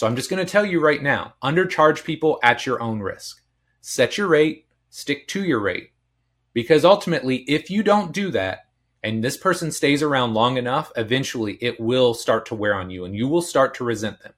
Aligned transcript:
So 0.00 0.06
I'm 0.06 0.16
just 0.16 0.30
going 0.30 0.42
to 0.42 0.50
tell 0.50 0.64
you 0.64 0.80
right 0.80 1.02
now 1.02 1.34
undercharge 1.42 2.04
people 2.04 2.38
at 2.42 2.64
your 2.64 2.80
own 2.80 3.00
risk. 3.00 3.42
Set 3.82 4.16
your 4.16 4.28
rate, 4.28 4.64
stick 4.88 5.28
to 5.28 5.44
your 5.44 5.60
rate. 5.60 5.90
Because 6.54 6.86
ultimately, 6.86 7.44
if 7.46 7.68
you 7.68 7.82
don't 7.82 8.10
do 8.10 8.30
that, 8.30 8.60
and 9.02 9.22
this 9.22 9.36
person 9.36 9.70
stays 9.70 10.02
around 10.02 10.32
long 10.32 10.56
enough, 10.56 10.90
eventually 10.96 11.58
it 11.60 11.78
will 11.78 12.14
start 12.14 12.46
to 12.46 12.54
wear 12.54 12.72
on 12.72 12.88
you 12.88 13.04
and 13.04 13.14
you 13.14 13.28
will 13.28 13.42
start 13.42 13.74
to 13.74 13.84
resent 13.84 14.16
them. 14.22 14.32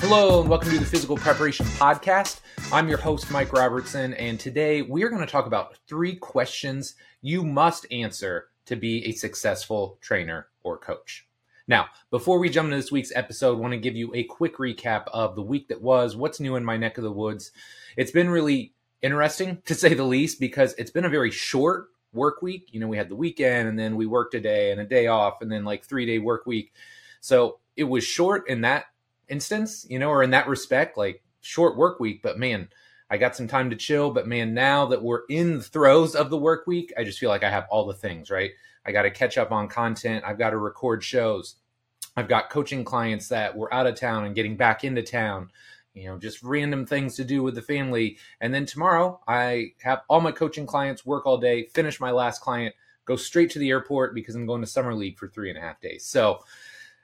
Hello, 0.00 0.42
and 0.42 0.50
welcome 0.50 0.72
to 0.72 0.78
the 0.78 0.84
Physical 0.84 1.16
Preparation 1.16 1.64
Podcast. 1.64 2.42
I'm 2.72 2.88
your 2.88 2.96
host, 2.96 3.30
Mike 3.30 3.52
Robertson, 3.52 4.14
and 4.14 4.40
today 4.40 4.80
we 4.80 5.02
are 5.02 5.10
going 5.10 5.20
to 5.20 5.30
talk 5.30 5.44
about 5.44 5.76
three 5.86 6.16
questions 6.16 6.94
you 7.20 7.44
must 7.44 7.84
answer 7.92 8.48
to 8.64 8.76
be 8.76 9.04
a 9.04 9.12
successful 9.12 9.98
trainer 10.00 10.48
or 10.62 10.78
coach. 10.78 11.28
Now, 11.68 11.88
before 12.10 12.38
we 12.38 12.48
jump 12.48 12.64
into 12.68 12.78
this 12.78 12.90
week's 12.90 13.12
episode, 13.14 13.58
I 13.58 13.60
want 13.60 13.74
to 13.74 13.78
give 13.78 13.94
you 13.94 14.10
a 14.14 14.24
quick 14.24 14.56
recap 14.56 15.04
of 15.12 15.36
the 15.36 15.42
week 15.42 15.68
that 15.68 15.82
was, 15.82 16.16
what's 16.16 16.40
new 16.40 16.56
in 16.56 16.64
my 16.64 16.78
neck 16.78 16.96
of 16.96 17.04
the 17.04 17.12
woods. 17.12 17.52
It's 17.98 18.10
been 18.10 18.30
really 18.30 18.72
interesting, 19.02 19.60
to 19.66 19.74
say 19.74 19.92
the 19.92 20.04
least, 20.04 20.40
because 20.40 20.72
it's 20.78 20.90
been 20.90 21.04
a 21.04 21.10
very 21.10 21.30
short 21.30 21.88
work 22.14 22.40
week. 22.40 22.70
You 22.72 22.80
know, 22.80 22.88
we 22.88 22.96
had 22.96 23.10
the 23.10 23.16
weekend 23.16 23.68
and 23.68 23.78
then 23.78 23.96
we 23.96 24.06
worked 24.06 24.32
a 24.32 24.40
day 24.40 24.70
and 24.70 24.80
a 24.80 24.86
day 24.86 25.08
off 25.08 25.42
and 25.42 25.52
then 25.52 25.66
like 25.66 25.84
three 25.84 26.06
day 26.06 26.20
work 26.20 26.46
week. 26.46 26.72
So 27.20 27.58
it 27.76 27.84
was 27.84 28.02
short 28.02 28.48
in 28.48 28.62
that 28.62 28.86
instance, 29.28 29.84
you 29.90 29.98
know, 29.98 30.08
or 30.08 30.22
in 30.22 30.30
that 30.30 30.48
respect, 30.48 30.96
like 30.96 31.22
short 31.42 31.76
work 31.76 32.00
week, 32.00 32.22
but 32.22 32.38
man, 32.38 32.68
I 33.10 33.18
got 33.18 33.36
some 33.36 33.46
time 33.46 33.68
to 33.68 33.76
chill. 33.76 34.10
But 34.10 34.26
man, 34.26 34.54
now 34.54 34.86
that 34.86 35.02
we're 35.02 35.26
in 35.28 35.58
the 35.58 35.62
throes 35.62 36.14
of 36.14 36.30
the 36.30 36.38
work 36.38 36.66
week, 36.66 36.92
I 36.96 37.04
just 37.04 37.18
feel 37.18 37.28
like 37.28 37.44
I 37.44 37.50
have 37.50 37.66
all 37.70 37.86
the 37.86 37.92
things, 37.92 38.30
right? 38.30 38.52
I 38.86 38.92
got 38.92 39.02
to 39.02 39.10
catch 39.10 39.36
up 39.36 39.52
on 39.52 39.68
content. 39.68 40.24
I've 40.26 40.38
got 40.38 40.50
to 40.50 40.56
record 40.56 41.04
shows. 41.04 41.56
I've 42.16 42.28
got 42.28 42.50
coaching 42.50 42.84
clients 42.84 43.28
that 43.28 43.56
were 43.56 43.72
out 43.72 43.86
of 43.86 43.96
town 43.96 44.24
and 44.24 44.34
getting 44.34 44.56
back 44.56 44.84
into 44.84 45.02
town, 45.02 45.50
you 45.94 46.06
know, 46.06 46.18
just 46.18 46.42
random 46.42 46.86
things 46.86 47.14
to 47.16 47.24
do 47.24 47.42
with 47.42 47.54
the 47.54 47.62
family. 47.62 48.18
And 48.40 48.52
then 48.52 48.66
tomorrow, 48.66 49.20
I 49.28 49.72
have 49.82 50.00
all 50.08 50.20
my 50.20 50.32
coaching 50.32 50.66
clients 50.66 51.06
work 51.06 51.26
all 51.26 51.38
day, 51.38 51.66
finish 51.66 52.00
my 52.00 52.10
last 52.10 52.40
client, 52.40 52.74
go 53.04 53.16
straight 53.16 53.50
to 53.50 53.58
the 53.58 53.70
airport 53.70 54.14
because 54.14 54.34
I'm 54.34 54.46
going 54.46 54.62
to 54.62 54.66
Summer 54.66 54.94
League 54.94 55.18
for 55.18 55.28
three 55.28 55.48
and 55.48 55.58
a 55.58 55.62
half 55.62 55.80
days. 55.80 56.04
So, 56.04 56.44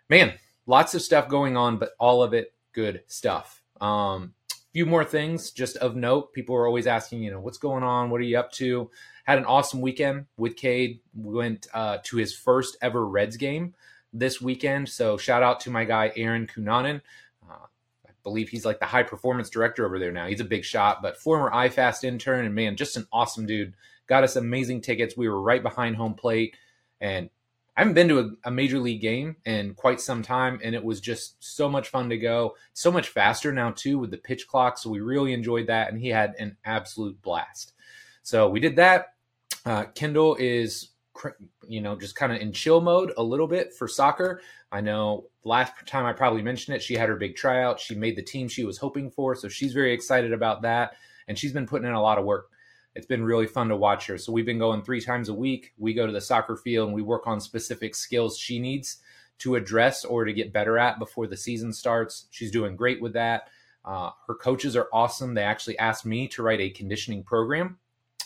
man, 0.09 0.34
lots 0.67 0.95
of 0.95 1.03
stuff 1.03 1.29
going 1.29 1.57
on, 1.57 1.79
but 1.79 1.93
all 1.99 2.23
of 2.23 2.34
it 2.34 2.55
good 2.73 3.03
stuff. 3.07 3.62
Um, 3.81 4.34
few 4.79 4.87
more 4.87 5.05
things 5.05 5.51
just 5.51 5.77
of 5.79 5.97
note. 5.97 6.33
People 6.33 6.55
are 6.55 6.65
always 6.65 6.87
asking, 6.87 7.21
you 7.21 7.33
know, 7.33 7.41
what's 7.41 7.59
going 7.59 7.83
on? 7.83 8.11
What 8.11 8.21
are 8.21 8.25
you 8.25 8.39
up 8.39 8.53
to? 8.53 8.89
Had 9.25 9.39
an 9.39 9.45
awesome 9.45 9.81
weekend 9.81 10.27
with 10.37 10.55
Cade. 10.55 11.01
Went 11.17 11.67
uh, 11.75 11.98
to 12.05 12.17
his 12.17 12.33
first 12.33 12.77
ever 12.81 13.05
Reds 13.05 13.37
game 13.37 13.75
this 14.12 14.41
weekend. 14.41 14.89
So 14.89 15.17
shout 15.17 15.43
out 15.43 15.59
to 15.62 15.71
my 15.73 15.84
guy 15.84 16.12
Aaron 16.15 16.47
Kunanen. 16.47 17.01
Uh, 17.43 17.67
I 18.06 18.11
believe 18.23 18.51
he's 18.51 18.65
like 18.65 18.79
the 18.79 18.87
high 18.87 19.03
performance 19.03 19.51
director 19.51 19.84
over 19.84 19.99
there 19.99 20.12
now. 20.12 20.29
He's 20.29 20.39
a 20.39 20.45
big 20.45 20.65
shot, 20.65 21.03
but 21.03 21.17
former 21.17 21.51
iFast 21.51 22.05
intern 22.05 22.45
and 22.45 22.55
man, 22.55 22.77
just 22.77 22.97
an 22.97 23.09
awesome 23.12 23.47
dude. 23.47 23.75
Got 24.06 24.23
us 24.23 24.37
amazing 24.37 24.83
tickets. 24.83 25.17
We 25.17 25.29
were 25.29 25.43
right 25.43 25.61
behind 25.61 25.97
home 25.97 26.15
plate, 26.15 26.55
and 27.01 27.31
I 27.79 27.83
haven't 27.83 27.95
been 27.95 28.09
to 28.09 28.19
a, 28.19 28.48
a, 28.48 28.51
major 28.51 28.81
league 28.81 29.01
game 29.01 29.37
in 29.45 29.73
quite 29.75 30.01
some 30.01 30.21
time, 30.21 30.59
and 30.65 30.75
it 30.75 30.83
was 30.83 31.01
just 31.01 31.37
so 31.39 31.69
much 31.69 31.91
fun 31.91 32.09
to 32.09 32.19
go. 32.19 32.57
So 32.73 32.91
much 32.91 33.11
faster 33.11 33.53
now 33.53 33.71
too 33.71 34.01
with 34.01 34.11
the 34.11 34.19
pitch 34.19 34.48
clock, 34.48 34.79
so 34.79 34.91
we 34.91 34.98
really 34.98 35.33
enjoyed 35.33 35.69
that, 35.69 35.89
and 35.89 36.01
he 36.01 36.09
had 36.09 36.34
an 36.41 36.56
absolute 36.65 37.23
blast. 37.23 37.75
So 38.25 38.49
we 38.49 38.59
did 38.59 38.75
that. 38.77 39.15
Uh, 39.65 39.84
Kendall 39.95 40.37
is, 40.41 40.89
you 41.69 41.81
know, 41.81 41.95
just 41.95 42.17
kind 42.17 42.33
of 42.33 42.41
in 42.41 42.53
chill 42.53 42.81
mode 42.81 43.12
a 43.17 43.23
little 43.23 43.47
bit 43.47 43.73
for 43.73 43.87
soccer. 43.87 44.41
I 44.73 44.81
know 44.81 45.27
last 45.45 45.73
time 45.87 46.05
I 46.05 46.15
probably 46.15 46.43
mentioned 46.43 46.75
it, 46.75 46.83
she 46.83 46.95
had 46.95 47.09
her 47.09 47.15
big 47.15 47.37
tryout. 47.37 47.78
She 47.78 47.95
made 47.95 48.16
the 48.16 48.22
team 48.22 48.49
she 48.49 48.65
was 48.65 48.78
hoping 48.78 49.09
for, 49.09 49.37
so 49.37 49.47
she's 49.49 49.72
very 49.72 49.93
excited 49.93 50.33
about 50.33 50.62
that, 50.62 50.97
and 51.28 51.39
she's 51.39 51.53
been 51.53 51.69
putting 51.69 51.87
in 51.87 51.95
a 51.95 52.03
lot 52.03 52.19
of 52.19 52.25
work 52.25 52.50
it's 52.94 53.06
been 53.06 53.25
really 53.25 53.47
fun 53.47 53.69
to 53.69 53.76
watch 53.76 54.06
her. 54.06 54.19
So 54.19 54.32
we've 54.32 54.47
been 54.47 54.59
going 54.59 54.82
three 54.82 55.00
times 55.00 55.28
a 55.28 55.34
week. 55.34 55.72
We 55.78 55.94
go 55.94 56.06
to 56.06 56.12
the 56.12 56.21
soccer 56.21 56.56
field 56.56 56.88
and 56.88 56.97
we 56.97 57.03
work 57.03 57.26
on 57.26 57.41
specific 57.41 57.94
skills 57.94 58.38
she 58.38 58.59
needs 58.59 58.99
to 59.38 59.54
address 59.54 60.04
or 60.04 60.25
to 60.25 60.32
get 60.32 60.53
better 60.53 60.78
at 60.78 60.98
before 60.98 61.27
the 61.27 61.37
season 61.37 61.72
starts. 61.72 62.27
She's 62.31 62.50
doing 62.50 62.77
great 62.77 63.00
with 63.00 63.12
that. 63.12 63.48
Uh, 63.84 64.10
her 64.27 64.34
coaches 64.34 64.77
are 64.77 64.88
awesome. 64.93 65.34
They 65.34 65.43
actually 65.43 65.78
asked 65.78 66.04
me 66.04 66.28
to 66.28 66.43
write 66.43 66.60
a 66.60 66.71
conditioning 66.71 67.22
program 67.22 67.78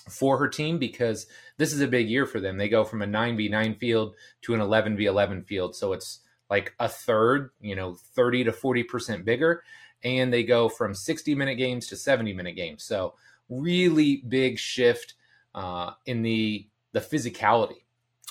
for 0.09 0.39
her 0.39 0.49
team 0.49 0.79
because 0.79 1.27
this 1.59 1.73
is 1.73 1.81
a 1.81 1.87
big 1.87 2.09
year 2.09 2.27
for 2.27 2.41
them. 2.41 2.57
They 2.57 2.69
go 2.69 2.85
from 2.85 3.03
a 3.03 3.07
9v9 3.07 3.79
field 3.79 4.15
to 4.43 4.55
an 4.55 4.61
11v11 4.61 5.47
field. 5.47 5.77
So 5.77 5.93
it's 5.93 6.21
like 6.51 6.75
a 6.81 6.89
third, 6.89 7.51
you 7.61 7.77
know, 7.77 7.95
30 8.15 8.45
to 8.45 8.53
40% 8.53 9.25
bigger. 9.25 9.63
And 10.03 10.33
they 10.33 10.43
go 10.43 10.69
from 10.69 10.95
60 10.95 11.35
minute 11.35 11.55
games 11.57 11.87
to 11.89 11.97
70 11.97 12.33
minute 12.33 12.57
games. 12.57 12.83
So 12.83 13.15
really 13.49 14.23
big 14.29 14.59
shift 14.59 15.15
uh, 15.55 15.93
in 16.07 16.23
the 16.23 16.69
the 16.93 17.01
physicality 17.01 17.83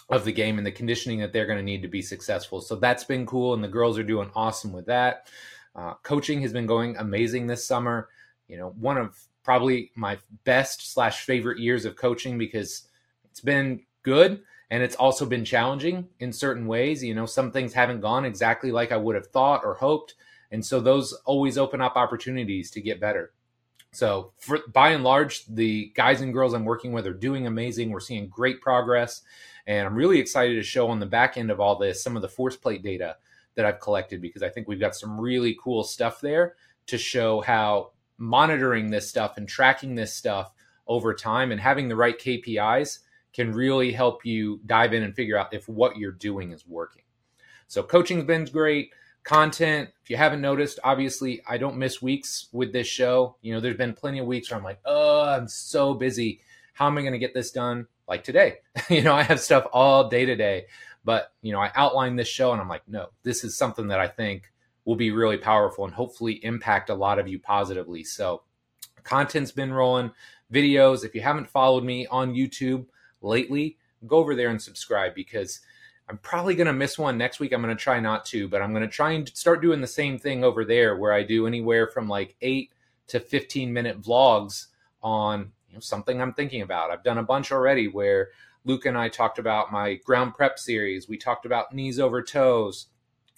of 0.10 0.26
the 0.26 0.32
game 0.32 0.58
and 0.58 0.68
the 0.68 0.72
conditioning 0.72 1.20
that 1.20 1.34
they're 1.34 1.46
going 1.46 1.58
to 1.58 1.64
need 1.64 1.82
to 1.82 1.88
be 1.88 2.02
successful. 2.02 2.62
So 2.62 2.76
that's 2.76 3.04
been 3.04 3.26
cool, 3.26 3.54
and 3.54 3.64
the 3.64 3.68
girls 3.68 3.98
are 3.98 4.04
doing 4.04 4.30
awesome 4.36 4.72
with 4.74 4.86
that. 4.88 5.28
Uh, 5.76 5.94
coaching 6.04 6.42
has 6.42 6.52
been 6.52 6.66
going 6.66 6.98
amazing 6.98 7.48
this 7.48 7.66
summer. 7.66 8.10
You 8.48 8.58
know, 8.58 8.76
one 8.80 8.98
of 8.98 9.18
probably 9.44 9.92
my 9.96 10.18
best 10.44 10.94
slash 10.94 11.26
favorite 11.26 11.60
years 11.60 11.86
of 11.86 11.96
coaching 11.96 12.38
because 12.38 12.88
it's 13.26 13.40
been 13.40 13.82
good 14.04 14.42
and 14.70 14.84
it's 14.84 14.96
also 14.96 15.26
been 15.26 15.46
challenging 15.46 16.08
in 16.20 16.32
certain 16.32 16.68
ways. 16.68 17.04
You 17.04 17.16
know, 17.16 17.26
some 17.26 17.52
things 17.52 17.74
haven't 17.74 18.02
gone 18.02 18.26
exactly 18.26 18.72
like 18.72 18.92
I 18.92 18.98
would 18.98 19.16
have 19.16 19.28
thought 19.28 19.64
or 19.64 19.76
hoped. 19.76 20.16
And 20.52 20.66
so 20.66 20.80
those 20.80 21.14
always 21.26 21.58
open 21.58 21.82
up 21.82 21.96
opportunities 21.96 22.70
to 22.72 22.82
get 22.82 23.00
better. 23.00 23.32
So, 23.94 24.32
for, 24.38 24.60
by 24.72 24.92
and 24.92 25.04
large, 25.04 25.46
the 25.48 25.92
guys 25.96 26.22
and 26.22 26.34
girls 26.34 26.54
I'm 26.54 26.64
working 26.64 26.94
with 26.94 27.06
are 27.06 27.14
doing 27.14 27.46
amazing. 27.46 27.90
We're 27.90 28.00
seeing 28.00 28.30
great 28.30 28.62
progress, 28.62 29.22
and 29.68 29.86
I'm 29.86 29.96
really 29.96 30.20
excited 30.20 30.56
to 30.56 30.64
show 30.64 30.88
on 30.88 31.00
the 31.00 31.06
back 31.06 31.38
end 31.38 31.52
of 31.52 31.60
all 31.60 31.76
this 31.76 32.02
some 32.02 32.16
of 32.16 32.22
the 32.22 32.30
force 32.30 32.56
plate 32.56 32.84
data 32.84 33.18
that 33.56 33.66
I've 33.66 33.82
collected 33.82 34.22
because 34.22 34.44
I 34.44 34.50
think 34.50 34.68
we've 34.68 34.80
got 34.80 34.96
some 34.96 35.20
really 35.20 35.58
cool 35.62 35.84
stuff 35.84 36.22
there 36.22 36.56
to 36.88 36.98
show 36.98 37.42
how 37.42 37.92
monitoring 38.18 38.90
this 38.90 39.10
stuff 39.10 39.36
and 39.36 39.48
tracking 39.48 39.96
this 39.96 40.14
stuff 40.14 40.54
over 40.88 41.14
time 41.14 41.52
and 41.52 41.60
having 41.60 41.90
the 41.90 41.96
right 41.96 42.18
KPIs 42.18 43.00
can 43.34 43.52
really 43.52 43.92
help 43.92 44.26
you 44.26 44.62
dive 44.66 44.94
in 44.94 45.04
and 45.04 45.16
figure 45.16 45.38
out 45.38 45.54
if 45.54 45.68
what 45.68 45.98
you're 45.98 46.12
doing 46.14 46.52
is 46.52 46.66
working. 46.66 47.04
So, 47.68 47.84
coaching's 47.84 48.24
been 48.24 48.46
great 48.46 48.92
content. 49.24 49.90
If 50.04 50.10
you 50.10 50.18
haven't 50.18 50.42
noticed, 50.42 50.80
obviously 50.84 51.42
I 51.48 51.58
don't 51.58 51.78
miss 51.78 52.02
weeks 52.02 52.48
with 52.52 52.74
this 52.74 52.88
show. 52.88 53.36
You 53.42 53.54
know, 53.54 53.60
there's 53.60 53.78
been 53.78 53.94
plenty 53.94 54.20
of 54.20 54.28
weeks 54.28 54.50
where 54.50 54.58
I'm 54.58 54.64
like, 54.64 54.80
oh, 54.86 55.24
I'm 55.24 55.48
so 55.48 55.94
busy. 55.94 56.42
How 56.74 56.88
am 56.88 56.98
I 56.98 57.02
going 57.02 57.14
to 57.14 57.20
get 57.20 57.34
this 57.34 57.52
done? 57.52 57.88
Like 58.08 58.24
today, 58.24 58.58
you 58.90 59.02
know, 59.02 59.14
I 59.14 59.24
have 59.24 59.40
stuff 59.40 59.68
all 59.72 60.10
day 60.10 60.26
today, 60.26 60.66
but 61.06 61.32
you 61.42 61.52
know, 61.52 61.60
I 61.60 61.72
outline 61.76 62.16
this 62.16 62.28
show 62.28 62.52
and 62.52 62.62
I'm 62.62 62.70
like, 62.70 62.88
no, 62.88 63.08
this 63.24 63.44
is 63.44 63.58
something 63.58 63.88
that 63.88 64.00
I 64.00 64.08
think 64.08 64.52
will 64.86 64.96
be 64.96 65.12
really 65.12 65.38
powerful 65.38 65.86
and 65.86 65.94
hopefully 65.94 66.44
impact 66.44 66.90
a 66.90 66.96
lot 66.96 67.20
of 67.20 67.28
you 67.28 67.40
positively. 67.40 68.04
So, 68.04 68.42
content's 69.04 69.52
been 69.52 69.72
rolling, 69.72 70.12
videos. 70.52 71.06
If 71.06 71.16
you 71.16 71.22
haven't 71.22 71.48
followed 71.48 71.84
me 71.84 72.08
on 72.08 72.34
YouTube 72.34 72.86
lately, 73.22 73.78
go 74.08 74.18
over 74.18 74.36
there 74.36 74.50
and 74.50 74.62
subscribe 74.62 75.14
because 75.14 75.62
I'm 76.12 76.18
probably 76.18 76.56
going 76.56 76.68
to 76.68 76.74
miss 76.74 77.00
one 77.00 77.18
next 77.18 77.40
week. 77.40 77.54
I'm 77.54 77.62
going 77.62 77.74
to 77.74 77.82
try 77.82 78.02
not 78.02 78.26
to, 78.26 78.50
but 78.50 78.62
I'm 78.62 78.74
going 78.74 78.84
to 78.84 78.90
try 78.90 79.12
and 79.12 79.30
start 79.30 79.62
doing 79.62 79.80
the 79.80 79.88
same 79.88 80.20
thing 80.20 80.44
over 80.44 80.66
there 80.66 80.98
where 80.98 81.14
I 81.14 81.24
do 81.24 81.48
anywhere 81.48 81.88
from 81.88 82.10
like 82.10 82.36
8 82.42 82.70
to 83.08 83.22
15 83.22 83.72
minute 83.72 84.02
vlogs 84.02 84.66
on 85.02 85.54
you 85.70 85.76
know, 85.76 85.80
something 85.80 86.22
I'm 86.22 86.34
thinking 86.34 86.64
about. 86.64 86.92
I've 86.92 87.06
done 87.06 87.18
a 87.18 87.24
bunch 87.24 87.54
already 87.54 87.88
where 87.88 88.32
Luke 88.66 88.86
and 88.86 88.98
I 88.98 89.08
talked 89.08 89.40
about 89.40 89.72
my 89.72 89.94
ground 90.04 90.36
prep 90.36 90.60
series. 90.60 91.08
We 91.08 91.18
talked 91.18 91.46
about 91.46 91.74
knees 91.74 91.98
over 91.98 92.22
toes. 92.22 92.88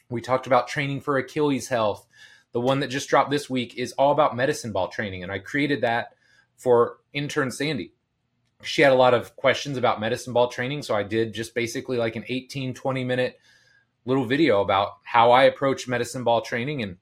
We 0.09 0.19
talked 0.19 0.47
about 0.47 0.67
training 0.67 1.01
for 1.01 1.19
Achilles 1.19 1.67
health. 1.67 2.07
The 2.53 2.59
one 2.59 2.79
that 2.79 2.87
just 2.87 3.07
dropped 3.07 3.29
this 3.29 3.51
week 3.51 3.77
is 3.77 3.91
all 3.99 4.11
about 4.11 4.35
medicine 4.35 4.71
ball 4.71 4.87
training. 4.87 5.21
And 5.21 5.31
I 5.31 5.37
created 5.37 5.81
that 5.81 6.15
for 6.57 6.97
intern 7.13 7.51
Sandy 7.51 7.92
she 8.63 8.81
had 8.81 8.91
a 8.91 8.95
lot 8.95 9.13
of 9.13 9.35
questions 9.35 9.77
about 9.77 9.99
medicine 9.99 10.33
ball 10.33 10.47
training. 10.47 10.81
So 10.83 10.95
I 10.95 11.03
did 11.03 11.33
just 11.33 11.53
basically 11.53 11.97
like 11.97 12.15
an 12.15 12.25
18, 12.27 12.73
20 12.73 13.03
minute 13.03 13.39
little 14.05 14.25
video 14.25 14.61
about 14.61 14.97
how 15.03 15.31
I 15.31 15.43
approach 15.43 15.87
medicine 15.87 16.23
ball 16.23 16.41
training. 16.41 16.81
And 16.83 16.97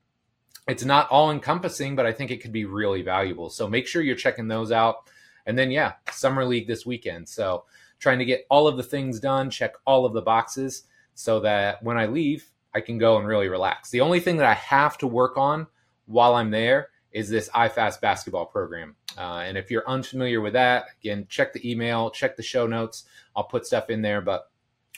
it's 0.67 0.85
not 0.85 1.09
all 1.09 1.31
encompassing, 1.31 1.95
but 1.95 2.05
I 2.05 2.11
think 2.11 2.31
it 2.31 2.41
could 2.41 2.51
be 2.51 2.65
really 2.65 3.01
valuable. 3.01 3.49
So 3.49 3.67
make 3.67 3.87
sure 3.87 4.01
you're 4.01 4.15
checking 4.15 4.47
those 4.47 4.71
out. 4.71 5.09
And 5.45 5.57
then, 5.57 5.71
yeah, 5.71 5.93
Summer 6.11 6.45
League 6.45 6.67
this 6.67 6.85
weekend. 6.85 7.27
So 7.27 7.65
trying 7.99 8.19
to 8.19 8.25
get 8.25 8.45
all 8.49 8.67
of 8.67 8.77
the 8.77 8.83
things 8.83 9.19
done, 9.19 9.49
check 9.49 9.73
all 9.85 10.05
of 10.05 10.13
the 10.13 10.21
boxes 10.21 10.83
so 11.15 11.39
that 11.39 11.81
when 11.81 11.97
I 11.97 12.05
leave, 12.05 12.51
I 12.73 12.81
can 12.81 12.97
go 12.97 13.17
and 13.17 13.27
really 13.27 13.49
relax. 13.49 13.89
The 13.89 14.01
only 14.01 14.19
thing 14.19 14.37
that 14.37 14.45
I 14.45 14.53
have 14.53 14.97
to 14.99 15.07
work 15.07 15.37
on 15.37 15.67
while 16.05 16.35
I'm 16.35 16.51
there 16.51 16.89
is 17.11 17.29
this 17.29 17.49
iFast 17.49 18.01
basketball 18.01 18.45
program. 18.45 18.95
Uh, 19.17 19.43
and 19.45 19.57
if 19.57 19.69
you're 19.69 19.87
unfamiliar 19.87 20.41
with 20.41 20.53
that, 20.53 20.85
again, 21.01 21.25
check 21.29 21.53
the 21.53 21.69
email, 21.69 22.09
check 22.09 22.35
the 22.35 22.43
show 22.43 22.67
notes. 22.67 23.03
I'll 23.35 23.43
put 23.43 23.65
stuff 23.65 23.89
in 23.89 24.01
there. 24.01 24.21
But 24.21 24.49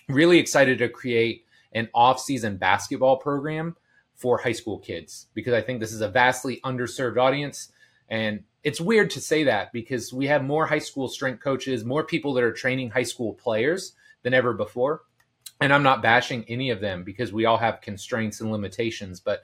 really 0.07 0.37
excited 0.37 0.77
to 0.79 0.89
create 0.89 1.45
an 1.71 1.89
off-season 1.93 2.57
basketball 2.57 3.17
program 3.17 3.75
for 4.15 4.37
high 4.37 4.51
school 4.51 4.77
kids 4.77 5.27
because 5.33 5.53
I 5.53 5.61
think 5.61 5.79
this 5.79 5.91
is 5.91 6.01
a 6.01 6.07
vastly 6.07 6.61
underserved 6.63 7.17
audience. 7.17 7.71
And 8.09 8.43
it's 8.63 8.79
weird 8.79 9.09
to 9.11 9.21
say 9.21 9.45
that 9.45 9.73
because 9.73 10.13
we 10.13 10.27
have 10.27 10.43
more 10.43 10.67
high 10.67 10.79
school 10.79 11.07
strength 11.07 11.43
coaches, 11.43 11.83
more 11.83 12.05
people 12.05 12.33
that 12.33 12.43
are 12.43 12.53
training 12.53 12.91
high 12.91 13.03
school 13.03 13.33
players 13.33 13.93
than 14.21 14.33
ever 14.33 14.53
before. 14.53 15.01
And 15.59 15.73
I'm 15.73 15.83
not 15.83 16.01
bashing 16.01 16.45
any 16.47 16.69
of 16.69 16.79
them 16.79 17.03
because 17.03 17.33
we 17.33 17.45
all 17.45 17.57
have 17.57 17.81
constraints 17.81 18.41
and 18.41 18.51
limitations, 18.51 19.19
but 19.19 19.43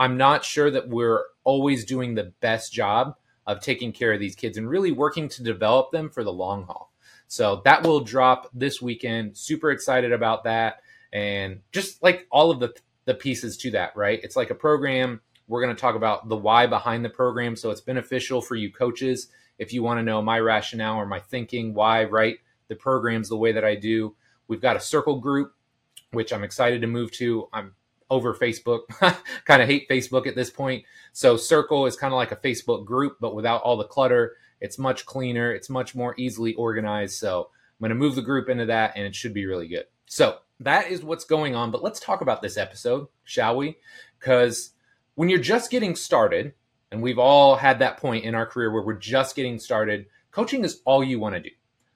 I'm 0.00 0.16
not 0.16 0.44
sure 0.44 0.70
that 0.70 0.88
we're 0.88 1.24
always 1.44 1.84
doing 1.84 2.14
the 2.14 2.32
best 2.40 2.72
job 2.72 3.14
of 3.46 3.60
taking 3.60 3.92
care 3.92 4.12
of 4.12 4.18
these 4.18 4.34
kids 4.34 4.56
and 4.56 4.68
really 4.68 4.92
working 4.92 5.28
to 5.28 5.42
develop 5.42 5.92
them 5.92 6.08
for 6.08 6.24
the 6.24 6.32
long 6.32 6.64
haul. 6.64 6.90
So 7.28 7.62
that 7.64 7.84
will 7.84 8.00
drop 8.00 8.50
this 8.54 8.80
weekend. 8.80 9.36
Super 9.36 9.70
excited 9.70 10.10
about 10.10 10.44
that. 10.44 10.80
And 11.12 11.60
just 11.70 12.02
like 12.02 12.26
all 12.32 12.50
of 12.50 12.60
the 12.60 12.74
the 13.04 13.14
pieces 13.14 13.56
to 13.58 13.70
that, 13.72 13.96
right? 13.96 14.20
It's 14.22 14.36
like 14.36 14.50
a 14.50 14.54
program. 14.54 15.20
We're 15.48 15.62
going 15.62 15.74
to 15.74 15.80
talk 15.80 15.96
about 15.96 16.28
the 16.28 16.36
why 16.36 16.66
behind 16.66 17.04
the 17.04 17.10
program. 17.10 17.56
So 17.56 17.70
it's 17.70 17.80
beneficial 17.80 18.40
for 18.40 18.54
you 18.54 18.72
coaches 18.72 19.28
if 19.58 19.72
you 19.72 19.82
want 19.82 19.98
to 19.98 20.02
know 20.02 20.22
my 20.22 20.38
rationale 20.40 20.96
or 20.96 21.06
my 21.06 21.20
thinking, 21.20 21.74
why 21.74 22.04
write 22.04 22.38
the 22.68 22.76
programs 22.76 23.28
the 23.28 23.36
way 23.36 23.52
that 23.52 23.64
I 23.64 23.74
do. 23.74 24.14
We've 24.48 24.60
got 24.60 24.76
a 24.76 24.80
circle 24.80 25.18
group, 25.18 25.52
which 26.12 26.32
I'm 26.32 26.44
excited 26.44 26.80
to 26.80 26.86
move 26.86 27.10
to. 27.12 27.48
I'm 27.52 27.74
over 28.10 28.34
Facebook. 28.34 28.80
kind 29.44 29.62
of 29.62 29.68
hate 29.68 29.88
Facebook 29.88 30.26
at 30.26 30.34
this 30.34 30.50
point. 30.50 30.84
So 31.12 31.36
Circle 31.36 31.86
is 31.86 31.96
kind 31.96 32.12
of 32.12 32.16
like 32.16 32.32
a 32.32 32.36
Facebook 32.36 32.84
group, 32.84 33.16
but 33.20 33.34
without 33.34 33.62
all 33.62 33.76
the 33.76 33.84
clutter. 33.84 34.36
It's 34.60 34.78
much 34.78 35.06
cleaner. 35.06 35.52
It's 35.52 35.70
much 35.70 35.94
more 35.94 36.14
easily 36.18 36.54
organized. 36.54 37.16
So 37.16 37.48
I'm 37.48 37.78
going 37.80 37.88
to 37.90 37.94
move 37.94 38.14
the 38.14 38.22
group 38.22 38.48
into 38.48 38.66
that, 38.66 38.92
and 38.94 39.06
it 39.06 39.14
should 39.14 39.32
be 39.32 39.46
really 39.46 39.68
good. 39.68 39.84
So 40.06 40.38
that 40.60 40.90
is 40.90 41.02
what's 41.02 41.24
going 41.24 41.54
on. 41.54 41.70
But 41.70 41.82
let's 41.82 41.98
talk 41.98 42.20
about 42.20 42.42
this 42.42 42.58
episode, 42.58 43.08
shall 43.24 43.56
we? 43.56 43.78
Because 44.18 44.72
when 45.14 45.28
you're 45.28 45.38
just 45.38 45.70
getting 45.70 45.96
started, 45.96 46.52
and 46.90 47.02
we've 47.02 47.18
all 47.18 47.56
had 47.56 47.78
that 47.78 47.96
point 47.96 48.24
in 48.24 48.34
our 48.34 48.46
career 48.46 48.70
where 48.70 48.82
we're 48.82 48.94
just 48.94 49.36
getting 49.36 49.58
started, 49.58 50.06
coaching 50.30 50.64
is 50.64 50.80
all 50.84 51.02
you 51.02 51.18
want 51.18 51.34
to 51.36 51.40
do. 51.40 51.50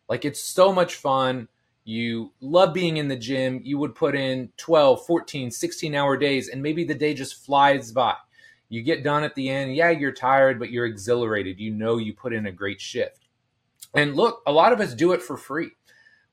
Like 0.08 0.24
it's 0.24 0.40
so 0.40 0.72
much 0.72 0.94
fun. 0.94 1.48
You 1.84 2.32
love 2.40 2.72
being 2.72 2.96
in 2.96 3.08
the 3.08 3.16
gym. 3.16 3.60
You 3.62 3.78
would 3.78 3.94
put 3.94 4.14
in 4.14 4.50
12, 4.56 5.04
14, 5.06 5.50
16 5.50 5.94
hour 5.94 6.16
days, 6.16 6.48
and 6.48 6.62
maybe 6.62 6.84
the 6.84 6.94
day 6.94 7.14
just 7.14 7.44
flies 7.44 7.92
by. 7.92 8.14
You 8.68 8.82
get 8.82 9.04
done 9.04 9.22
at 9.22 9.34
the 9.34 9.50
end. 9.50 9.76
Yeah, 9.76 9.90
you're 9.90 10.12
tired, 10.12 10.58
but 10.58 10.70
you're 10.70 10.86
exhilarated. 10.86 11.60
You 11.60 11.70
know 11.70 11.98
you 11.98 12.14
put 12.14 12.32
in 12.32 12.46
a 12.46 12.52
great 12.52 12.80
shift. 12.80 13.28
And 13.94 14.16
look, 14.16 14.42
a 14.46 14.52
lot 14.52 14.72
of 14.72 14.80
us 14.80 14.94
do 14.94 15.12
it 15.12 15.22
for 15.22 15.36
free 15.36 15.70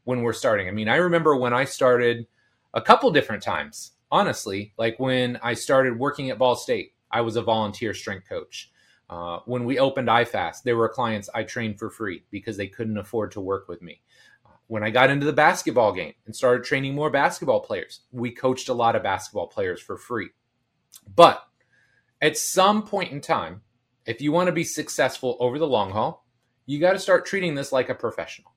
when 0.06 0.22
we're 0.22 0.34
starting. 0.34 0.68
I 0.68 0.72
mean, 0.72 0.90
I 0.90 0.96
remember 0.96 1.36
when 1.36 1.54
I 1.54 1.66
started 1.66 2.26
a 2.74 2.82
couple 2.82 3.12
different 3.12 3.44
times, 3.44 3.92
honestly, 4.12 4.74
like 4.78 5.00
when 5.00 5.38
I 5.44 5.54
started 5.54 6.00
working 6.00 6.30
at 6.30 6.40
Ball 6.40 6.56
State, 6.56 6.94
I 7.12 7.22
was 7.22 7.36
a 7.36 7.42
volunteer 7.42 7.94
strength 7.94 8.28
coach. 8.28 8.72
Uh, 9.10 9.40
when 9.46 9.66
we 9.66 9.78
opened 9.78 10.08
iFast, 10.08 10.64
there 10.64 10.78
were 10.78 10.88
clients 10.88 11.30
I 11.36 11.44
trained 11.44 11.78
for 11.78 11.90
free 11.90 12.24
because 12.32 12.56
they 12.56 12.68
couldn't 12.68 12.98
afford 12.98 13.34
to 13.34 13.42
work 13.42 13.68
with 13.68 13.82
me. 13.82 14.02
When 14.72 14.84
I 14.86 14.90
got 14.90 15.10
into 15.10 15.26
the 15.26 15.34
basketball 15.34 15.92
game 15.92 16.14
and 16.26 16.34
started 16.34 16.64
training 16.64 16.96
more 16.96 17.10
basketball 17.10 17.60
players, 17.60 18.04
we 18.14 18.32
coached 18.32 18.70
a 18.70 18.74
lot 18.74 18.96
of 18.96 19.04
basketball 19.04 19.48
players 19.48 19.82
for 19.82 19.98
free. 19.98 20.30
But 21.14 21.44
at 22.22 22.38
some 22.38 22.84
point 22.84 23.12
in 23.12 23.20
time, 23.20 23.64
if 24.06 24.22
you 24.22 24.32
want 24.32 24.48
to 24.48 24.54
be 24.54 24.64
successful 24.64 25.36
over 25.42 25.60
the 25.60 25.68
long 25.68 25.92
haul, 25.92 26.26
you 26.68 26.80
got 26.80 26.94
to 26.94 27.00
start 27.00 27.26
treating 27.26 27.54
this 27.54 27.74
like 27.74 27.90
a 27.90 27.94
professional. 27.94 28.54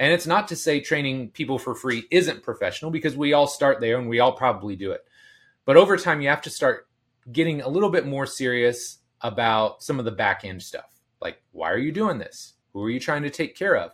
And 0.00 0.12
it's 0.12 0.26
not 0.26 0.48
to 0.48 0.56
say 0.56 0.80
training 0.80 1.30
people 1.30 1.60
for 1.60 1.76
free 1.76 2.08
isn't 2.10 2.42
professional 2.42 2.90
because 2.90 3.16
we 3.16 3.32
all 3.32 3.46
start 3.46 3.80
there 3.80 4.00
and 4.00 4.08
we 4.08 4.18
all 4.18 4.32
probably 4.32 4.74
do 4.74 4.90
it. 4.90 5.04
But 5.64 5.76
over 5.76 5.96
time, 5.96 6.20
you 6.20 6.28
have 6.28 6.42
to 6.42 6.50
start 6.50 6.88
getting 7.30 7.60
a 7.60 7.68
little 7.68 7.90
bit 7.90 8.04
more 8.04 8.26
serious 8.26 8.98
about 9.20 9.80
some 9.84 10.00
of 10.00 10.06
the 10.06 10.10
back 10.10 10.44
end 10.44 10.60
stuff. 10.60 10.90
Like, 11.20 11.40
why 11.52 11.70
are 11.70 11.78
you 11.78 11.92
doing 11.92 12.18
this? 12.18 12.54
Who 12.72 12.82
are 12.82 12.90
you 12.90 12.98
trying 12.98 13.22
to 13.22 13.30
take 13.30 13.54
care 13.54 13.76
of? 13.76 13.92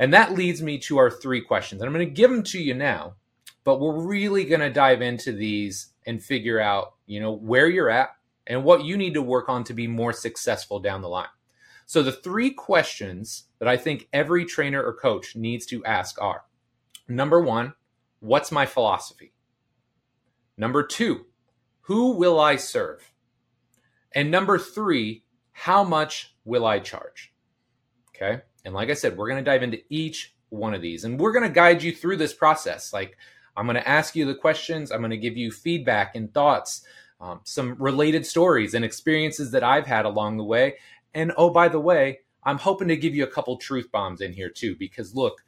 And 0.00 0.14
that 0.14 0.32
leads 0.32 0.62
me 0.62 0.78
to 0.78 0.96
our 0.96 1.10
three 1.10 1.42
questions. 1.42 1.82
And 1.82 1.86
I'm 1.86 1.92
going 1.94 2.08
to 2.08 2.12
give 2.12 2.30
them 2.30 2.42
to 2.44 2.58
you 2.58 2.72
now, 2.72 3.16
but 3.64 3.80
we're 3.80 4.00
really 4.00 4.46
going 4.46 4.62
to 4.62 4.70
dive 4.70 5.02
into 5.02 5.30
these 5.30 5.92
and 6.06 6.22
figure 6.22 6.58
out, 6.58 6.94
you 7.04 7.20
know, 7.20 7.32
where 7.32 7.68
you're 7.68 7.90
at 7.90 8.16
and 8.46 8.64
what 8.64 8.82
you 8.82 8.96
need 8.96 9.12
to 9.12 9.20
work 9.20 9.50
on 9.50 9.62
to 9.64 9.74
be 9.74 9.86
more 9.86 10.14
successful 10.14 10.80
down 10.80 11.02
the 11.02 11.08
line. 11.08 11.28
So 11.84 12.02
the 12.02 12.12
three 12.12 12.50
questions 12.50 13.44
that 13.58 13.68
I 13.68 13.76
think 13.76 14.08
every 14.10 14.46
trainer 14.46 14.82
or 14.82 14.94
coach 14.94 15.36
needs 15.36 15.66
to 15.66 15.84
ask 15.84 16.18
are 16.18 16.44
number 17.06 17.42
one, 17.42 17.74
what's 18.20 18.50
my 18.50 18.64
philosophy? 18.64 19.34
Number 20.56 20.82
two, 20.82 21.26
who 21.82 22.12
will 22.12 22.40
I 22.40 22.56
serve? 22.56 23.12
And 24.12 24.30
number 24.30 24.58
three, 24.58 25.24
how 25.52 25.84
much 25.84 26.34
will 26.46 26.64
I 26.64 26.78
charge? 26.78 27.34
Okay. 28.16 28.40
And 28.64 28.74
like 28.74 28.90
I 28.90 28.94
said, 28.94 29.16
we're 29.16 29.28
going 29.28 29.42
to 29.42 29.50
dive 29.50 29.62
into 29.62 29.80
each 29.88 30.34
one 30.50 30.74
of 30.74 30.82
these 30.82 31.04
and 31.04 31.18
we're 31.18 31.32
going 31.32 31.46
to 31.46 31.54
guide 31.54 31.82
you 31.82 31.94
through 31.94 32.16
this 32.16 32.34
process. 32.34 32.92
Like, 32.92 33.16
I'm 33.56 33.66
going 33.66 33.76
to 33.76 33.88
ask 33.88 34.14
you 34.14 34.26
the 34.26 34.34
questions, 34.34 34.90
I'm 34.90 35.00
going 35.00 35.10
to 35.10 35.16
give 35.16 35.36
you 35.36 35.50
feedback 35.50 36.14
and 36.14 36.32
thoughts, 36.32 36.82
um, 37.20 37.40
some 37.44 37.76
related 37.78 38.24
stories 38.24 38.74
and 38.74 38.84
experiences 38.84 39.50
that 39.50 39.64
I've 39.64 39.86
had 39.86 40.04
along 40.04 40.36
the 40.36 40.44
way. 40.44 40.76
And 41.14 41.32
oh, 41.36 41.50
by 41.50 41.68
the 41.68 41.80
way, 41.80 42.20
I'm 42.44 42.58
hoping 42.58 42.88
to 42.88 42.96
give 42.96 43.14
you 43.14 43.24
a 43.24 43.30
couple 43.30 43.56
truth 43.56 43.90
bombs 43.92 44.20
in 44.20 44.32
here 44.32 44.50
too, 44.50 44.76
because 44.76 45.14
look, 45.14 45.42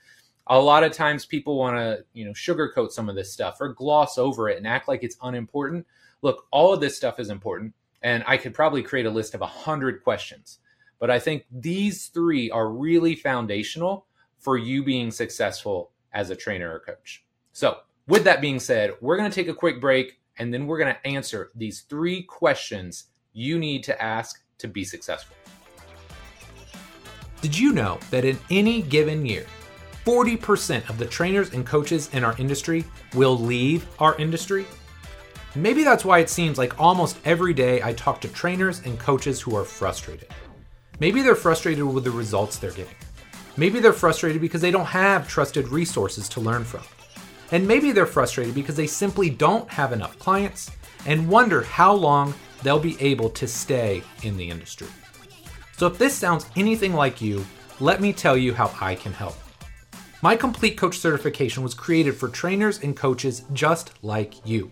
a 0.47 0.59
lot 0.59 0.85
of 0.85 0.93
times 0.93 1.25
people 1.25 1.57
want 1.57 1.77
to, 1.77 2.05
you 2.13 2.25
know, 2.25 2.33
sugarcoat 2.33 2.91
some 2.91 3.09
of 3.09 3.15
this 3.15 3.33
stuff 3.33 3.59
or 3.61 3.69
gloss 3.69 4.19
over 4.19 4.49
it 4.49 4.59
and 4.59 4.67
act 4.67 4.89
like 4.89 5.03
it's 5.03 5.17
unimportant. 5.23 5.87
Look, 6.21 6.47
all 6.51 6.75
of 6.75 6.81
this 6.81 6.97
stuff 6.97 7.19
is 7.19 7.31
important, 7.31 7.75
and 8.03 8.25
I 8.27 8.37
could 8.37 8.55
probably 8.55 8.83
create 8.83 9.07
a 9.07 9.11
list 9.11 9.35
of 9.35 9.41
a 9.41 9.47
hundred 9.47 10.03
questions. 10.03 10.59
But 11.03 11.11
I 11.11 11.19
think 11.19 11.47
these 11.51 12.07
three 12.07 12.49
are 12.53 12.71
really 12.71 13.17
foundational 13.17 14.07
for 14.39 14.57
you 14.57 14.85
being 14.85 15.11
successful 15.11 15.91
as 16.13 16.31
a 16.31 16.37
trainer 16.37 16.73
or 16.73 16.79
coach. 16.79 17.25
So, 17.51 17.79
with 18.07 18.23
that 18.23 18.41
being 18.41 18.61
said, 18.61 18.95
we're 19.01 19.17
going 19.17 19.29
to 19.29 19.35
take 19.35 19.49
a 19.49 19.55
quick 19.55 19.81
break 19.81 20.21
and 20.39 20.55
then 20.55 20.65
we're 20.65 20.79
going 20.79 20.95
to 20.95 21.05
answer 21.05 21.51
these 21.57 21.81
three 21.81 22.23
questions 22.23 23.07
you 23.33 23.59
need 23.59 23.83
to 23.83 24.01
ask 24.01 24.45
to 24.59 24.69
be 24.69 24.85
successful. 24.85 25.35
Did 27.41 27.59
you 27.59 27.73
know 27.73 27.99
that 28.13 28.25
in 28.25 28.39
any 28.49 28.83
given 28.83 29.27
year, 29.27 29.47
40% 30.07 30.89
of 30.89 30.99
the 30.99 31.07
trainers 31.07 31.53
and 31.53 31.67
coaches 31.67 32.11
in 32.13 32.23
our 32.23 32.37
industry 32.39 32.85
will 33.15 33.37
leave 33.37 33.89
our 33.99 34.17
industry? 34.19 34.67
Maybe 35.57 35.83
that's 35.83 36.05
why 36.05 36.21
it 36.21 36.31
seems 36.31 36.59
like 36.59 36.79
almost 36.81 37.19
every 37.25 37.55
day 37.55 37.83
I 37.83 37.93
talk 37.93 38.21
to 38.21 38.29
trainers 38.29 38.83
and 38.85 39.01
coaches 39.01 39.41
who 39.41 39.57
are 39.57 39.65
frustrated. 39.65 40.29
Maybe 41.01 41.23
they're 41.23 41.35
frustrated 41.35 41.85
with 41.85 42.05
the 42.05 42.11
results 42.11 42.59
they're 42.59 42.71
getting. 42.71 42.95
Maybe 43.57 43.81
they're 43.81 43.93
frustrated 43.93 44.41
because 44.41 44.61
they 44.61 44.71
don't 44.71 44.87
have 44.87 45.29
trusted 45.29 45.69
resources 45.69 46.29
to 46.31 46.41
learn 46.41 46.65
from. 46.65 46.83
And 47.51 47.69
maybe 47.69 47.93
they're 47.93 48.07
frustrated 48.07 48.55
because 48.55 48.77
they 48.77 48.87
simply 48.87 49.29
don't 49.29 49.69
have 49.69 49.93
enough 49.93 50.19
clients 50.19 50.71
and 51.05 51.29
wonder 51.29 51.63
how 51.63 51.93
long 51.93 52.35
they'll 52.63 52.79
be 52.79 53.01
able 53.01 53.29
to 53.31 53.47
stay 53.47 54.03
in 54.23 54.37
the 54.37 54.49
industry. 54.49 54.89
So 55.77 55.87
if 55.87 55.99
this 55.99 56.15
sounds 56.15 56.47
anything 56.57 56.95
like 56.95 57.21
you, 57.21 57.45
let 57.81 58.01
me 58.01 58.13
tell 58.13 58.37
you 58.37 58.55
how 58.55 58.73
I 58.81 58.95
can 58.95 59.13
help. 59.13 59.35
My 60.23 60.37
complete 60.37 60.77
coach 60.77 60.99
certification 60.99 61.63
was 61.63 61.75
created 61.75 62.15
for 62.15 62.29
trainers 62.29 62.81
and 62.81 62.97
coaches 62.97 63.43
just 63.53 63.93
like 64.03 64.47
you. 64.47 64.71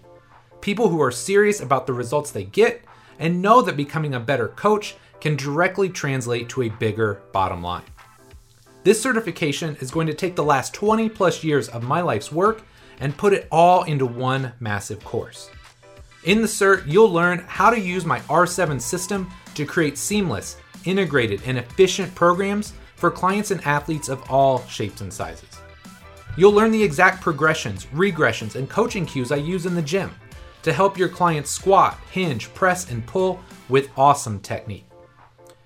People 0.60 0.88
who 0.88 1.02
are 1.02 1.10
serious 1.10 1.60
about 1.60 1.86
the 1.86 1.92
results 1.92 2.30
they 2.30 2.44
get 2.44 2.84
and 3.18 3.42
know 3.42 3.60
that 3.62 3.76
becoming 3.76 4.14
a 4.14 4.20
better 4.20 4.48
coach 4.48 4.94
can 5.20 5.36
directly 5.36 5.88
translate 5.88 6.48
to 6.48 6.62
a 6.62 6.68
bigger 6.68 7.20
bottom 7.32 7.62
line. 7.62 7.84
This 8.82 9.00
certification 9.02 9.76
is 9.80 9.90
going 9.90 10.06
to 10.06 10.14
take 10.14 10.36
the 10.36 10.44
last 10.44 10.72
20 10.72 11.08
plus 11.10 11.44
years 11.44 11.68
of 11.68 11.82
my 11.82 12.00
life's 12.00 12.32
work 12.32 12.62
and 13.00 13.16
put 13.16 13.32
it 13.32 13.46
all 13.50 13.82
into 13.84 14.06
one 14.06 14.52
massive 14.60 15.04
course. 15.04 15.50
In 16.24 16.40
the 16.42 16.48
cert, 16.48 16.84
you'll 16.86 17.10
learn 17.10 17.44
how 17.46 17.70
to 17.70 17.80
use 17.80 18.04
my 18.04 18.20
R7 18.20 18.80
system 18.80 19.30
to 19.54 19.64
create 19.64 19.98
seamless, 19.98 20.56
integrated, 20.84 21.42
and 21.46 21.58
efficient 21.58 22.14
programs 22.14 22.74
for 22.96 23.10
clients 23.10 23.50
and 23.50 23.64
athletes 23.66 24.08
of 24.08 24.30
all 24.30 24.64
shapes 24.66 25.00
and 25.00 25.12
sizes. 25.12 25.48
You'll 26.36 26.52
learn 26.52 26.70
the 26.70 26.82
exact 26.82 27.22
progressions, 27.22 27.86
regressions, 27.86 28.54
and 28.54 28.68
coaching 28.68 29.06
cues 29.06 29.32
I 29.32 29.36
use 29.36 29.66
in 29.66 29.74
the 29.74 29.82
gym 29.82 30.10
to 30.62 30.72
help 30.72 30.98
your 30.98 31.08
clients 31.08 31.50
squat, 31.50 31.98
hinge, 32.10 32.52
press, 32.54 32.90
and 32.90 33.06
pull 33.06 33.40
with 33.68 33.90
awesome 33.96 34.40
technique. 34.40 34.89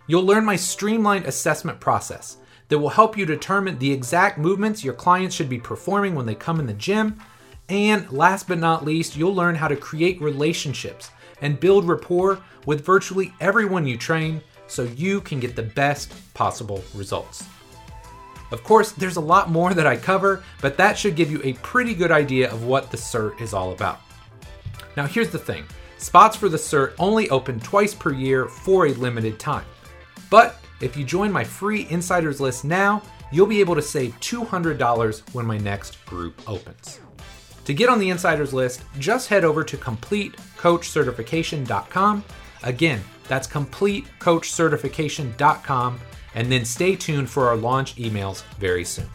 You'll 0.06 0.24
learn 0.24 0.44
my 0.44 0.56
streamlined 0.56 1.24
assessment 1.24 1.80
process 1.80 2.36
that 2.68 2.78
will 2.78 2.90
help 2.90 3.16
you 3.16 3.24
determine 3.24 3.78
the 3.78 3.92
exact 3.92 4.38
movements 4.38 4.84
your 4.84 4.94
clients 4.94 5.34
should 5.34 5.48
be 5.48 5.58
performing 5.58 6.14
when 6.14 6.26
they 6.26 6.34
come 6.34 6.60
in 6.60 6.66
the 6.66 6.74
gym. 6.74 7.20
And 7.68 8.10
last 8.10 8.46
but 8.46 8.58
not 8.58 8.84
least, 8.84 9.16
you'll 9.16 9.34
learn 9.34 9.54
how 9.54 9.68
to 9.68 9.76
create 9.76 10.20
relationships 10.20 11.10
and 11.40 11.58
build 11.58 11.88
rapport 11.88 12.40
with 12.66 12.84
virtually 12.84 13.32
everyone 13.40 13.86
you 13.86 13.96
train 13.96 14.42
so 14.66 14.82
you 14.82 15.20
can 15.20 15.40
get 15.40 15.56
the 15.56 15.62
best 15.62 16.12
possible 16.34 16.82
results. 16.94 17.44
Of 18.50 18.62
course, 18.62 18.92
there's 18.92 19.16
a 19.16 19.20
lot 19.20 19.50
more 19.50 19.72
that 19.74 19.86
I 19.86 19.96
cover, 19.96 20.44
but 20.60 20.76
that 20.76 20.98
should 20.98 21.16
give 21.16 21.30
you 21.30 21.40
a 21.42 21.54
pretty 21.54 21.94
good 21.94 22.12
idea 22.12 22.50
of 22.52 22.64
what 22.64 22.90
the 22.90 22.96
CERT 22.96 23.40
is 23.40 23.54
all 23.54 23.72
about. 23.72 24.00
Now, 24.96 25.06
here's 25.06 25.30
the 25.30 25.38
thing 25.38 25.64
spots 25.96 26.36
for 26.36 26.48
the 26.48 26.58
CERT 26.58 26.94
only 26.98 27.30
open 27.30 27.58
twice 27.60 27.94
per 27.94 28.12
year 28.12 28.46
for 28.46 28.86
a 28.86 28.92
limited 28.92 29.38
time. 29.38 29.64
But 30.30 30.56
if 30.80 30.96
you 30.96 31.04
join 31.04 31.32
my 31.32 31.44
free 31.44 31.86
insiders 31.90 32.40
list 32.40 32.64
now, 32.64 33.02
you'll 33.32 33.46
be 33.46 33.60
able 33.60 33.74
to 33.74 33.82
save 33.82 34.18
$200 34.20 35.34
when 35.34 35.46
my 35.46 35.58
next 35.58 36.04
group 36.06 36.40
opens. 36.48 37.00
To 37.64 37.72
get 37.72 37.88
on 37.88 37.98
the 37.98 38.10
insiders 38.10 38.52
list, 38.52 38.82
just 38.98 39.28
head 39.28 39.44
over 39.44 39.64
to 39.64 39.76
CompleteCoachCertification.com. 39.76 42.24
Again, 42.62 43.00
that's 43.26 43.48
CompleteCoachCertification.com, 43.48 46.00
and 46.34 46.52
then 46.52 46.64
stay 46.64 46.96
tuned 46.96 47.30
for 47.30 47.48
our 47.48 47.56
launch 47.56 47.96
emails 47.96 48.42
very 48.58 48.84
soon. 48.84 49.08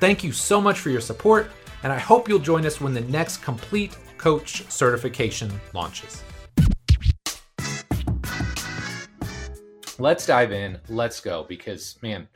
Thank 0.00 0.24
you 0.24 0.32
so 0.32 0.60
much 0.60 0.78
for 0.78 0.90
your 0.90 1.00
support, 1.00 1.50
and 1.82 1.92
I 1.92 1.98
hope 1.98 2.28
you'll 2.28 2.38
join 2.38 2.64
us 2.64 2.80
when 2.80 2.94
the 2.94 3.00
next 3.02 3.38
Complete 3.38 3.96
Coach 4.16 4.62
certification 4.70 5.52
launches. 5.74 6.22
Let's 9.98 10.26
dive 10.26 10.52
in. 10.52 10.78
Let's 10.88 11.20
go 11.20 11.44
because, 11.48 11.96
man, 12.02 12.28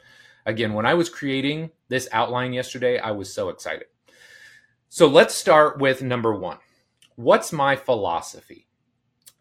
again, 0.46 0.72
when 0.72 0.86
I 0.86 0.94
was 0.94 1.10
creating 1.10 1.70
this 1.88 2.08
outline 2.10 2.52
yesterday, 2.54 2.98
I 2.98 3.10
was 3.10 3.32
so 3.32 3.50
excited. 3.50 3.86
So 4.88 5.06
let's 5.06 5.34
start 5.34 5.78
with 5.78 6.02
number 6.02 6.34
one. 6.34 6.58
What's 7.16 7.52
my 7.52 7.76
philosophy? 7.76 8.66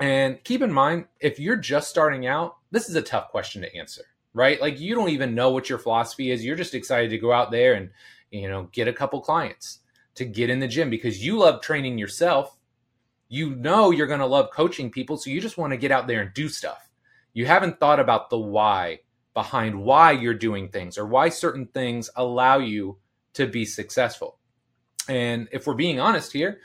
And 0.01 0.43
keep 0.43 0.61
in 0.61 0.71
mind, 0.71 1.05
if 1.19 1.39
you're 1.39 1.55
just 1.55 1.89
starting 1.89 2.27
out, 2.27 2.57
this 2.71 2.89
is 2.89 2.95
a 2.95 3.01
tough 3.01 3.29
question 3.29 3.61
to 3.61 3.75
answer, 3.75 4.03
right? 4.33 4.59
Like 4.59 4.79
you 4.79 4.95
don't 4.95 5.09
even 5.09 5.33
know 5.33 5.51
what 5.51 5.69
your 5.69 5.79
philosophy 5.79 6.31
is. 6.31 6.43
You're 6.43 6.55
just 6.57 6.75
excited 6.75 7.09
to 7.11 7.17
go 7.17 7.31
out 7.31 7.51
there 7.51 7.75
and, 7.75 7.89
you 8.31 8.49
know, 8.49 8.67
get 8.71 8.89
a 8.89 8.93
couple 8.93 9.21
clients 9.21 9.79
to 10.15 10.25
get 10.25 10.49
in 10.49 10.59
the 10.59 10.67
gym 10.67 10.89
because 10.89 11.23
you 11.25 11.37
love 11.37 11.61
training 11.61 11.97
yourself. 11.97 12.57
You 13.29 13.51
know 13.55 13.91
you're 13.91 14.07
going 14.07 14.19
to 14.19 14.25
love 14.25 14.51
coaching 14.51 14.91
people. 14.91 15.15
So 15.17 15.29
you 15.29 15.39
just 15.39 15.57
want 15.57 15.71
to 15.71 15.77
get 15.77 15.91
out 15.91 16.07
there 16.07 16.21
and 16.21 16.33
do 16.33 16.49
stuff. 16.49 16.88
You 17.39 17.45
haven't 17.45 17.79
thought 17.79 18.01
about 18.01 18.29
the 18.29 18.37
why 18.37 18.99
behind 19.33 19.81
why 19.81 20.11
you're 20.11 20.33
doing 20.33 20.67
things 20.67 20.97
or 20.97 21.05
why 21.05 21.29
certain 21.29 21.67
things 21.67 22.09
allow 22.17 22.57
you 22.57 22.97
to 23.35 23.47
be 23.47 23.63
successful. 23.63 24.39
And 25.07 25.47
if 25.53 25.65
we're 25.65 25.75
being 25.75 26.01
honest 26.01 26.33
here, 26.33 26.59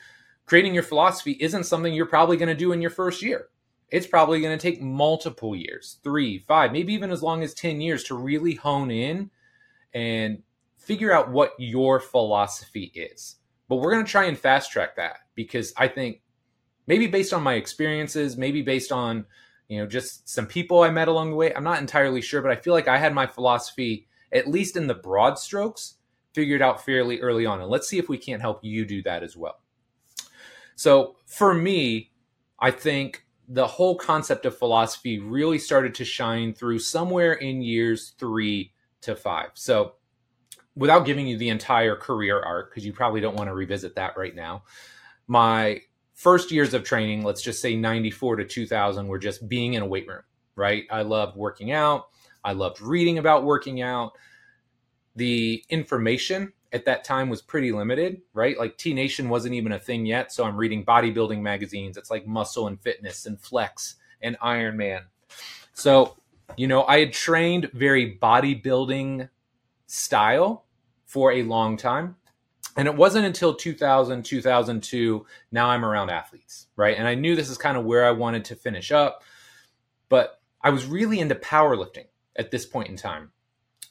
creating 0.47 0.75
your 0.75 0.83
philosophy 0.83 1.37
isn't 1.39 1.63
something 1.63 1.95
you're 1.95 2.07
probably 2.07 2.37
going 2.37 2.49
to 2.49 2.57
do 2.57 2.73
in 2.73 2.81
your 2.81 2.91
first 2.91 3.23
year. 3.23 3.51
It's 3.89 4.09
probably 4.09 4.41
going 4.41 4.59
to 4.59 4.61
take 4.61 4.83
multiple 4.83 5.55
years, 5.55 6.01
three, 6.03 6.41
five, 6.41 6.73
maybe 6.73 6.93
even 6.93 7.13
as 7.13 7.23
long 7.23 7.45
as 7.45 7.55
10 7.55 7.81
years 7.81 8.03
to 8.07 8.17
really 8.17 8.57
hone 8.57 8.91
in 8.91 9.31
and 9.93 10.43
figure 10.77 11.13
out 11.13 11.31
what 11.31 11.53
your 11.57 12.01
philosophy 12.01 12.91
is. 12.97 13.37
But 13.69 13.77
we're 13.77 13.93
going 13.93 14.05
to 14.05 14.11
try 14.11 14.25
and 14.25 14.37
fast 14.37 14.73
track 14.73 14.97
that 14.97 15.19
because 15.37 15.73
I 15.77 15.87
think 15.87 16.23
maybe 16.89 17.07
based 17.07 17.33
on 17.33 17.45
my 17.45 17.55
experiences, 17.55 18.37
maybe 18.37 18.63
based 18.63 18.91
on, 18.91 19.27
you 19.75 19.81
know, 19.81 19.87
just 19.87 20.29
some 20.29 20.47
people 20.47 20.83
I 20.83 20.91
met 20.91 21.09
along 21.09 21.31
the 21.31 21.37
way, 21.37 21.53
I'm 21.53 21.65
not 21.65 21.81
entirely 21.81 22.21
sure, 22.21 22.41
but 22.41 22.51
I 22.51 22.57
feel 22.57 22.73
like 22.73 22.89
I 22.89 22.99
had 22.99 23.13
my 23.13 23.27
philosophy, 23.27 24.07
at 24.33 24.49
least 24.49 24.77
in 24.77 24.87
the 24.87 24.95
broad 24.95 25.39
strokes, 25.39 25.97
figured 26.33 26.63
out 26.63 26.85
fairly 26.85 27.21
early 27.21 27.45
on. 27.47 27.61
And 27.61 27.71
let's 27.71 27.89
see 27.89 27.99
if 27.99 28.09
we 28.09 28.19
can't 28.19 28.41
help 28.41 28.65
you 28.65 28.85
do 28.85 29.03
that 29.03 29.23
as 29.23 29.37
well. 29.37 29.61
So 30.77 31.17
for 31.27 31.55
me, 31.55 32.13
I 32.59 32.71
think 32.71 33.25
the 33.49 33.67
whole 33.67 33.97
concept 33.97 34.47
of 34.47 34.57
philosophy 34.57 35.19
really 35.19 35.59
started 35.59 35.95
to 35.97 36.05
shine 36.05 36.55
through 36.55 36.79
somewhere 36.79 37.35
in 37.35 37.63
years 37.63 38.15
three 38.19 38.73
to 39.03 39.15
five. 39.15 39.51
So 39.55 39.95
without 40.75 41.05
giving 41.05 41.27
you 41.27 41.37
the 41.37 41.51
entire 41.51 41.95
career 41.95 42.41
arc, 42.41 42.71
because 42.71 42.87
you 42.87 42.93
probably 42.93 43.21
don't 43.21 43.37
want 43.37 43.49
to 43.49 43.55
revisit 43.55 43.95
that 43.97 44.17
right 44.17 44.35
now, 44.35 44.65
my 45.27 45.81
first 46.15 46.51
years 46.51 46.75
of 46.75 46.85
training, 46.85 47.23
let's 47.23 47.43
just 47.43 47.61
say 47.61 47.77
94 47.77 48.37
to 48.37 48.45
2000, 48.45 49.07
were 49.07 49.19
just 49.19 49.49
being 49.49 49.75
in 49.75 49.83
a 49.83 49.87
weight 49.87 50.09
room, 50.09 50.23
right? 50.57 50.85
I 50.91 51.03
loved 51.03 51.37
working 51.37 51.73
out. 51.73 52.07
I 52.43 52.53
loved 52.53 52.81
reading 52.81 53.19
about 53.19 53.45
working 53.45 53.83
out 53.83 54.13
the 55.17 55.63
information 55.69 56.53
at 56.73 56.85
that 56.87 57.05
time 57.05 57.29
was 57.29 57.41
pretty 57.41 57.71
limited, 57.71 58.21
right? 58.33 58.59
Like 58.59 58.77
T 58.77 58.93
Nation 58.93 59.29
wasn't 59.29 59.55
even 59.55 59.73
a 59.73 59.79
thing 59.79 60.07
yet. 60.07 60.33
So 60.33 60.45
I'm 60.45 60.57
reading 60.57 60.85
bodybuilding 60.85 61.41
magazines. 61.41 61.97
It's 61.97 62.11
like 62.11 62.27
Muscle 62.27 62.67
and 62.67 62.81
Fitness 62.81 63.27
and 63.27 63.41
Flex 63.41 63.95
and 64.21 64.37
Iron 64.43 64.77
Man. 64.77 65.03
So, 65.73 66.17
you 66.57 66.67
know, 66.67 66.85
I 66.85 66.99
had 66.99 67.13
trained 67.13 67.71
very 67.73 68.19
bodybuilding 68.21 69.29
style 69.87 70.65
for 71.07 71.31
a 71.33 71.45
long 71.45 71.77
time. 71.77 72.17
And 72.77 72.89
it 72.89 72.97
wasn't 72.97 73.27
until 73.27 73.55
2000, 73.55 74.25
2002, 74.25 75.27
now 75.53 75.69
I'm 75.69 75.85
around 75.85 76.11
athletes, 76.11 76.67
right? 76.77 76.97
And 76.97 77.07
I 77.07 77.15
knew 77.15 77.37
this 77.37 77.51
is 77.51 77.59
kind 77.59 77.77
of 77.77 77.85
where 77.85 78.05
I 78.05 78.11
wanted 78.11 78.45
to 78.47 78.57
finish 78.57 78.91
up. 78.91 79.23
But 80.09 80.41
I 80.61 80.71
was 80.71 80.87
really 80.87 81.21
into 81.21 81.37
powerlifting 81.37 82.07
at 82.37 82.51
this 82.51 82.67
point 82.67 82.89
in 82.89 82.97
time 82.97 83.31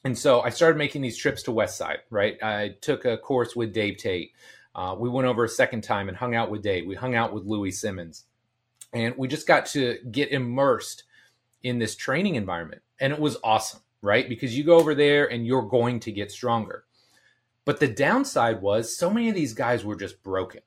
and 0.04 0.18
so 0.18 0.42
I 0.42 0.50
started 0.50 0.78
making 0.78 1.02
these 1.02 1.18
trips 1.18 1.44
to 1.44 1.52
West 1.52 1.78
Side, 1.78 2.00
right? 2.10 2.38
I 2.44 2.76
took 2.82 3.06
a 3.06 3.18
course 3.18 3.56
with 3.56 3.74
Dave 3.74 3.98
Tate. 3.98 4.34
Uh, 4.76 4.96
we 4.98 5.10
went 5.10 5.28
over 5.28 5.46
a 5.46 5.50
second 5.50 5.82
time 5.82 6.10
and 6.10 6.18
hung 6.18 6.36
out 6.36 6.52
with 6.52 6.62
Dave. 6.62 6.86
We 6.86 6.96
hung 6.96 7.16
out 7.16 7.34
with 7.34 7.46
Louie 7.46 7.72
Simmons. 7.72 8.26
And 8.92 9.16
we 9.18 9.28
just 9.28 9.48
got 9.48 9.66
to 9.68 9.98
get 10.12 10.32
immersed 10.32 11.04
in 11.64 11.80
this 11.80 11.96
training 11.96 12.36
environment. 12.36 12.82
And 13.00 13.14
it 13.14 13.20
was 13.20 13.38
awesome, 13.44 13.80
right? 14.02 14.28
Because 14.28 14.58
you 14.58 14.64
go 14.64 14.78
over 14.78 14.94
there 14.94 15.32
and 15.32 15.48
you're 15.48 15.64
going 15.64 16.02
to 16.02 16.12
get 16.12 16.32
stronger. 16.32 16.84
But 17.66 17.80
the 17.80 17.88
downside 17.88 18.62
was 18.62 18.98
so 18.98 19.10
many 19.10 19.30
of 19.30 19.36
these 19.36 19.54
guys 19.54 19.86
were 19.86 19.96
just 19.96 20.22
broken, 20.22 20.62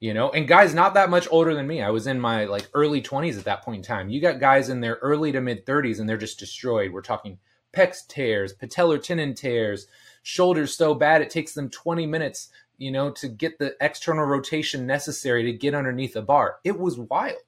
you 0.00 0.14
know, 0.14 0.30
and 0.30 0.48
guys 0.48 0.74
not 0.74 0.94
that 0.94 1.10
much 1.10 1.28
older 1.30 1.54
than 1.54 1.66
me. 1.66 1.80
I 1.82 1.90
was 1.90 2.06
in 2.06 2.20
my 2.20 2.44
like 2.44 2.68
early 2.74 3.00
20s 3.00 3.38
at 3.38 3.44
that 3.44 3.62
point 3.62 3.78
in 3.78 3.82
time. 3.82 4.08
You 4.08 4.20
got 4.20 4.40
guys 4.40 4.68
in 4.68 4.80
their 4.80 4.96
early 4.96 5.30
to 5.32 5.40
mid 5.40 5.64
30s 5.64 6.00
and 6.00 6.08
they're 6.08 6.16
just 6.16 6.38
destroyed. 6.38 6.92
We're 6.92 7.02
talking 7.02 7.38
pecs 7.72 8.06
tears, 8.06 8.54
patellar 8.54 9.00
tendon 9.00 9.34
tears, 9.34 9.86
shoulders 10.22 10.76
so 10.76 10.94
bad 10.94 11.22
it 11.22 11.30
takes 11.30 11.54
them 11.54 11.70
20 11.70 12.06
minutes, 12.06 12.48
you 12.78 12.90
know, 12.90 13.10
to 13.12 13.28
get 13.28 13.58
the 13.58 13.76
external 13.80 14.24
rotation 14.24 14.86
necessary 14.86 15.44
to 15.44 15.52
get 15.52 15.74
underneath 15.74 16.16
a 16.16 16.22
bar. 16.22 16.56
It 16.64 16.78
was 16.78 16.98
wild. 16.98 17.38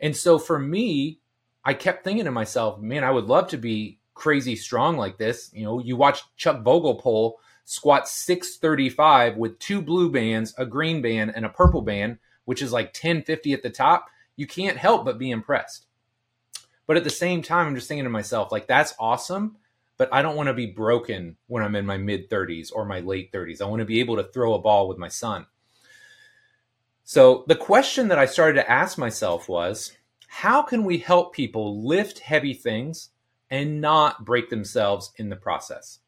And 0.00 0.16
so 0.16 0.38
for 0.38 0.58
me, 0.58 1.20
I 1.64 1.74
kept 1.74 2.04
thinking 2.04 2.24
to 2.24 2.30
myself, 2.30 2.80
man, 2.80 3.04
I 3.04 3.10
would 3.10 3.26
love 3.26 3.48
to 3.48 3.58
be 3.58 3.98
crazy 4.14 4.56
strong 4.56 4.96
like 4.96 5.18
this. 5.18 5.50
You 5.52 5.64
know, 5.64 5.78
you 5.78 5.96
watch 5.96 6.22
Chuck 6.36 6.64
Vogelpohl 6.64 7.34
squat 7.70 8.08
635 8.08 9.36
with 9.36 9.56
two 9.60 9.80
blue 9.80 10.10
bands, 10.10 10.52
a 10.58 10.66
green 10.66 11.00
band, 11.00 11.32
and 11.36 11.46
a 11.46 11.48
purple 11.48 11.82
band, 11.82 12.18
which 12.44 12.62
is 12.62 12.72
like 12.72 12.86
1050 12.86 13.52
at 13.52 13.62
the 13.62 13.70
top. 13.70 14.08
You 14.34 14.48
can't 14.48 14.76
help 14.76 15.04
but 15.04 15.20
be 15.20 15.30
impressed. 15.30 15.86
But 16.88 16.96
at 16.96 17.04
the 17.04 17.10
same 17.10 17.42
time, 17.42 17.68
I'm 17.68 17.76
just 17.76 17.86
thinking 17.86 18.02
to 18.02 18.10
myself, 18.10 18.50
like, 18.50 18.66
that's 18.66 18.92
awesome, 18.98 19.56
but 19.98 20.12
I 20.12 20.20
don't 20.20 20.34
want 20.34 20.48
to 20.48 20.52
be 20.52 20.66
broken 20.66 21.36
when 21.46 21.62
I'm 21.62 21.76
in 21.76 21.86
my 21.86 21.96
mid 21.96 22.28
30s 22.28 22.72
or 22.74 22.84
my 22.84 22.98
late 22.98 23.30
30s. 23.30 23.62
I 23.62 23.66
want 23.66 23.78
to 23.78 23.86
be 23.86 24.00
able 24.00 24.16
to 24.16 24.24
throw 24.24 24.54
a 24.54 24.58
ball 24.58 24.88
with 24.88 24.98
my 24.98 25.06
son. 25.06 25.46
So 27.04 27.44
the 27.46 27.54
question 27.54 28.08
that 28.08 28.18
I 28.18 28.26
started 28.26 28.54
to 28.54 28.68
ask 28.68 28.98
myself 28.98 29.48
was, 29.48 29.92
how 30.26 30.62
can 30.62 30.82
we 30.82 30.98
help 30.98 31.32
people 31.32 31.86
lift 31.86 32.18
heavy 32.18 32.52
things 32.52 33.10
and 33.48 33.80
not 33.80 34.24
break 34.24 34.50
themselves 34.50 35.12
in 35.14 35.28
the 35.28 35.36
process? 35.36 36.00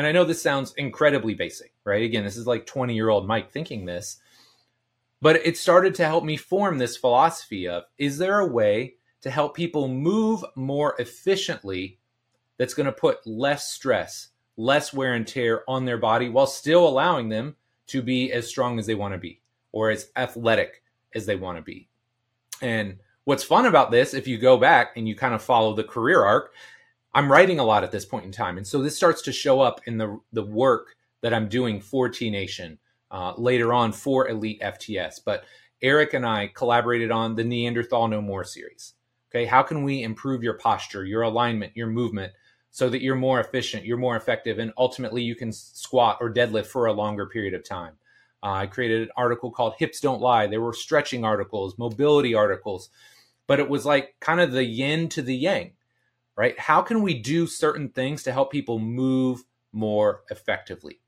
And 0.00 0.06
I 0.06 0.12
know 0.12 0.24
this 0.24 0.40
sounds 0.40 0.72
incredibly 0.78 1.34
basic, 1.34 1.74
right? 1.84 2.02
Again, 2.02 2.24
this 2.24 2.38
is 2.38 2.46
like 2.46 2.64
20 2.64 2.94
year 2.94 3.10
old 3.10 3.26
Mike 3.26 3.50
thinking 3.50 3.84
this, 3.84 4.16
but 5.20 5.36
it 5.44 5.58
started 5.58 5.94
to 5.96 6.06
help 6.06 6.24
me 6.24 6.38
form 6.38 6.78
this 6.78 6.96
philosophy 6.96 7.68
of 7.68 7.82
is 7.98 8.16
there 8.16 8.40
a 8.40 8.46
way 8.46 8.94
to 9.20 9.28
help 9.28 9.54
people 9.54 9.88
move 9.88 10.42
more 10.54 10.94
efficiently 10.98 11.98
that's 12.56 12.72
going 12.72 12.86
to 12.86 12.92
put 12.92 13.26
less 13.26 13.70
stress, 13.70 14.28
less 14.56 14.94
wear 14.94 15.12
and 15.12 15.26
tear 15.26 15.64
on 15.68 15.84
their 15.84 15.98
body 15.98 16.30
while 16.30 16.46
still 16.46 16.88
allowing 16.88 17.28
them 17.28 17.54
to 17.88 18.00
be 18.00 18.32
as 18.32 18.48
strong 18.48 18.78
as 18.78 18.86
they 18.86 18.94
want 18.94 19.12
to 19.12 19.18
be 19.18 19.42
or 19.70 19.90
as 19.90 20.10
athletic 20.16 20.82
as 21.14 21.26
they 21.26 21.36
want 21.36 21.58
to 21.58 21.62
be. 21.62 21.90
And 22.62 22.96
what's 23.24 23.44
fun 23.44 23.66
about 23.66 23.90
this, 23.90 24.14
if 24.14 24.26
you 24.26 24.38
go 24.38 24.56
back 24.56 24.96
and 24.96 25.06
you 25.06 25.14
kind 25.14 25.34
of 25.34 25.42
follow 25.42 25.74
the 25.74 25.84
career 25.84 26.24
arc, 26.24 26.54
I'm 27.12 27.30
writing 27.30 27.58
a 27.58 27.64
lot 27.64 27.84
at 27.84 27.90
this 27.90 28.04
point 28.04 28.24
in 28.24 28.32
time. 28.32 28.56
And 28.56 28.66
so 28.66 28.82
this 28.82 28.96
starts 28.96 29.22
to 29.22 29.32
show 29.32 29.60
up 29.60 29.80
in 29.86 29.98
the, 29.98 30.20
the 30.32 30.44
work 30.44 30.94
that 31.22 31.34
I'm 31.34 31.48
doing 31.48 31.80
for 31.80 32.08
T 32.08 32.30
Nation, 32.30 32.78
uh, 33.10 33.34
later 33.36 33.72
on 33.72 33.92
for 33.92 34.28
Elite 34.28 34.60
FTS. 34.60 35.20
But 35.24 35.44
Eric 35.82 36.14
and 36.14 36.26
I 36.26 36.48
collaborated 36.48 37.10
on 37.10 37.34
the 37.34 37.44
Neanderthal 37.44 38.08
No 38.08 38.20
More 38.20 38.44
series. 38.44 38.94
Okay, 39.30 39.46
how 39.46 39.62
can 39.62 39.84
we 39.84 40.02
improve 40.02 40.42
your 40.42 40.54
posture, 40.54 41.04
your 41.04 41.22
alignment, 41.22 41.76
your 41.76 41.86
movement 41.86 42.32
so 42.72 42.88
that 42.88 43.02
you're 43.02 43.16
more 43.16 43.40
efficient, 43.40 43.84
you're 43.84 43.96
more 43.96 44.16
effective, 44.16 44.58
and 44.58 44.72
ultimately 44.76 45.22
you 45.22 45.34
can 45.34 45.52
squat 45.52 46.18
or 46.20 46.32
deadlift 46.32 46.66
for 46.66 46.86
a 46.86 46.92
longer 46.92 47.26
period 47.26 47.54
of 47.54 47.64
time? 47.64 47.94
Uh, 48.42 48.52
I 48.52 48.66
created 48.66 49.02
an 49.02 49.10
article 49.16 49.50
called 49.50 49.74
Hips 49.78 50.00
Don't 50.00 50.20
Lie. 50.20 50.46
There 50.46 50.60
were 50.60 50.72
stretching 50.72 51.24
articles, 51.24 51.78
mobility 51.78 52.34
articles, 52.34 52.90
but 53.46 53.60
it 53.60 53.68
was 53.68 53.86
like 53.86 54.16
kind 54.20 54.40
of 54.40 54.52
the 54.52 54.64
yin 54.64 55.08
to 55.10 55.22
the 55.22 55.36
yang, 55.36 55.72
right? 56.36 56.58
How 56.58 56.82
can 56.82 57.02
we 57.02 57.14
do 57.18 57.46
certain 57.46 57.88
things 57.88 58.22
to 58.24 58.32
help 58.32 58.50
people 58.50 58.78
move 58.78 59.44
more 59.72 60.22
effectively? 60.30 61.00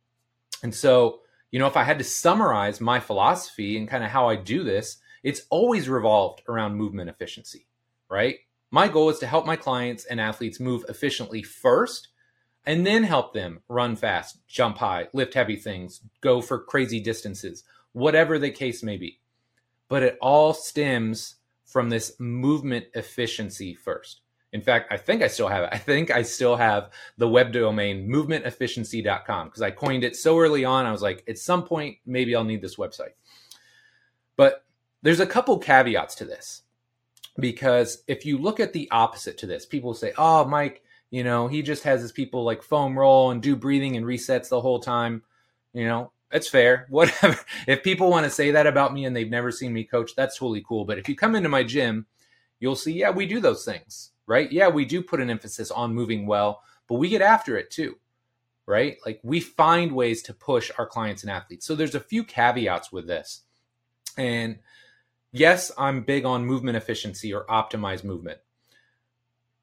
And 0.62 0.74
so, 0.74 1.20
you 1.50 1.58
know, 1.58 1.66
if 1.66 1.76
I 1.76 1.84
had 1.84 1.98
to 1.98 2.04
summarize 2.04 2.80
my 2.80 3.00
philosophy 3.00 3.76
and 3.76 3.88
kind 3.88 4.04
of 4.04 4.10
how 4.10 4.28
I 4.28 4.36
do 4.36 4.62
this, 4.62 4.98
it's 5.22 5.42
always 5.50 5.88
revolved 5.88 6.42
around 6.48 6.76
movement 6.76 7.10
efficiency, 7.10 7.66
right? 8.08 8.36
My 8.70 8.88
goal 8.88 9.10
is 9.10 9.18
to 9.18 9.26
help 9.26 9.46
my 9.46 9.56
clients 9.56 10.04
and 10.04 10.20
athletes 10.20 10.58
move 10.58 10.84
efficiently 10.88 11.42
first 11.42 12.08
and 12.64 12.86
then 12.86 13.02
help 13.02 13.34
them 13.34 13.60
run 13.68 13.96
fast, 13.96 14.46
jump 14.46 14.78
high, 14.78 15.08
lift 15.12 15.34
heavy 15.34 15.56
things, 15.56 16.00
go 16.20 16.40
for 16.40 16.58
crazy 16.58 17.00
distances, 17.00 17.64
whatever 17.92 18.38
the 18.38 18.50
case 18.50 18.82
may 18.82 18.96
be. 18.96 19.20
But 19.88 20.02
it 20.02 20.18
all 20.20 20.54
stems 20.54 21.36
from 21.66 21.90
this 21.90 22.18
movement 22.18 22.86
efficiency 22.94 23.74
first. 23.74 24.20
In 24.52 24.60
fact, 24.60 24.92
I 24.92 24.98
think 24.98 25.22
I 25.22 25.28
still 25.28 25.48
have 25.48 25.64
it. 25.64 25.70
I 25.72 25.78
think 25.78 26.10
I 26.10 26.22
still 26.22 26.56
have 26.56 26.90
the 27.16 27.28
web 27.28 27.52
domain 27.52 28.08
movementefficiency.com 28.08 29.48
because 29.48 29.62
I 29.62 29.70
coined 29.70 30.04
it 30.04 30.14
so 30.14 30.38
early 30.38 30.64
on. 30.64 30.84
I 30.84 30.92
was 30.92 31.02
like, 31.02 31.24
at 31.26 31.38
some 31.38 31.64
point, 31.64 31.98
maybe 32.04 32.36
I'll 32.36 32.44
need 32.44 32.60
this 32.60 32.76
website. 32.76 33.14
But 34.36 34.64
there's 35.02 35.20
a 35.20 35.26
couple 35.26 35.58
caveats 35.58 36.14
to 36.16 36.24
this 36.24 36.62
because 37.38 38.02
if 38.06 38.26
you 38.26 38.38
look 38.38 38.60
at 38.60 38.72
the 38.72 38.90
opposite 38.90 39.38
to 39.38 39.46
this, 39.46 39.64
people 39.64 39.94
say, 39.94 40.12
oh, 40.18 40.44
Mike, 40.44 40.82
you 41.10 41.24
know, 41.24 41.48
he 41.48 41.62
just 41.62 41.84
has 41.84 42.00
his 42.00 42.12
people 42.12 42.44
like 42.44 42.62
foam 42.62 42.98
roll 42.98 43.30
and 43.30 43.42
do 43.42 43.56
breathing 43.56 43.96
and 43.96 44.06
resets 44.06 44.48
the 44.48 44.60
whole 44.60 44.80
time. 44.80 45.22
You 45.72 45.86
know, 45.86 46.12
it's 46.30 46.48
fair. 46.48 46.86
Whatever. 46.90 47.38
If 47.66 47.82
people 47.82 48.10
want 48.10 48.24
to 48.24 48.30
say 48.30 48.50
that 48.52 48.66
about 48.66 48.92
me 48.92 49.04
and 49.04 49.14
they've 49.14 49.28
never 49.28 49.50
seen 49.50 49.72
me 49.72 49.84
coach, 49.84 50.14
that's 50.14 50.38
totally 50.38 50.64
cool. 50.66 50.84
But 50.84 50.98
if 50.98 51.08
you 51.08 51.16
come 51.16 51.34
into 51.34 51.48
my 51.48 51.62
gym, 51.62 52.06
you'll 52.60 52.76
see, 52.76 52.92
yeah, 52.92 53.10
we 53.10 53.26
do 53.26 53.40
those 53.40 53.64
things, 53.64 54.11
right? 54.32 54.50
Yeah, 54.50 54.68
we 54.68 54.86
do 54.86 55.02
put 55.02 55.20
an 55.20 55.28
emphasis 55.28 55.70
on 55.70 55.94
moving 55.94 56.26
well, 56.26 56.62
but 56.88 56.94
we 56.94 57.10
get 57.10 57.20
after 57.20 57.58
it 57.58 57.70
too, 57.70 57.96
right? 58.64 58.96
Like 59.04 59.20
we 59.22 59.40
find 59.40 59.92
ways 59.92 60.22
to 60.22 60.32
push 60.32 60.70
our 60.78 60.86
clients 60.86 61.22
and 61.22 61.30
athletes. 61.30 61.66
So 61.66 61.74
there's 61.74 61.94
a 61.94 62.00
few 62.00 62.24
caveats 62.24 62.90
with 62.90 63.06
this. 63.06 63.42
And 64.16 64.58
yes, 65.32 65.70
I'm 65.76 66.02
big 66.02 66.24
on 66.24 66.46
movement 66.46 66.78
efficiency 66.78 67.34
or 67.34 67.44
optimized 67.44 68.04
movement. 68.04 68.38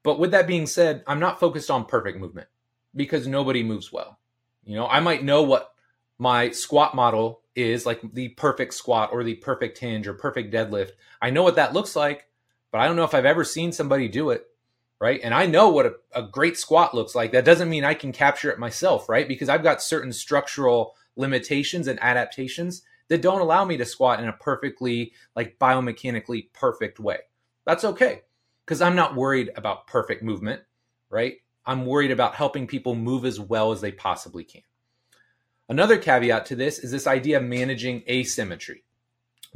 But 0.04 0.20
with 0.20 0.30
that 0.30 0.46
being 0.46 0.68
said, 0.68 1.02
I'm 1.04 1.20
not 1.20 1.40
focused 1.40 1.70
on 1.70 1.84
perfect 1.84 2.18
movement 2.18 2.46
because 2.94 3.26
nobody 3.26 3.64
moves 3.64 3.92
well. 3.92 4.20
You 4.64 4.76
know, 4.76 4.86
I 4.86 5.00
might 5.00 5.24
know 5.24 5.42
what 5.42 5.72
my 6.16 6.50
squat 6.50 6.94
model 6.94 7.42
is 7.56 7.86
like 7.86 8.00
the 8.12 8.28
perfect 8.28 8.74
squat 8.74 9.10
or 9.12 9.24
the 9.24 9.34
perfect 9.34 9.78
hinge 9.78 10.06
or 10.06 10.14
perfect 10.14 10.54
deadlift. 10.54 10.92
I 11.20 11.30
know 11.30 11.42
what 11.42 11.56
that 11.56 11.72
looks 11.72 11.96
like, 11.96 12.28
but 12.70 12.80
I 12.80 12.86
don't 12.86 12.96
know 12.96 13.04
if 13.04 13.14
I've 13.14 13.24
ever 13.24 13.44
seen 13.44 13.72
somebody 13.72 14.08
do 14.08 14.30
it. 14.30 14.46
Right. 15.00 15.20
And 15.22 15.32
I 15.32 15.46
know 15.46 15.70
what 15.70 15.86
a, 15.86 15.94
a 16.14 16.22
great 16.22 16.58
squat 16.58 16.94
looks 16.94 17.14
like. 17.14 17.32
That 17.32 17.46
doesn't 17.46 17.70
mean 17.70 17.84
I 17.84 17.94
can 17.94 18.12
capture 18.12 18.50
it 18.50 18.58
myself. 18.58 19.08
Right. 19.08 19.26
Because 19.26 19.48
I've 19.48 19.62
got 19.62 19.82
certain 19.82 20.12
structural 20.12 20.94
limitations 21.16 21.86
and 21.88 21.98
adaptations 22.02 22.82
that 23.08 23.22
don't 23.22 23.40
allow 23.40 23.64
me 23.64 23.76
to 23.78 23.84
squat 23.84 24.20
in 24.20 24.28
a 24.28 24.32
perfectly, 24.34 25.12
like 25.34 25.58
biomechanically 25.58 26.52
perfect 26.52 27.00
way. 27.00 27.18
That's 27.64 27.84
okay 27.84 28.22
because 28.70 28.80
I'm 28.80 28.94
not 28.94 29.16
worried 29.16 29.50
about 29.56 29.88
perfect 29.88 30.22
movement, 30.22 30.62
right? 31.08 31.38
I'm 31.66 31.86
worried 31.86 32.12
about 32.12 32.36
helping 32.36 32.68
people 32.68 32.94
move 32.94 33.24
as 33.24 33.40
well 33.40 33.72
as 33.72 33.80
they 33.80 33.90
possibly 33.90 34.44
can. 34.44 34.62
Another 35.68 35.98
caveat 35.98 36.46
to 36.46 36.56
this 36.56 36.78
is 36.78 36.92
this 36.92 37.08
idea 37.08 37.38
of 37.38 37.42
managing 37.42 38.04
asymmetry 38.08 38.84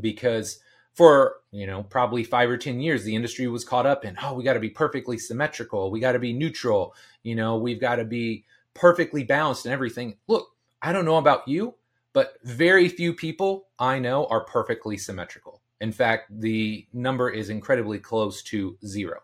because 0.01 0.59
for, 0.95 1.37
you 1.51 1.67
know, 1.67 1.83
probably 1.83 2.25
5 2.25 2.51
or 2.51 2.57
10 2.57 2.81
years 2.81 3.05
the 3.05 3.15
industry 3.15 3.47
was 3.49 3.65
caught 3.65 3.87
up 3.87 4.05
in, 4.05 4.17
oh, 4.23 4.35
we 4.35 4.45
got 4.45 4.55
to 4.55 4.61
be 4.61 4.71
perfectly 4.71 5.19
symmetrical, 5.19 5.91
we 5.91 6.01
got 6.01 6.13
to 6.13 6.19
be 6.19 6.33
neutral, 6.33 6.95
you 7.23 7.35
know, 7.35 7.57
we've 7.59 7.81
got 7.81 7.97
to 7.97 8.05
be 8.05 8.45
perfectly 8.75 9.25
balanced 9.25 9.67
and 9.67 9.73
everything. 9.73 10.17
Look, 10.29 10.49
I 10.81 10.93
don't 10.93 11.05
know 11.05 11.17
about 11.17 11.47
you, 11.49 11.75
but 12.13 12.35
very 12.45 12.89
few 12.89 13.13
people 13.13 13.67
I 13.79 13.99
know 13.99 14.27
are 14.27 14.45
perfectly 14.45 14.97
symmetrical. 14.97 15.61
In 15.81 15.93
fact, 15.93 16.29
the 16.41 16.87
number 16.93 17.29
is 17.29 17.51
incredibly 17.51 17.99
close 17.99 18.43
to 18.45 18.79
zero. 18.87 19.21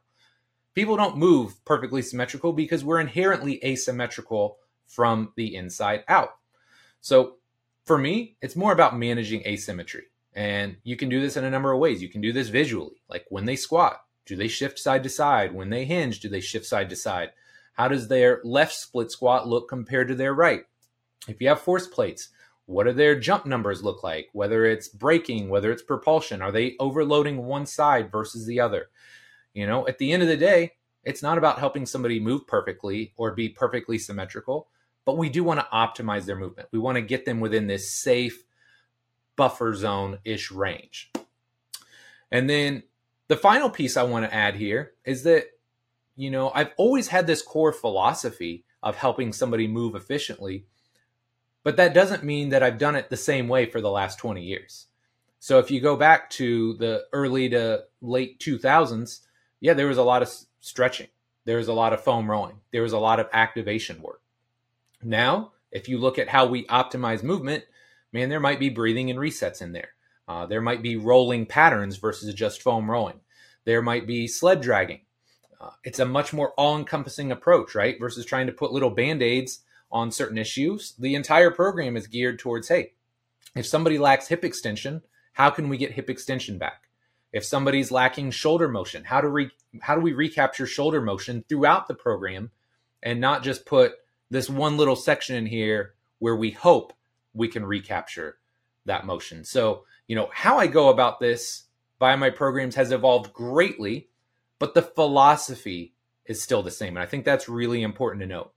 People 0.74 0.96
don't 0.96 1.16
move 1.16 1.64
perfectly 1.64 2.02
symmetrical 2.02 2.52
because 2.52 2.84
we're 2.84 3.00
inherently 3.00 3.64
asymmetrical 3.64 4.58
from 4.86 5.32
the 5.36 5.54
inside 5.54 6.04
out. 6.08 6.36
So 7.00 7.36
for 7.86 7.96
me, 7.96 8.36
it's 8.42 8.56
more 8.56 8.72
about 8.72 8.98
managing 8.98 9.46
asymmetry. 9.46 10.09
And 10.34 10.76
you 10.84 10.96
can 10.96 11.08
do 11.08 11.20
this 11.20 11.36
in 11.36 11.44
a 11.44 11.50
number 11.50 11.72
of 11.72 11.80
ways. 11.80 12.02
You 12.02 12.08
can 12.08 12.20
do 12.20 12.32
this 12.32 12.48
visually, 12.48 13.02
like 13.08 13.26
when 13.28 13.44
they 13.44 13.56
squat, 13.56 14.04
do 14.26 14.36
they 14.36 14.48
shift 14.48 14.78
side 14.78 15.02
to 15.02 15.08
side? 15.08 15.52
When 15.52 15.70
they 15.70 15.84
hinge, 15.84 16.20
do 16.20 16.28
they 16.28 16.40
shift 16.40 16.66
side 16.66 16.88
to 16.90 16.96
side? 16.96 17.30
How 17.72 17.88
does 17.88 18.08
their 18.08 18.40
left 18.44 18.74
split 18.74 19.10
squat 19.10 19.48
look 19.48 19.68
compared 19.68 20.08
to 20.08 20.14
their 20.14 20.34
right? 20.34 20.64
If 21.26 21.40
you 21.40 21.48
have 21.48 21.60
force 21.60 21.86
plates, 21.86 22.28
what 22.66 22.84
do 22.84 22.92
their 22.92 23.18
jump 23.18 23.46
numbers 23.46 23.82
look 23.82 24.04
like? 24.04 24.28
Whether 24.32 24.64
it's 24.66 24.88
braking, 24.88 25.48
whether 25.48 25.72
it's 25.72 25.82
propulsion, 25.82 26.42
are 26.42 26.52
they 26.52 26.76
overloading 26.78 27.38
one 27.38 27.66
side 27.66 28.12
versus 28.12 28.46
the 28.46 28.60
other? 28.60 28.90
You 29.54 29.66
know, 29.66 29.88
at 29.88 29.98
the 29.98 30.12
end 30.12 30.22
of 30.22 30.28
the 30.28 30.36
day, 30.36 30.74
it's 31.02 31.22
not 31.22 31.38
about 31.38 31.58
helping 31.58 31.86
somebody 31.86 32.20
move 32.20 32.46
perfectly 32.46 33.12
or 33.16 33.32
be 33.32 33.48
perfectly 33.48 33.98
symmetrical, 33.98 34.68
but 35.04 35.18
we 35.18 35.28
do 35.28 35.42
want 35.42 35.58
to 35.58 35.66
optimize 35.72 36.26
their 36.26 36.36
movement. 36.36 36.68
We 36.70 36.78
want 36.78 36.96
to 36.96 37.02
get 37.02 37.24
them 37.24 37.40
within 37.40 37.66
this 37.66 37.92
safe 37.92 38.44
buffer 39.40 39.74
zone 39.74 40.18
ish 40.24 40.50
range. 40.50 41.10
And 42.30 42.48
then 42.48 42.82
the 43.28 43.36
final 43.36 43.70
piece 43.70 43.96
I 43.96 44.02
want 44.02 44.24
to 44.24 44.34
add 44.34 44.56
here 44.56 44.92
is 45.04 45.22
that, 45.24 45.46
you 46.16 46.30
know, 46.30 46.50
I've 46.54 46.72
always 46.76 47.08
had 47.08 47.26
this 47.26 47.42
core 47.42 47.72
philosophy 47.72 48.64
of 48.82 48.96
helping 48.96 49.32
somebody 49.32 49.66
move 49.66 49.94
efficiently 49.94 50.66
but 51.62 51.76
that 51.76 51.94
doesn't 51.94 52.24
mean 52.24 52.50
that 52.50 52.62
I've 52.62 52.78
done 52.78 52.96
it 52.96 53.10
the 53.10 53.16
same 53.16 53.48
way 53.48 53.66
for 53.66 53.80
the 53.80 53.90
last 53.90 54.18
20 54.18 54.42
years. 54.42 54.86
So 55.38 55.58
if 55.58 55.70
you 55.70 55.80
go 55.80 55.96
back 55.96 56.30
to 56.30 56.74
the 56.74 57.04
early 57.12 57.48
to 57.50 57.84
late 58.00 58.40
2000s, 58.40 59.20
yeah, 59.60 59.74
there 59.74 59.86
was 59.86 59.98
a 59.98 60.02
lot 60.02 60.22
of 60.22 60.32
stretching. 60.60 61.08
There 61.44 61.58
was 61.58 61.68
a 61.68 61.72
lot 61.72 61.92
of 61.92 62.02
foam 62.02 62.30
rolling. 62.30 62.60
There 62.72 62.82
was 62.82 62.92
a 62.92 62.98
lot 62.98 63.20
of 63.20 63.28
activation 63.32 64.02
work. 64.02 64.22
Now, 65.02 65.52
if 65.70 65.88
you 65.88 65.98
look 65.98 66.18
at 66.18 66.28
how 66.28 66.46
we 66.46 66.66
optimize 66.66 67.22
movement, 67.22 67.64
man, 68.12 68.28
there 68.28 68.40
might 68.40 68.60
be 68.60 68.68
breathing 68.68 69.10
and 69.10 69.18
resets 69.18 69.62
in 69.62 69.72
there. 69.72 69.90
Uh, 70.28 70.46
there 70.46 70.60
might 70.60 70.82
be 70.82 70.96
rolling 70.96 71.46
patterns 71.46 71.96
versus 71.96 72.32
just 72.34 72.62
foam 72.62 72.90
rolling. 72.90 73.20
There 73.64 73.82
might 73.82 74.06
be 74.06 74.26
sled 74.26 74.60
dragging. 74.60 75.00
Uh, 75.60 75.70
it's 75.84 75.98
a 75.98 76.06
much 76.06 76.32
more 76.32 76.52
all 76.52 76.78
encompassing 76.78 77.32
approach, 77.32 77.74
right? 77.74 77.98
Versus 77.98 78.24
trying 78.24 78.46
to 78.46 78.52
put 78.52 78.72
little 78.72 78.90
band 78.90 79.22
aids 79.22 79.60
on 79.90 80.10
certain 80.10 80.38
issues. 80.38 80.94
The 80.98 81.14
entire 81.14 81.50
program 81.50 81.96
is 81.96 82.06
geared 82.06 82.38
towards 82.38 82.68
hey, 82.68 82.92
if 83.56 83.66
somebody 83.66 83.98
lacks 83.98 84.28
hip 84.28 84.44
extension, 84.44 85.02
how 85.32 85.50
can 85.50 85.68
we 85.68 85.76
get 85.76 85.92
hip 85.92 86.08
extension 86.08 86.58
back? 86.58 86.88
If 87.32 87.44
somebody's 87.44 87.90
lacking 87.90 88.30
shoulder 88.30 88.68
motion, 88.68 89.04
how 89.04 89.20
do 89.20 89.30
we 89.30 89.50
how 89.80 89.94
do 89.94 90.00
we 90.00 90.12
recapture 90.12 90.66
shoulder 90.66 91.00
motion 91.00 91.44
throughout 91.48 91.88
the 91.88 91.94
program 91.94 92.50
and 93.02 93.20
not 93.20 93.42
just 93.42 93.66
put 93.66 93.94
this 94.30 94.48
one 94.48 94.76
little 94.76 94.96
section 94.96 95.36
in 95.36 95.46
here 95.46 95.94
where 96.18 96.36
we 96.36 96.50
hope 96.50 96.92
we 97.34 97.48
can 97.48 97.64
recapture 97.64 98.38
that 98.86 99.06
motion. 99.06 99.44
So, 99.44 99.84
you 100.06 100.16
know, 100.16 100.30
how 100.32 100.58
I 100.58 100.66
go 100.66 100.88
about 100.88 101.20
this 101.20 101.64
via 101.98 102.16
my 102.16 102.30
programs 102.30 102.74
has 102.74 102.92
evolved 102.92 103.32
greatly, 103.32 104.08
but 104.58 104.74
the 104.74 104.82
philosophy 104.82 105.94
is 106.24 106.42
still 106.42 106.62
the 106.62 106.70
same. 106.70 106.96
And 106.96 107.02
I 107.02 107.06
think 107.06 107.24
that's 107.24 107.48
really 107.48 107.82
important 107.82 108.22
to 108.22 108.26
note. 108.26 108.52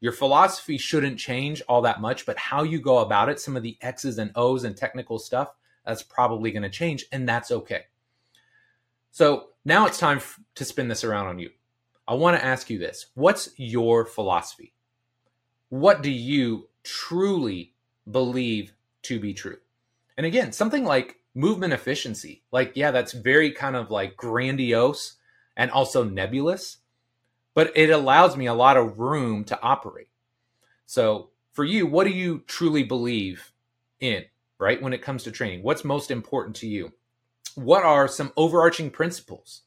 Your 0.00 0.12
philosophy 0.12 0.76
shouldn't 0.76 1.18
change 1.18 1.62
all 1.68 1.82
that 1.82 2.00
much, 2.00 2.26
but 2.26 2.36
how 2.36 2.62
you 2.62 2.78
go 2.78 2.98
about 2.98 3.28
it, 3.28 3.40
some 3.40 3.56
of 3.56 3.62
the 3.62 3.78
X's 3.80 4.18
and 4.18 4.30
O's 4.34 4.64
and 4.64 4.76
technical 4.76 5.18
stuff, 5.18 5.54
that's 5.84 6.02
probably 6.02 6.50
going 6.50 6.62
to 6.62 6.70
change, 6.70 7.06
and 7.12 7.28
that's 7.28 7.50
okay. 7.50 7.84
So 9.10 9.48
now 9.64 9.86
it's 9.86 9.98
time 9.98 10.20
to 10.56 10.64
spin 10.64 10.88
this 10.88 11.04
around 11.04 11.26
on 11.26 11.38
you. 11.38 11.50
I 12.06 12.14
want 12.14 12.36
to 12.36 12.44
ask 12.44 12.68
you 12.68 12.78
this 12.78 13.06
What's 13.14 13.50
your 13.56 14.04
philosophy? 14.04 14.74
What 15.68 16.02
do 16.02 16.10
you 16.10 16.68
truly 16.82 17.73
believe 18.10 18.72
to 19.02 19.18
be 19.20 19.34
true? 19.34 19.58
And 20.16 20.26
again, 20.26 20.52
something 20.52 20.84
like 20.84 21.16
movement 21.34 21.72
efficiency, 21.72 22.42
like, 22.52 22.72
yeah, 22.74 22.90
that's 22.90 23.12
very 23.12 23.50
kind 23.50 23.76
of 23.76 23.90
like 23.90 24.16
grandiose 24.16 25.14
and 25.56 25.70
also 25.70 26.04
nebulous 26.04 26.78
but 27.54 27.72
it 27.76 27.90
allows 27.90 28.36
me 28.36 28.46
a 28.46 28.54
lot 28.54 28.76
of 28.76 28.98
room 28.98 29.44
to 29.44 29.60
operate. 29.62 30.08
So, 30.86 31.30
for 31.52 31.64
you, 31.64 31.86
what 31.86 32.04
do 32.04 32.10
you 32.10 32.42
truly 32.46 32.82
believe 32.82 33.52
in, 34.00 34.24
right? 34.58 34.82
When 34.82 34.92
it 34.92 35.02
comes 35.02 35.22
to 35.22 35.30
training, 35.30 35.62
what's 35.62 35.84
most 35.84 36.10
important 36.10 36.56
to 36.56 36.66
you? 36.66 36.92
What 37.54 37.84
are 37.84 38.08
some 38.08 38.32
overarching 38.36 38.90
principles 38.90 39.62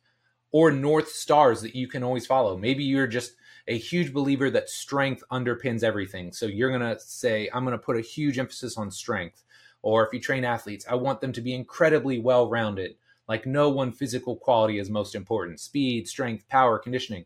or 0.52 0.69
north 0.69 1.08
stars 1.08 1.62
that 1.62 1.76
you 1.76 1.88
can 1.88 2.04
always 2.04 2.26
follow? 2.26 2.58
Maybe 2.58 2.84
you're 2.84 3.08
just 3.08 3.34
a 3.68 3.78
huge 3.78 4.14
believer 4.14 4.50
that 4.50 4.70
strength 4.70 5.24
underpins 5.32 5.84
everything. 5.84 6.32
So, 6.32 6.46
you're 6.46 6.70
going 6.70 6.82
to 6.82 7.00
say, 7.00 7.50
I'm 7.54 7.64
going 7.64 7.78
to 7.78 7.84
put 7.84 7.98
a 7.98 8.02
huge 8.02 8.40
emphasis 8.40 8.78
on 8.78 8.92
strength. 8.92 9.44
Or 9.82 10.06
if 10.06 10.14
you 10.14 10.20
train 10.20 10.44
athletes, 10.44 10.86
I 10.90 10.96
want 10.96 11.22
them 11.22 11.32
to 11.34 11.42
be 11.42 11.54
incredibly 11.54 12.20
well 12.20 12.50
rounded. 12.50 12.96
Like 13.28 13.46
no 13.46 13.70
one 13.70 13.92
physical 13.92 14.36
quality 14.36 14.80
is 14.80 14.90
most 14.90 15.16
important 15.16 15.60
speed, 15.60 16.08
strength, 16.08 16.48
power, 16.48 16.80
conditioning. 16.80 17.26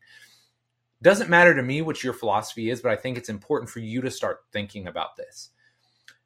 Doesn't 1.01 1.29
matter 1.29 1.55
to 1.55 1.63
me 1.63 1.81
what 1.81 2.03
your 2.03 2.13
philosophy 2.13 2.69
is, 2.69 2.81
but 2.81 2.91
I 2.91 2.95
think 2.95 3.17
it's 3.17 3.29
important 3.29 3.69
for 3.69 3.79
you 3.79 4.01
to 4.01 4.11
start 4.11 4.45
thinking 4.51 4.87
about 4.87 5.15
this. 5.15 5.49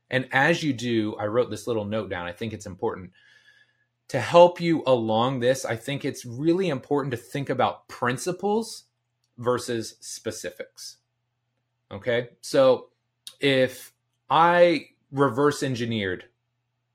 And 0.10 0.28
as 0.32 0.64
you 0.64 0.74
do, 0.74 1.16
I 1.16 1.26
wrote 1.26 1.50
this 1.50 1.68
little 1.68 1.86
note 1.86 2.10
down. 2.10 2.26
I 2.26 2.32
think 2.32 2.54
it's 2.54 2.66
important 2.66 3.12
to 4.10 4.20
help 4.20 4.62
you 4.62 4.84
along 4.86 5.40
this. 5.40 5.66
I 5.66 5.76
think 5.76 6.06
it's 6.06 6.26
really 6.26 6.70
important 6.70 7.12
to 7.12 7.18
think 7.18 7.50
about 7.50 7.88
principles 7.88 8.84
versus 9.38 9.96
specifics. 10.00 10.98
Okay. 11.92 12.30
So 12.42 12.90
if 13.40 13.94
I 14.30 14.90
reverse 15.12 15.64
engineered 15.64 16.26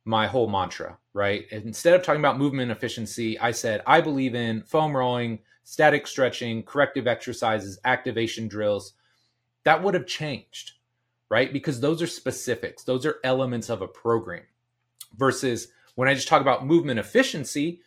my 0.04 0.26
whole 0.26 0.48
mantra, 0.48 0.98
right? 1.12 1.46
Instead 1.50 1.94
of 1.94 2.02
talking 2.02 2.20
about 2.20 2.38
movement 2.38 2.70
efficiency, 2.70 3.38
I 3.38 3.52
said, 3.52 3.82
I 3.86 4.00
believe 4.00 4.34
in 4.34 4.62
foam 4.62 4.96
rolling, 4.96 5.40
static 5.64 6.06
stretching, 6.06 6.62
corrective 6.62 7.06
exercises, 7.06 7.78
activation 7.84 8.48
drills. 8.48 8.94
That 9.64 9.82
would 9.82 9.94
have 9.94 10.06
changed, 10.06 10.72
right? 11.28 11.52
Because 11.52 11.80
those 11.80 12.02
are 12.02 12.06
specifics, 12.06 12.82
those 12.82 13.06
are 13.06 13.20
elements 13.24 13.68
of 13.68 13.82
a 13.82 13.88
program. 13.88 14.42
Versus 15.16 15.68
when 15.96 16.08
I 16.08 16.14
just 16.14 16.28
talk 16.28 16.40
about 16.40 16.66
movement 16.66 16.98
efficiency, 16.98 17.80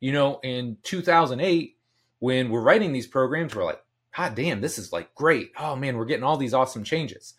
you 0.00 0.12
know, 0.12 0.40
in 0.42 0.76
2008, 0.82 1.76
when 2.18 2.50
we're 2.50 2.60
writing 2.60 2.92
these 2.92 3.06
programs, 3.06 3.54
we're 3.54 3.64
like, 3.64 3.82
God 4.16 4.34
damn, 4.34 4.60
this 4.60 4.78
is 4.78 4.92
like 4.92 5.14
great. 5.14 5.52
Oh 5.58 5.76
man, 5.76 5.96
we're 5.96 6.04
getting 6.04 6.24
all 6.24 6.36
these 6.36 6.54
awesome 6.54 6.84
changes. 6.84 7.34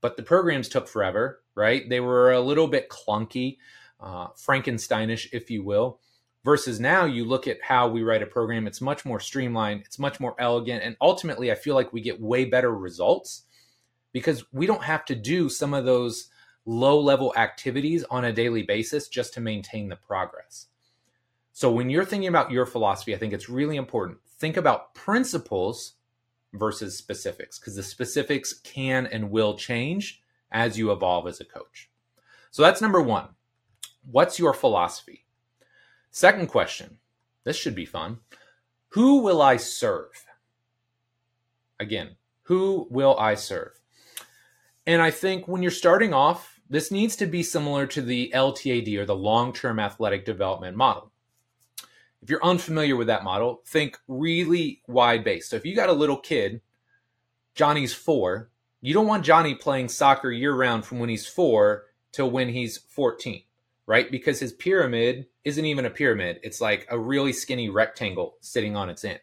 But 0.00 0.16
the 0.16 0.22
programs 0.22 0.68
took 0.68 0.88
forever, 0.88 1.42
right? 1.54 1.88
They 1.88 2.00
were 2.00 2.32
a 2.32 2.40
little 2.40 2.68
bit 2.68 2.90
clunky, 2.90 3.58
uh, 4.00 4.28
Frankensteinish, 4.36 5.28
if 5.32 5.50
you 5.50 5.62
will. 5.62 5.98
Versus 6.44 6.78
now, 6.78 7.06
you 7.06 7.24
look 7.24 7.48
at 7.48 7.62
how 7.62 7.88
we 7.88 8.02
write 8.02 8.22
a 8.22 8.26
program, 8.26 8.66
it's 8.66 8.82
much 8.82 9.06
more 9.06 9.18
streamlined, 9.18 9.80
it's 9.86 9.98
much 9.98 10.20
more 10.20 10.34
elegant. 10.38 10.82
And 10.82 10.94
ultimately, 11.00 11.50
I 11.50 11.54
feel 11.54 11.74
like 11.74 11.90
we 11.90 12.02
get 12.02 12.20
way 12.20 12.44
better 12.44 12.70
results 12.70 13.44
because 14.12 14.44
we 14.52 14.66
don't 14.66 14.84
have 14.84 15.06
to 15.06 15.14
do 15.14 15.48
some 15.48 15.72
of 15.72 15.86
those 15.86 16.28
low 16.66 17.00
level 17.00 17.32
activities 17.36 18.04
on 18.10 18.26
a 18.26 18.32
daily 18.32 18.62
basis 18.62 19.08
just 19.08 19.32
to 19.34 19.40
maintain 19.40 19.88
the 19.88 19.96
progress. 19.96 20.66
So, 21.54 21.70
when 21.70 21.88
you're 21.88 22.04
thinking 22.04 22.28
about 22.28 22.50
your 22.50 22.66
philosophy, 22.66 23.14
I 23.14 23.18
think 23.18 23.32
it's 23.32 23.48
really 23.48 23.76
important. 23.76 24.18
Think 24.38 24.58
about 24.58 24.94
principles 24.94 25.94
versus 26.54 26.96
specifics 26.96 27.58
because 27.58 27.76
the 27.76 27.82
specifics 27.82 28.52
can 28.52 29.06
and 29.06 29.30
will 29.30 29.56
change 29.56 30.22
as 30.50 30.78
you 30.78 30.90
evolve 30.92 31.26
as 31.26 31.40
a 31.40 31.44
coach. 31.44 31.90
So 32.50 32.62
that's 32.62 32.80
number 32.80 33.02
one. 33.02 33.28
What's 34.10 34.38
your 34.38 34.54
philosophy? 34.54 35.26
Second 36.10 36.46
question. 36.48 36.98
This 37.44 37.56
should 37.56 37.74
be 37.74 37.84
fun. 37.84 38.18
Who 38.90 39.22
will 39.22 39.42
I 39.42 39.56
serve? 39.56 40.24
Again, 41.80 42.16
who 42.42 42.86
will 42.90 43.18
I 43.18 43.34
serve? 43.34 43.72
And 44.86 45.02
I 45.02 45.10
think 45.10 45.48
when 45.48 45.62
you're 45.62 45.70
starting 45.70 46.14
off, 46.14 46.60
this 46.68 46.90
needs 46.90 47.16
to 47.16 47.26
be 47.26 47.42
similar 47.42 47.86
to 47.88 48.02
the 48.02 48.30
LTAD 48.34 48.96
or 48.98 49.04
the 49.04 49.16
long 49.16 49.52
term 49.52 49.80
athletic 49.80 50.24
development 50.24 50.76
model. 50.76 51.10
If 52.24 52.30
you're 52.30 52.42
unfamiliar 52.42 52.96
with 52.96 53.08
that 53.08 53.22
model, 53.22 53.60
think 53.66 53.98
really 54.08 54.80
wide 54.88 55.24
base. 55.24 55.46
So 55.46 55.56
if 55.56 55.66
you 55.66 55.76
got 55.76 55.90
a 55.90 55.92
little 55.92 56.16
kid, 56.16 56.62
Johnny's 57.54 57.92
four, 57.92 58.48
you 58.80 58.94
don't 58.94 59.06
want 59.06 59.26
Johnny 59.26 59.54
playing 59.54 59.90
soccer 59.90 60.30
year 60.30 60.54
round 60.54 60.86
from 60.86 61.00
when 61.00 61.10
he's 61.10 61.26
four 61.26 61.84
till 62.12 62.30
when 62.30 62.48
he's 62.48 62.78
14, 62.78 63.42
right? 63.84 64.10
Because 64.10 64.40
his 64.40 64.54
pyramid 64.54 65.26
isn't 65.44 65.66
even 65.66 65.84
a 65.84 65.90
pyramid. 65.90 66.40
It's 66.42 66.62
like 66.62 66.86
a 66.88 66.98
really 66.98 67.34
skinny 67.34 67.68
rectangle 67.68 68.38
sitting 68.40 68.74
on 68.74 68.88
its 68.88 69.04
end. 69.04 69.20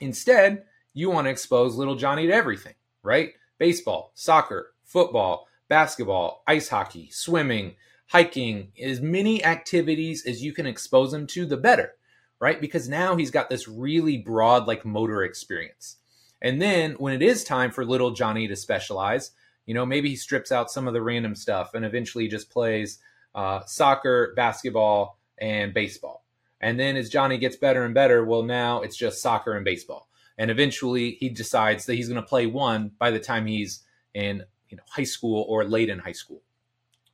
Instead, 0.00 0.64
you 0.94 1.10
want 1.10 1.26
to 1.26 1.30
expose 1.30 1.76
little 1.76 1.96
Johnny 1.96 2.26
to 2.26 2.32
everything, 2.32 2.74
right? 3.02 3.34
Baseball, 3.58 4.12
soccer, 4.14 4.72
football, 4.82 5.46
basketball, 5.68 6.42
ice 6.46 6.70
hockey, 6.70 7.10
swimming, 7.12 7.74
hiking, 8.06 8.72
as 8.82 9.02
many 9.02 9.44
activities 9.44 10.24
as 10.24 10.42
you 10.42 10.54
can 10.54 10.64
expose 10.64 11.12
him 11.12 11.26
to, 11.26 11.44
the 11.44 11.58
better 11.58 11.96
right? 12.40 12.60
Because 12.60 12.88
now 12.88 13.16
he's 13.16 13.30
got 13.30 13.50
this 13.50 13.68
really 13.68 14.16
broad, 14.18 14.66
like 14.66 14.84
motor 14.84 15.22
experience. 15.22 15.96
And 16.40 16.62
then 16.62 16.92
when 16.92 17.12
it 17.12 17.22
is 17.22 17.44
time 17.44 17.70
for 17.70 17.84
little 17.84 18.12
Johnny 18.12 18.46
to 18.48 18.56
specialize, 18.56 19.32
you 19.66 19.74
know, 19.74 19.84
maybe 19.84 20.10
he 20.10 20.16
strips 20.16 20.52
out 20.52 20.70
some 20.70 20.86
of 20.86 20.94
the 20.94 21.02
random 21.02 21.34
stuff 21.34 21.74
and 21.74 21.84
eventually 21.84 22.28
just 22.28 22.50
plays 22.50 22.98
uh, 23.34 23.60
soccer, 23.66 24.32
basketball, 24.36 25.18
and 25.38 25.74
baseball. 25.74 26.24
And 26.60 26.78
then 26.78 26.96
as 26.96 27.08
Johnny 27.10 27.38
gets 27.38 27.56
better 27.56 27.84
and 27.84 27.94
better, 27.94 28.24
well, 28.24 28.42
now 28.42 28.82
it's 28.82 28.96
just 28.96 29.20
soccer 29.20 29.54
and 29.54 29.64
baseball. 29.64 30.08
And 30.36 30.50
eventually 30.50 31.12
he 31.20 31.28
decides 31.28 31.86
that 31.86 31.94
he's 31.94 32.08
going 32.08 32.20
to 32.20 32.26
play 32.26 32.46
one 32.46 32.92
by 32.98 33.10
the 33.10 33.20
time 33.20 33.46
he's 33.46 33.82
in 34.14 34.44
you 34.68 34.76
know 34.76 34.82
high 34.88 35.04
school 35.04 35.44
or 35.48 35.64
late 35.64 35.88
in 35.88 35.98
high 35.98 36.12
school. 36.12 36.42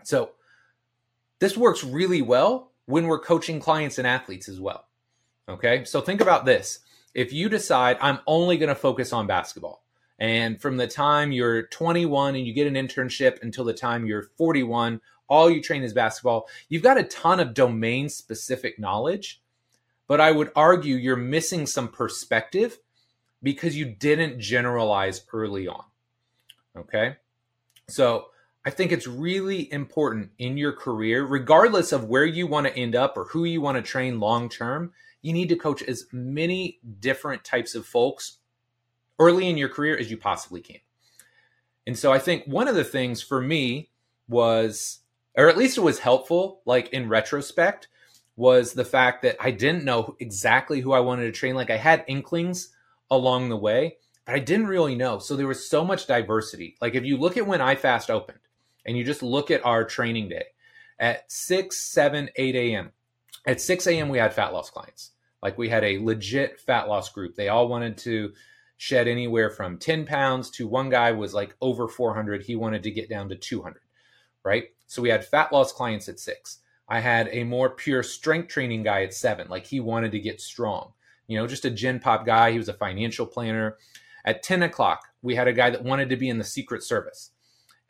So 0.03 0.33
this 1.39 1.57
works 1.57 1.83
really 1.85 2.23
well 2.23 2.73
when 2.87 3.07
we're 3.07 3.19
coaching 3.19 3.61
clients 3.61 3.99
and 3.99 4.07
athletes 4.07 4.49
as 4.49 4.61
well. 4.61 4.87
Okay. 5.49 5.85
So 5.85 6.01
think 6.01 6.21
about 6.21 6.45
this. 6.45 6.81
If 7.15 7.33
you 7.33 7.49
decide 7.49 7.99
I'm 8.01 8.19
only 8.27 8.57
going 8.57 8.69
to 8.69 8.75
focus 8.75 9.13
on 9.13 9.27
basketball, 9.27 9.85
and 10.19 10.61
from 10.61 10.77
the 10.77 10.87
time 10.87 11.33
you're 11.33 11.67
21 11.67 12.37
and 12.37 12.47
you 12.47 12.53
get 12.53 12.67
an 12.67 12.75
internship 12.75 13.43
until 13.43 13.65
the 13.65 13.75
time 13.75 14.07
you're 14.07 14.31
41, 14.37 15.01
all 15.29 15.51
you 15.51 15.63
train 15.63 15.83
is 15.83 15.93
basketball, 15.93 16.49
you've 16.69 16.83
got 16.83 16.99
a 16.99 17.05
ton 17.05 17.41
of 17.41 17.55
domain 17.55 18.09
specific 18.09 18.79
knowledge. 18.79 19.43
But 20.07 20.21
I 20.21 20.33
would 20.33 20.53
argue 20.55 20.97
you're 20.97 21.17
missing 21.17 21.67
some 21.67 21.89
perspective 21.89 22.79
because 23.43 23.77
you 23.77 23.87
didn't 23.87 24.39
generalize 24.39 25.25
early 25.33 25.67
on. 25.67 25.85
Okay. 26.77 27.17
So 27.89 28.27
I 28.65 28.71
think 28.71 28.93
it's 28.93 29.07
really 29.07 29.71
important 29.73 30.31
in 30.39 30.57
your 30.57 30.73
career, 30.73 31.25
regardless 31.25 31.93
of 31.93 32.05
where 32.05 32.25
you 32.25 32.47
want 32.47 32.67
to 32.67 32.77
end 32.77 32.95
up 32.95 33.17
or 33.17 33.25
who 33.27 33.45
you 33.45 33.61
want 33.61 33.77
to 33.77 33.83
train 33.83 34.21
long 34.21 34.49
term, 34.49 34.93
you 35.25 35.33
need 35.33 35.49
to 35.49 35.57
coach 35.57 35.83
as 35.83 36.05
many 36.13 36.79
different 37.01 37.45
types 37.45 37.75
of 37.75 37.87
folks 37.87 38.39
early 39.19 39.49
in 39.49 39.57
your 39.57 39.71
career 39.71 39.97
as 39.97 40.11
you 40.11 40.19
possibly 40.19 40.61
can. 40.61 40.81
And 41.87 41.99
so 41.99 42.13
I 42.13 42.19
think 42.19 42.45
one 42.45 42.69
of 42.69 42.75
the 42.75 42.85
things 42.85 43.23
for 43.23 43.41
me 43.41 43.91
was, 44.29 45.01
or 45.35 45.49
at 45.49 45.57
least 45.57 45.79
it 45.79 45.81
was 45.81 45.99
helpful, 45.99 46.61
like 46.67 46.91
in 46.91 47.09
retrospect, 47.09 47.89
was 48.37 48.75
the 48.75 48.85
fact 48.85 49.23
that 49.23 49.37
I 49.41 49.51
didn't 49.51 49.85
know 49.85 50.15
exactly 50.21 50.81
who 50.81 50.93
I 50.93 51.01
wanted 51.01 51.25
to 51.25 51.33
train. 51.33 51.55
Like 51.55 51.71
I 51.71 51.79
had 51.79 52.05
inklings 52.07 52.69
along 53.11 53.49
the 53.49 53.57
way, 53.57 53.97
but 54.27 54.35
I 54.35 54.41
didn't 54.41 54.67
really 54.67 54.95
know. 54.95 55.21
So 55.21 55.37
there 55.37 55.47
was 55.47 55.71
so 55.71 55.87
much 55.87 56.07
diversity. 56.07 56.77
Like 56.83 56.95
if 56.95 57.05
you 57.05 57.17
look 57.17 57.39
at 57.39 57.47
when 57.47 57.61
iFast 57.61 58.11
opened 58.11 58.41
and 58.85 58.95
you 58.95 59.05
just 59.05 59.23
look 59.23 59.51
at 59.51 59.65
our 59.65 59.85
training 59.85 60.29
day 60.29 60.45
at 60.99 61.33
6, 61.33 61.75
7, 61.81 62.29
8 62.37 62.55
a.m. 62.57 62.93
At 63.47 63.61
6 63.61 63.87
a.m., 63.87 64.09
we 64.09 64.19
had 64.19 64.35
fat 64.35 64.53
loss 64.53 64.71
clients. 64.71 65.14
Like 65.45 65.59
we 65.59 65.69
had 65.69 65.85
a 65.85 65.99
legit 65.99 66.59
fat 66.59 66.89
loss 66.89 67.11
group. 67.11 67.37
They 67.37 67.51
all 67.51 67.69
wanted 67.69 67.99
to 67.99 68.33
shed 68.79 69.07
anywhere 69.07 69.51
from 69.51 69.77
10 69.77 70.07
pounds 70.07 70.51
to 70.53 70.67
one 70.67 70.89
guy 70.89 71.13
was 71.13 71.35
like 71.35 71.55
over 71.61 71.87
400. 71.87 72.43
He 72.43 72.57
wanted 72.57 72.83
to 72.83 72.91
get 72.91 73.11
down 73.11 73.29
to 73.29 73.37
200, 73.37 73.81
right? 74.43 74.65
So 74.87 75.03
we 75.03 75.11
had 75.11 75.25
fat 75.25 75.53
loss 75.53 75.71
clients 75.71 76.09
at 76.09 76.19
six. 76.19 76.61
I 76.89 77.01
had 77.01 77.29
a 77.31 77.45
more 77.45 77.69
pure 77.69 78.03
strength 78.03 78.49
training 78.49 78.85
guy 78.85 79.03
at 79.03 79.13
seven. 79.13 79.49
Like 79.51 79.67
he 79.67 79.81
wanted 79.81 80.13
to 80.13 80.19
get 80.19 80.41
strong, 80.41 80.95
you 81.27 81.39
know, 81.39 81.47
just 81.47 81.67
a 81.67 81.71
gen 81.71 82.01
pop 82.01 82.25
guy. 82.25 82.51
He 82.51 82.59
was 82.59 82.71
a 82.71 82.75
financial 82.75 83.27
planner. 83.27 83.77
At 84.25 84.43
10 84.43 84.63
o'clock, 84.63 85.03
we 85.21 85.35
had 85.35 85.47
a 85.47 85.53
guy 85.53 85.69
that 85.69 85.85
wanted 85.85 86.09
to 86.09 86.17
be 86.17 86.31
in 86.31 86.39
the 86.39 86.45
Secret 86.45 86.83
Service. 86.83 87.33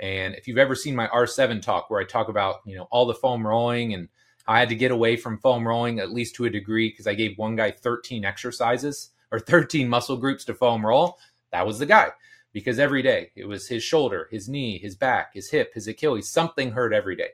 And 0.00 0.34
if 0.34 0.48
you've 0.48 0.58
ever 0.58 0.74
seen 0.74 0.96
my 0.96 1.06
R7 1.06 1.62
talk 1.62 1.88
where 1.88 2.00
I 2.00 2.04
talk 2.04 2.28
about, 2.28 2.56
you 2.66 2.76
know, 2.76 2.88
all 2.90 3.06
the 3.06 3.14
foam 3.14 3.46
rolling 3.46 3.94
and 3.94 4.08
I 4.46 4.59
had 4.59 4.68
to 4.68 4.74
get 4.74 4.90
away 4.90 5.16
from 5.16 5.38
foam 5.38 5.66
rolling 5.66 5.98
at 5.98 6.12
least 6.12 6.35
to 6.37 6.44
a 6.44 6.50
degree 6.50 6.90
because 6.90 7.07
I 7.07 7.14
gave 7.14 7.38
one 7.38 7.57
guy 7.57 7.70
13 7.70 8.24
exercises 8.24 9.11
or 9.30 9.40
13 9.40 9.88
muscle 9.88 10.16
groups 10.16 10.44
to 10.46 10.54
foam 10.54 10.85
roll. 10.85 11.18
That 11.50 11.66
was 11.66 11.78
the 11.78 11.87
guy 11.87 12.11
because 12.52 12.78
every 12.78 13.02
day 13.02 13.33
it 13.35 13.46
was 13.46 13.68
his 13.68 13.83
shoulder, 13.83 14.28
his 14.30 14.48
knee, 14.48 14.78
his 14.78 14.94
back, 14.94 15.35
his 15.35 15.50
hip, 15.50 15.72
his 15.74 15.88
Achilles, 15.88 16.30
something 16.30 16.72
hurt 16.72 16.92
every 16.92 17.16
day. 17.16 17.30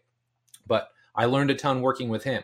But 0.67 0.89
I 1.15 1.27
learned 1.27 1.51
a 1.51 1.55
ton 1.55 1.83
working 1.83 2.09
with 2.09 2.25
him. 2.25 2.43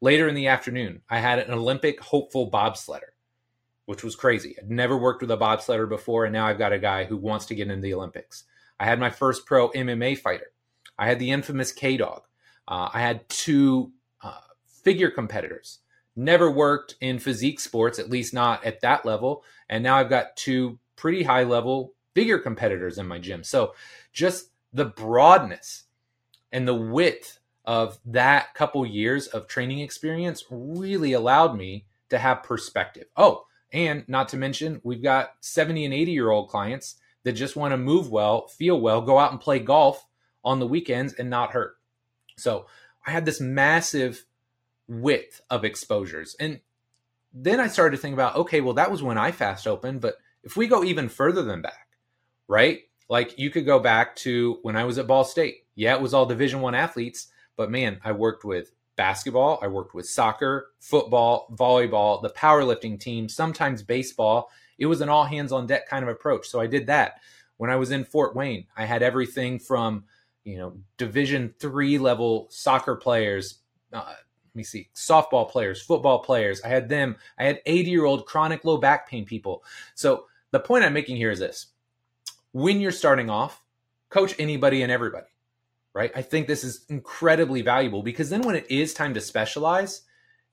Later 0.00 0.28
in 0.28 0.34
the 0.34 0.46
afternoon, 0.46 1.02
I 1.08 1.18
had 1.18 1.38
an 1.38 1.52
Olympic 1.52 2.00
hopeful 2.00 2.50
bobsledder, 2.50 3.12
which 3.86 4.02
was 4.02 4.16
crazy. 4.16 4.56
I'd 4.58 4.70
never 4.70 4.96
worked 4.96 5.20
with 5.22 5.30
a 5.30 5.36
bobsledder 5.36 5.88
before, 5.88 6.24
and 6.24 6.32
now 6.32 6.46
I've 6.46 6.58
got 6.58 6.72
a 6.72 6.78
guy 6.78 7.04
who 7.04 7.16
wants 7.16 7.46
to 7.46 7.54
get 7.54 7.68
into 7.68 7.82
the 7.82 7.94
Olympics. 7.94 8.44
I 8.78 8.86
had 8.86 8.98
my 8.98 9.10
first 9.10 9.46
pro 9.46 9.70
MMA 9.70 10.18
fighter. 10.18 10.52
I 10.98 11.06
had 11.06 11.18
the 11.18 11.30
infamous 11.30 11.70
K 11.70 11.96
Dog. 11.96 12.22
Uh, 12.66 12.88
I 12.92 13.00
had 13.00 13.28
two 13.28 13.92
figure 14.82 15.10
competitors. 15.10 15.78
Never 16.16 16.50
worked 16.50 16.96
in 17.00 17.18
physique 17.18 17.60
sports, 17.60 17.98
at 17.98 18.10
least 18.10 18.34
not 18.34 18.64
at 18.64 18.80
that 18.80 19.06
level. 19.06 19.44
And 19.68 19.82
now 19.82 19.96
I've 19.96 20.10
got 20.10 20.36
two 20.36 20.78
pretty 20.96 21.22
high 21.22 21.44
level 21.44 21.94
figure 22.14 22.38
competitors 22.38 22.98
in 22.98 23.06
my 23.06 23.18
gym. 23.18 23.44
So 23.44 23.74
just 24.12 24.50
the 24.72 24.84
broadness 24.84 25.84
and 26.52 26.66
the 26.66 26.74
width 26.74 27.38
of 27.64 27.98
that 28.06 28.54
couple 28.54 28.84
years 28.84 29.28
of 29.28 29.46
training 29.46 29.80
experience 29.80 30.44
really 30.50 31.12
allowed 31.12 31.56
me 31.56 31.86
to 32.08 32.18
have 32.18 32.42
perspective. 32.42 33.06
Oh, 33.16 33.44
and 33.72 34.04
not 34.08 34.28
to 34.30 34.36
mention, 34.36 34.80
we've 34.82 35.02
got 35.02 35.34
70 35.40 35.84
and 35.84 35.94
80 35.94 36.12
year 36.12 36.30
old 36.30 36.48
clients 36.48 36.96
that 37.22 37.32
just 37.32 37.56
want 37.56 37.72
to 37.72 37.76
move 37.76 38.10
well, 38.10 38.48
feel 38.48 38.80
well, 38.80 39.00
go 39.00 39.18
out 39.18 39.30
and 39.30 39.40
play 39.40 39.58
golf 39.58 40.04
on 40.42 40.58
the 40.58 40.66
weekends 40.66 41.12
and 41.14 41.30
not 41.30 41.52
hurt. 41.52 41.76
So 42.36 42.66
I 43.06 43.10
had 43.10 43.24
this 43.24 43.40
massive 43.40 44.24
width 44.90 45.40
of 45.48 45.64
exposures. 45.64 46.36
And 46.38 46.60
then 47.32 47.60
I 47.60 47.68
started 47.68 47.96
to 47.96 48.02
think 48.02 48.12
about, 48.12 48.36
okay, 48.36 48.60
well, 48.60 48.74
that 48.74 48.90
was 48.90 49.02
when 49.02 49.16
iFast 49.16 49.66
opened, 49.66 50.00
but 50.00 50.16
if 50.42 50.56
we 50.56 50.66
go 50.66 50.82
even 50.82 51.08
further 51.08 51.42
than 51.42 51.62
back, 51.62 51.88
right? 52.48 52.80
Like 53.08 53.38
you 53.38 53.50
could 53.50 53.64
go 53.64 53.78
back 53.78 54.16
to 54.16 54.58
when 54.62 54.76
I 54.76 54.84
was 54.84 54.98
at 54.98 55.06
Ball 55.06 55.24
State. 55.24 55.64
Yeah, 55.76 55.94
it 55.94 56.02
was 56.02 56.12
all 56.12 56.26
Division 56.26 56.60
One 56.60 56.74
athletes, 56.74 57.28
but 57.56 57.70
man, 57.70 58.00
I 58.04 58.12
worked 58.12 58.44
with 58.44 58.72
basketball, 58.96 59.60
I 59.62 59.68
worked 59.68 59.94
with 59.94 60.08
soccer, 60.08 60.72
football, 60.80 61.48
volleyball, 61.56 62.20
the 62.20 62.30
powerlifting 62.30 62.98
team, 62.98 63.28
sometimes 63.28 63.82
baseball. 63.82 64.50
It 64.76 64.86
was 64.86 65.00
an 65.00 65.08
all 65.08 65.24
hands 65.24 65.52
on 65.52 65.66
deck 65.66 65.88
kind 65.88 66.02
of 66.02 66.08
approach. 66.08 66.48
So 66.48 66.60
I 66.60 66.66
did 66.66 66.88
that. 66.88 67.20
When 67.56 67.70
I 67.70 67.76
was 67.76 67.90
in 67.90 68.04
Fort 68.04 68.34
Wayne, 68.34 68.66
I 68.76 68.86
had 68.86 69.02
everything 69.02 69.58
from, 69.58 70.04
you 70.44 70.58
know, 70.58 70.78
Division 70.96 71.54
3 71.58 71.98
level 71.98 72.48
soccer 72.50 72.96
players, 72.96 73.58
uh, 73.92 74.14
let 74.50 74.56
me 74.56 74.64
see, 74.64 74.88
softball 74.94 75.48
players, 75.48 75.80
football 75.80 76.18
players. 76.18 76.60
I 76.62 76.68
had 76.68 76.88
them. 76.88 77.16
I 77.38 77.44
had 77.44 77.60
80 77.66 77.90
year 77.90 78.04
old 78.04 78.26
chronic 78.26 78.64
low 78.64 78.78
back 78.78 79.08
pain 79.08 79.24
people. 79.24 79.62
So 79.94 80.26
the 80.50 80.58
point 80.58 80.84
I'm 80.84 80.92
making 80.92 81.16
here 81.16 81.30
is 81.30 81.38
this 81.38 81.68
when 82.52 82.80
you're 82.80 82.90
starting 82.90 83.30
off, 83.30 83.64
coach 84.08 84.34
anybody 84.40 84.82
and 84.82 84.90
everybody, 84.90 85.28
right? 85.94 86.10
I 86.16 86.22
think 86.22 86.46
this 86.48 86.64
is 86.64 86.84
incredibly 86.88 87.62
valuable 87.62 88.02
because 88.02 88.28
then 88.28 88.42
when 88.42 88.56
it 88.56 88.68
is 88.68 88.92
time 88.92 89.14
to 89.14 89.20
specialize, 89.20 90.02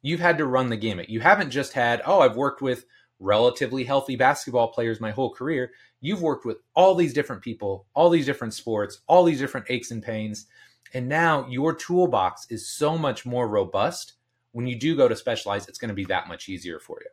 you've 0.03 0.19
had 0.19 0.37
to 0.37 0.45
run 0.45 0.69
the 0.69 0.77
gamut. 0.77 1.09
You 1.09 1.19
haven't 1.21 1.49
just 1.49 1.73
had, 1.73 2.03
oh, 2.05 2.19
I've 2.19 2.35
worked 2.35 2.61
with 2.61 2.85
relatively 3.19 3.83
healthy 3.83 4.15
basketball 4.15 4.67
players 4.67 5.01
my 5.01 5.09
whole 5.09 5.33
career. 5.33 5.71
You've 6.01 6.21
worked 6.21 6.45
with 6.45 6.57
all 6.75 6.93
these 6.93 7.13
different 7.13 7.41
people, 7.41 7.87
all 7.95 8.11
these 8.11 8.27
different 8.27 8.53
sports, 8.53 9.01
all 9.07 9.23
these 9.23 9.39
different 9.39 9.65
aches 9.69 9.89
and 9.89 10.03
pains. 10.03 10.45
And 10.93 11.07
now 11.07 11.47
your 11.47 11.73
toolbox 11.73 12.47
is 12.49 12.67
so 12.67 12.97
much 12.97 13.25
more 13.25 13.47
robust. 13.47 14.13
When 14.51 14.67
you 14.67 14.75
do 14.75 14.95
go 14.95 15.07
to 15.07 15.15
specialize, 15.15 15.67
it's 15.67 15.79
going 15.79 15.89
to 15.89 15.95
be 15.95 16.05
that 16.05 16.27
much 16.27 16.49
easier 16.49 16.79
for 16.79 16.99
you. 17.01 17.09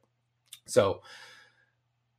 So 0.67 1.03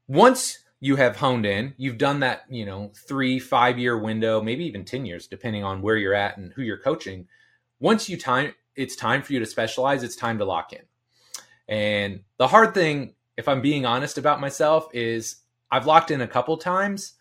once 0.07 0.59
you 0.79 0.97
have 0.97 1.17
honed 1.17 1.45
in, 1.45 1.73
you've 1.77 1.97
done 1.97 2.19
that, 2.19 2.43
you 2.49 2.65
know, 2.65 2.91
three, 3.07 3.39
five 3.39 3.79
year 3.79 3.97
window, 3.97 4.41
maybe 4.41 4.65
even 4.65 4.85
10 4.85 5.05
years, 5.05 5.27
depending 5.27 5.63
on 5.63 5.81
where 5.81 5.97
you're 5.97 6.13
at 6.13 6.37
and 6.37 6.53
who 6.53 6.61
you're 6.61 6.77
coaching. 6.77 7.27
Once 7.79 8.09
you 8.09 8.17
time, 8.17 8.53
it's 8.75 8.95
time 8.95 9.21
for 9.21 9.33
you 9.33 9.39
to 9.39 9.45
specialize, 9.45 10.03
it's 10.03 10.15
time 10.15 10.37
to 10.37 10.45
lock 10.45 10.73
in. 10.73 10.81
And 11.67 12.21
the 12.37 12.47
hard 12.47 12.73
thing, 12.73 13.15
if 13.37 13.47
I'm 13.47 13.61
being 13.61 13.85
honest 13.85 14.17
about 14.17 14.39
myself, 14.39 14.87
is 14.93 15.37
I've 15.71 15.87
locked 15.87 16.11
in 16.11 16.21
a 16.21 16.27
couple 16.27 16.57
times 16.57 17.13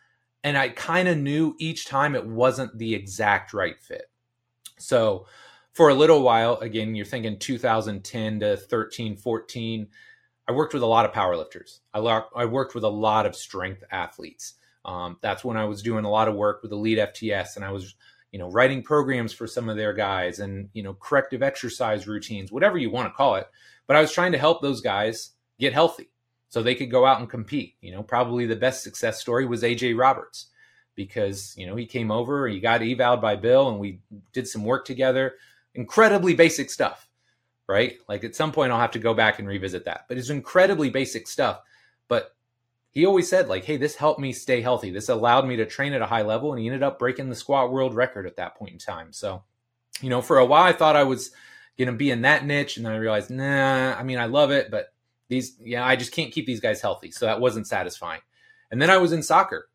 and 0.42 0.58
I 0.58 0.68
kind 0.68 1.08
of 1.08 1.16
knew 1.16 1.56
each 1.58 1.86
time 1.86 2.14
it 2.14 2.26
wasn't 2.26 2.76
the 2.76 2.94
exact 2.94 3.54
right 3.54 3.80
fit. 3.80 4.10
So 4.78 5.26
for 5.72 5.88
a 5.88 5.94
little 5.94 6.22
while, 6.22 6.58
again, 6.58 6.94
you're 6.94 7.06
thinking 7.06 7.38
2010 7.38 8.40
to 8.40 8.56
13, 8.56 9.16
14, 9.16 9.88
I 10.46 10.52
worked 10.52 10.74
with 10.74 10.82
a 10.82 10.86
lot 10.86 11.04
of 11.04 11.12
powerlifters. 11.12 11.80
I, 11.92 11.98
lo- 11.98 12.28
I 12.34 12.44
worked 12.44 12.74
with 12.74 12.84
a 12.84 12.88
lot 12.88 13.26
of 13.26 13.34
strength 13.34 13.82
athletes. 13.90 14.54
Um, 14.84 15.16
that's 15.22 15.44
when 15.44 15.56
I 15.56 15.64
was 15.64 15.82
doing 15.82 16.04
a 16.04 16.10
lot 16.10 16.28
of 16.28 16.34
work 16.34 16.62
with 16.62 16.72
Elite 16.72 16.98
FTS, 16.98 17.56
and 17.56 17.64
I 17.64 17.70
was, 17.70 17.94
you 18.32 18.38
know, 18.38 18.50
writing 18.50 18.82
programs 18.82 19.32
for 19.32 19.46
some 19.46 19.68
of 19.68 19.76
their 19.76 19.94
guys, 19.94 20.38
and 20.40 20.68
you 20.74 20.82
know, 20.82 20.92
corrective 20.92 21.42
exercise 21.42 22.06
routines, 22.06 22.52
whatever 22.52 22.76
you 22.76 22.90
want 22.90 23.08
to 23.08 23.16
call 23.16 23.36
it. 23.36 23.48
But 23.86 23.96
I 23.96 24.02
was 24.02 24.12
trying 24.12 24.32
to 24.32 24.38
help 24.38 24.60
those 24.60 24.82
guys 24.82 25.30
get 25.58 25.72
healthy 25.72 26.10
so 26.50 26.62
they 26.62 26.74
could 26.74 26.90
go 26.90 27.06
out 27.06 27.20
and 27.20 27.30
compete. 27.30 27.76
You 27.80 27.92
know, 27.92 28.02
probably 28.02 28.44
the 28.44 28.56
best 28.56 28.82
success 28.82 29.20
story 29.20 29.46
was 29.46 29.62
AJ 29.62 29.98
Roberts 29.98 30.48
because 30.94 31.54
you 31.56 31.66
know 31.66 31.76
he 31.76 31.86
came 31.86 32.10
over, 32.10 32.46
he 32.48 32.60
got 32.60 32.82
evaled 32.82 33.20
by 33.20 33.36
Bill, 33.36 33.68
and 33.68 33.78
we 33.78 34.00
did 34.32 34.48
some 34.48 34.64
work 34.64 34.84
together. 34.84 35.34
Incredibly 35.74 36.34
basic 36.34 36.70
stuff, 36.70 37.08
right? 37.66 37.96
Like 38.08 38.24
at 38.24 38.36
some 38.36 38.52
point, 38.52 38.72
I'll 38.72 38.80
have 38.80 38.92
to 38.92 38.98
go 38.98 39.14
back 39.14 39.38
and 39.38 39.48
revisit 39.48 39.84
that. 39.86 40.06
But 40.08 40.18
it's 40.18 40.30
incredibly 40.30 40.90
basic 40.90 41.26
stuff. 41.26 41.60
But 42.06 42.34
he 42.90 43.06
always 43.06 43.28
said, 43.28 43.48
like, 43.48 43.64
hey, 43.64 43.76
this 43.76 43.96
helped 43.96 44.20
me 44.20 44.32
stay 44.32 44.60
healthy. 44.60 44.90
This 44.90 45.08
allowed 45.08 45.48
me 45.48 45.56
to 45.56 45.66
train 45.66 45.94
at 45.94 46.00
a 46.00 46.06
high 46.06 46.22
level. 46.22 46.52
And 46.52 46.60
he 46.60 46.68
ended 46.68 46.84
up 46.84 47.00
breaking 47.00 47.28
the 47.28 47.34
squat 47.34 47.72
world 47.72 47.92
record 47.92 48.24
at 48.24 48.36
that 48.36 48.54
point 48.54 48.72
in 48.72 48.78
time. 48.78 49.12
So, 49.12 49.42
you 50.00 50.10
know, 50.10 50.22
for 50.22 50.38
a 50.38 50.46
while, 50.46 50.62
I 50.62 50.72
thought 50.72 50.94
I 50.94 51.02
was 51.02 51.32
going 51.76 51.90
to 51.90 51.92
be 51.92 52.12
in 52.12 52.22
that 52.22 52.46
niche. 52.46 52.76
And 52.76 52.86
then 52.86 52.92
I 52.92 52.98
realized, 52.98 53.30
nah, 53.30 53.94
I 53.94 54.04
mean, 54.04 54.18
I 54.18 54.26
love 54.26 54.52
it, 54.52 54.70
but 54.70 54.92
these, 55.28 55.56
yeah, 55.60 55.84
I 55.84 55.96
just 55.96 56.12
can't 56.12 56.30
keep 56.30 56.46
these 56.46 56.60
guys 56.60 56.80
healthy. 56.80 57.10
So 57.10 57.26
that 57.26 57.40
wasn't 57.40 57.66
satisfying. 57.66 58.20
And 58.70 58.80
then 58.80 58.90
I 58.90 58.98
was 58.98 59.12
in 59.12 59.24
soccer 59.24 59.68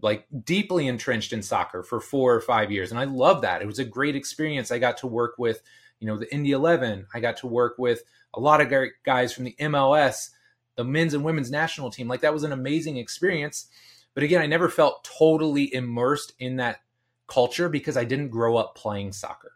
like 0.00 0.26
deeply 0.44 0.86
entrenched 0.86 1.32
in 1.32 1.42
soccer 1.42 1.82
for 1.82 2.00
four 2.00 2.34
or 2.34 2.40
five 2.40 2.70
years. 2.70 2.90
And 2.90 3.00
I 3.00 3.04
love 3.04 3.42
that. 3.42 3.62
It 3.62 3.66
was 3.66 3.78
a 3.78 3.84
great 3.84 4.14
experience. 4.14 4.70
I 4.70 4.78
got 4.78 4.98
to 4.98 5.06
work 5.06 5.34
with, 5.38 5.60
you 5.98 6.06
know, 6.06 6.16
the 6.16 6.32
Indy 6.32 6.52
11. 6.52 7.06
I 7.12 7.20
got 7.20 7.38
to 7.38 7.46
work 7.46 7.76
with 7.78 8.02
a 8.34 8.40
lot 8.40 8.60
of 8.60 8.72
guys 9.04 9.32
from 9.32 9.44
the 9.44 9.56
MLS, 9.60 10.30
the 10.76 10.84
men's 10.84 11.14
and 11.14 11.24
women's 11.24 11.50
national 11.50 11.90
team. 11.90 12.06
Like 12.06 12.20
that 12.20 12.32
was 12.32 12.44
an 12.44 12.52
amazing 12.52 12.96
experience. 12.96 13.66
But 14.14 14.22
again, 14.22 14.40
I 14.40 14.46
never 14.46 14.68
felt 14.68 15.04
totally 15.18 15.72
immersed 15.72 16.32
in 16.38 16.56
that 16.56 16.80
culture 17.26 17.68
because 17.68 17.96
I 17.96 18.04
didn't 18.04 18.30
grow 18.30 18.56
up 18.56 18.74
playing 18.74 19.12
soccer. 19.12 19.52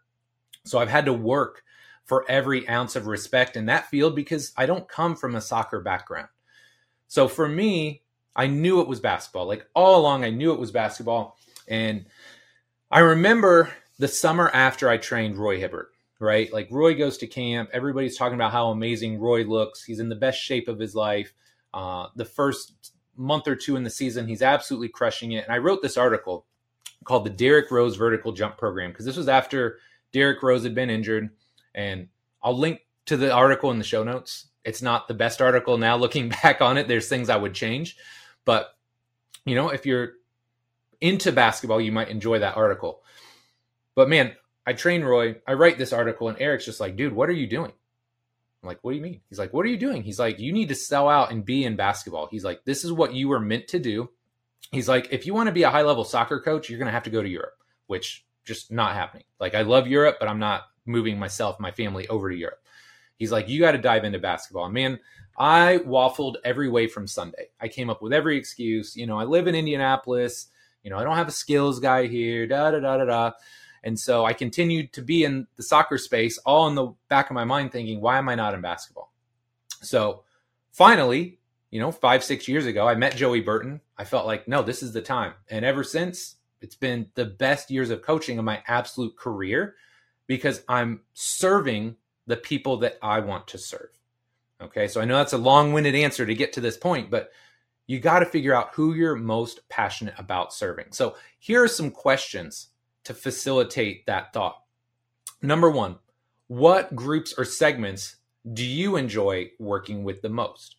So 0.65 0.79
I've 0.79 0.89
had 0.89 1.05
to 1.05 1.13
work 1.13 1.63
for 2.05 2.29
every 2.29 2.67
ounce 2.67 2.95
of 2.95 3.07
respect 3.07 3.55
in 3.55 3.65
that 3.67 3.89
field 3.89 4.15
because 4.15 4.51
I 4.57 4.65
don't 4.65 4.87
come 4.87 5.15
from 5.15 5.35
a 5.35 5.41
soccer 5.41 5.79
background. 5.79 6.27
So 7.07 7.27
for 7.27 7.47
me, 7.47 8.02
I 8.35 8.47
knew 8.47 8.81
it 8.81 8.87
was 8.87 8.99
basketball. 8.99 9.47
Like 9.47 9.67
all 9.75 9.99
along, 9.99 10.23
I 10.23 10.29
knew 10.29 10.53
it 10.53 10.59
was 10.59 10.71
basketball. 10.71 11.37
And 11.67 12.05
I 12.89 12.99
remember 12.99 13.71
the 13.99 14.07
summer 14.07 14.49
after 14.53 14.89
I 14.89 14.97
trained 14.97 15.37
Roy 15.37 15.59
Hibbert, 15.59 15.91
right? 16.19 16.51
Like 16.51 16.67
Roy 16.71 16.95
goes 16.95 17.17
to 17.19 17.27
camp. 17.27 17.69
Everybody's 17.73 18.17
talking 18.17 18.35
about 18.35 18.51
how 18.51 18.69
amazing 18.69 19.19
Roy 19.19 19.43
looks. 19.43 19.83
He's 19.83 19.99
in 19.99 20.09
the 20.09 20.15
best 20.15 20.39
shape 20.39 20.67
of 20.67 20.79
his 20.79 20.95
life. 20.95 21.33
Uh, 21.73 22.07
the 22.15 22.25
first 22.25 22.93
month 23.15 23.47
or 23.47 23.55
two 23.55 23.75
in 23.75 23.83
the 23.83 23.89
season, 23.89 24.27
he's 24.27 24.41
absolutely 24.41 24.89
crushing 24.89 25.33
it. 25.33 25.43
And 25.43 25.53
I 25.53 25.59
wrote 25.59 25.81
this 25.81 25.97
article 25.97 26.45
called 27.03 27.25
the 27.25 27.29
Derrick 27.29 27.69
Rose 27.69 27.95
Vertical 27.95 28.31
Jump 28.31 28.57
Program 28.57 28.91
because 28.91 29.05
this 29.05 29.17
was 29.17 29.27
after 29.27 29.79
Derrick 30.11 30.41
Rose 30.41 30.63
had 30.63 30.75
been 30.75 30.89
injured. 30.89 31.29
And 31.75 32.07
I'll 32.41 32.57
link 32.57 32.81
to 33.05 33.17
the 33.17 33.31
article 33.31 33.71
in 33.71 33.77
the 33.77 33.83
show 33.83 34.03
notes. 34.03 34.47
It's 34.63 34.81
not 34.81 35.07
the 35.07 35.13
best 35.13 35.41
article 35.41 35.77
now 35.77 35.97
looking 35.97 36.29
back 36.43 36.61
on 36.61 36.77
it. 36.77 36.87
There's 36.87 37.09
things 37.09 37.29
I 37.29 37.37
would 37.37 37.53
change. 37.53 37.97
But, 38.45 38.75
you 39.45 39.55
know, 39.55 39.69
if 39.69 39.85
you're 39.85 40.13
into 41.01 41.31
basketball, 41.31 41.81
you 41.81 41.91
might 41.91 42.09
enjoy 42.09 42.39
that 42.39 42.57
article. 42.57 43.01
But 43.95 44.09
man, 44.09 44.33
I 44.65 44.73
train 44.73 45.03
Roy, 45.03 45.35
I 45.47 45.53
write 45.53 45.77
this 45.77 45.93
article, 45.93 46.29
and 46.29 46.39
Eric's 46.39 46.65
just 46.65 46.79
like, 46.79 46.95
dude, 46.95 47.13
what 47.13 47.29
are 47.29 47.33
you 47.33 47.47
doing? 47.47 47.71
I'm 48.61 48.67
like, 48.67 48.79
what 48.81 48.91
do 48.91 48.97
you 48.97 49.03
mean? 49.03 49.19
He's 49.29 49.39
like, 49.39 49.53
what 49.53 49.65
are 49.65 49.69
you 49.69 49.77
doing? 49.77 50.03
He's 50.03 50.19
like, 50.19 50.39
you 50.39 50.53
need 50.53 50.69
to 50.69 50.75
sell 50.75 51.09
out 51.09 51.31
and 51.31 51.43
be 51.43 51.65
in 51.65 51.75
basketball. 51.75 52.27
He's 52.27 52.45
like, 52.45 52.63
this 52.63 52.85
is 52.85 52.93
what 52.93 53.13
you 53.13 53.27
were 53.27 53.41
meant 53.41 53.67
to 53.69 53.79
do. 53.79 54.09
He's 54.71 54.87
like, 54.87 55.09
if 55.11 55.25
you 55.25 55.33
want 55.33 55.47
to 55.47 55.53
be 55.53 55.63
a 55.63 55.69
high 55.69 55.81
level 55.81 56.05
soccer 56.05 56.39
coach, 56.39 56.69
you're 56.69 56.79
going 56.79 56.87
to 56.87 56.93
have 56.93 57.03
to 57.03 57.09
go 57.09 57.21
to 57.21 57.27
Europe, 57.27 57.57
which 57.87 58.25
just 58.45 58.71
not 58.71 58.93
happening. 58.93 59.25
Like, 59.39 59.53
I 59.53 59.63
love 59.63 59.87
Europe, 59.87 60.15
but 60.19 60.29
I'm 60.29 60.39
not 60.39 60.63
moving 60.85 61.19
myself, 61.19 61.59
my 61.59 61.71
family 61.71 62.07
over 62.07 62.29
to 62.29 62.35
Europe. 62.35 62.61
He's 63.17 63.31
like, 63.31 63.49
you 63.49 63.59
got 63.59 63.73
to 63.73 63.77
dive 63.77 64.05
into 64.05 64.19
basketball. 64.19 64.65
And 64.65 64.73
man, 64.73 64.99
I 65.37 65.79
waffled 65.85 66.35
every 66.43 66.69
way 66.69 66.87
from 66.87 67.07
Sunday. 67.07 67.49
I 67.59 67.67
came 67.67 67.89
up 67.89 68.01
with 68.01 68.13
every 68.13 68.37
excuse. 68.37 68.95
You 68.95 69.07
know, 69.07 69.17
I 69.17 69.23
live 69.23 69.47
in 69.47 69.55
Indianapolis. 69.55 70.47
You 70.83 70.89
know, 70.89 70.97
I 70.97 71.03
don't 71.03 71.15
have 71.15 71.27
a 71.27 71.31
skills 71.31 71.79
guy 71.79 72.07
here, 72.07 72.45
da 72.45 72.71
da 72.71 72.79
da 72.79 72.97
da 72.97 73.05
da. 73.05 73.31
And 73.83 73.99
so 73.99 74.25
I 74.25 74.33
continued 74.33 74.93
to 74.93 75.01
be 75.01 75.23
in 75.23 75.47
the 75.55 75.63
soccer 75.63 75.97
space, 75.97 76.37
all 76.39 76.67
in 76.67 76.75
the 76.75 76.93
back 77.09 77.29
of 77.29 77.33
my 77.33 77.43
mind, 77.43 77.71
thinking, 77.71 77.99
why 77.99 78.17
am 78.17 78.29
I 78.29 78.35
not 78.35 78.53
in 78.53 78.61
basketball? 78.61 79.11
So 79.81 80.23
finally, 80.71 81.39
you 81.69 81.79
know, 81.79 81.91
five, 81.91 82.23
six 82.23 82.47
years 82.47 82.65
ago, 82.65 82.87
I 82.87 82.95
met 82.95 83.15
Joey 83.15 83.41
Burton. 83.41 83.81
I 83.97 84.05
felt 84.05 84.25
like, 84.25 84.47
no, 84.47 84.61
this 84.61 84.83
is 84.83 84.93
the 84.93 85.01
time. 85.01 85.33
And 85.49 85.65
ever 85.65 85.83
since, 85.83 86.35
it's 86.61 86.75
been 86.75 87.07
the 87.15 87.25
best 87.25 87.69
years 87.71 87.89
of 87.89 88.01
coaching 88.01 88.39
of 88.39 88.45
my 88.45 88.63
absolute 88.67 89.17
career 89.17 89.75
because 90.27 90.63
I'm 90.69 91.01
serving 91.13 91.97
the 92.25 92.37
people 92.37 92.77
that 92.77 92.97
I 93.01 93.19
want 93.19 93.47
to 93.49 93.57
serve. 93.57 93.89
Okay, 94.61 94.87
so 94.87 95.01
I 95.01 95.05
know 95.05 95.17
that's 95.17 95.33
a 95.33 95.37
long 95.37 95.73
winded 95.73 95.95
answer 95.95 96.25
to 96.25 96.35
get 96.35 96.53
to 96.53 96.61
this 96.61 96.77
point, 96.77 97.11
but 97.11 97.31
you 97.87 97.99
got 97.99 98.19
to 98.19 98.25
figure 98.25 98.53
out 98.53 98.73
who 98.73 98.93
you're 98.93 99.15
most 99.15 99.67
passionate 99.67 100.13
about 100.17 100.53
serving. 100.53 100.87
So 100.91 101.15
here 101.37 101.63
are 101.63 101.67
some 101.67 101.91
questions 101.91 102.69
to 103.03 103.13
facilitate 103.13 104.05
that 104.05 104.31
thought. 104.31 104.61
Number 105.41 105.69
one, 105.69 105.97
what 106.47 106.95
groups 106.95 107.33
or 107.37 107.45
segments 107.45 108.17
do 108.51 108.65
you 108.65 108.95
enjoy 108.95 109.51
working 109.59 110.03
with 110.03 110.21
the 110.21 110.29
most? 110.29 110.77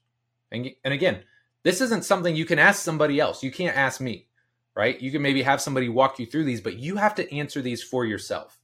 And, 0.51 0.71
and 0.83 0.95
again, 0.95 1.25
this 1.63 1.81
isn't 1.81 2.05
something 2.05 2.35
you 2.35 2.45
can 2.45 2.59
ask 2.59 2.83
somebody 2.83 3.21
else. 3.21 3.43
You 3.43 3.51
can't 3.51 3.77
ask 3.77 4.01
me, 4.01 4.29
right? 4.75 5.01
You 5.01 5.11
can 5.11 5.23
maybe 5.23 5.43
have 5.43 5.61
somebody 5.61 5.89
walk 5.89 6.19
you 6.19 6.27
through 6.27 6.45
these, 6.45 6.61
but 6.61 6.79
you 6.79 6.97
have 6.97 7.15
to 7.17 7.35
answer 7.35 7.61
these 7.61 7.83
for 7.83 8.05
yourself. 8.05 8.61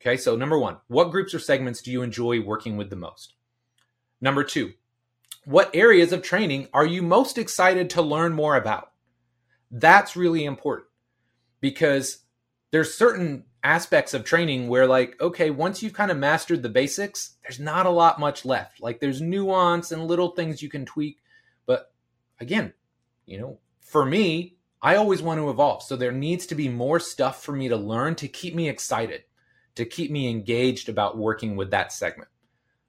Okay, 0.00 0.16
so 0.16 0.36
number 0.36 0.58
one, 0.58 0.76
what 0.88 1.10
groups 1.10 1.34
or 1.34 1.38
segments 1.38 1.82
do 1.82 1.90
you 1.90 2.02
enjoy 2.02 2.40
working 2.40 2.76
with 2.76 2.90
the 2.90 2.96
most? 2.96 3.34
Number 4.20 4.44
two, 4.44 4.72
what 5.44 5.74
areas 5.74 6.12
of 6.12 6.22
training 6.22 6.68
are 6.72 6.86
you 6.86 7.02
most 7.02 7.38
excited 7.38 7.90
to 7.90 8.02
learn 8.02 8.32
more 8.32 8.56
about? 8.56 8.92
That's 9.70 10.16
really 10.16 10.44
important 10.44 10.88
because 11.60 12.18
there's 12.70 12.94
certain 12.94 13.44
aspects 13.62 14.14
of 14.14 14.24
training 14.24 14.68
where 14.68 14.86
like 14.86 15.20
okay 15.20 15.50
once 15.50 15.82
you've 15.82 15.92
kind 15.92 16.12
of 16.12 16.16
mastered 16.16 16.62
the 16.62 16.68
basics 16.68 17.34
there's 17.42 17.58
not 17.58 17.86
a 17.86 17.90
lot 17.90 18.20
much 18.20 18.44
left. 18.44 18.80
Like 18.80 19.00
there's 19.00 19.20
nuance 19.20 19.90
and 19.90 20.06
little 20.06 20.30
things 20.30 20.62
you 20.62 20.68
can 20.68 20.84
tweak. 20.84 21.18
But 21.66 21.92
again 22.40 22.72
you 23.24 23.38
know 23.38 23.58
for 23.80 24.04
me 24.04 24.56
i 24.82 24.96
always 24.96 25.22
want 25.22 25.40
to 25.40 25.50
evolve. 25.50 25.82
So 25.82 25.96
there 25.96 26.12
needs 26.12 26.46
to 26.46 26.54
be 26.54 26.68
more 26.68 27.00
stuff 27.00 27.42
for 27.42 27.52
me 27.52 27.68
to 27.68 27.76
learn 27.76 28.14
to 28.16 28.28
keep 28.28 28.54
me 28.54 28.68
excited 28.68 29.24
to 29.74 29.84
keep 29.84 30.10
me 30.10 30.28
engaged 30.28 30.88
about 30.88 31.18
working 31.18 31.54
with 31.54 31.70
that 31.70 31.92
segment 31.92 32.30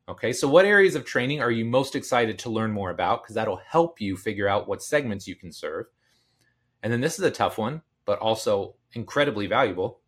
okay 0.07 0.33
so 0.33 0.47
what 0.47 0.65
areas 0.65 0.95
of 0.95 1.05
training 1.05 1.41
are 1.41 1.51
you 1.51 1.65
most 1.65 1.95
excited 1.95 2.39
to 2.39 2.49
learn 2.49 2.71
more 2.71 2.89
about 2.89 3.23
because 3.23 3.35
that'll 3.35 3.61
help 3.67 3.99
you 3.99 4.15
figure 4.17 4.47
out 4.47 4.67
what 4.67 4.81
segments 4.81 5.27
you 5.27 5.35
can 5.35 5.51
serve 5.51 5.85
and 6.83 6.91
then 6.91 7.01
this 7.01 7.17
is 7.17 7.25
a 7.25 7.31
tough 7.31 7.57
one 7.57 7.81
but 8.05 8.19
also 8.19 8.75
incredibly 8.93 9.47
valuable 9.47 9.99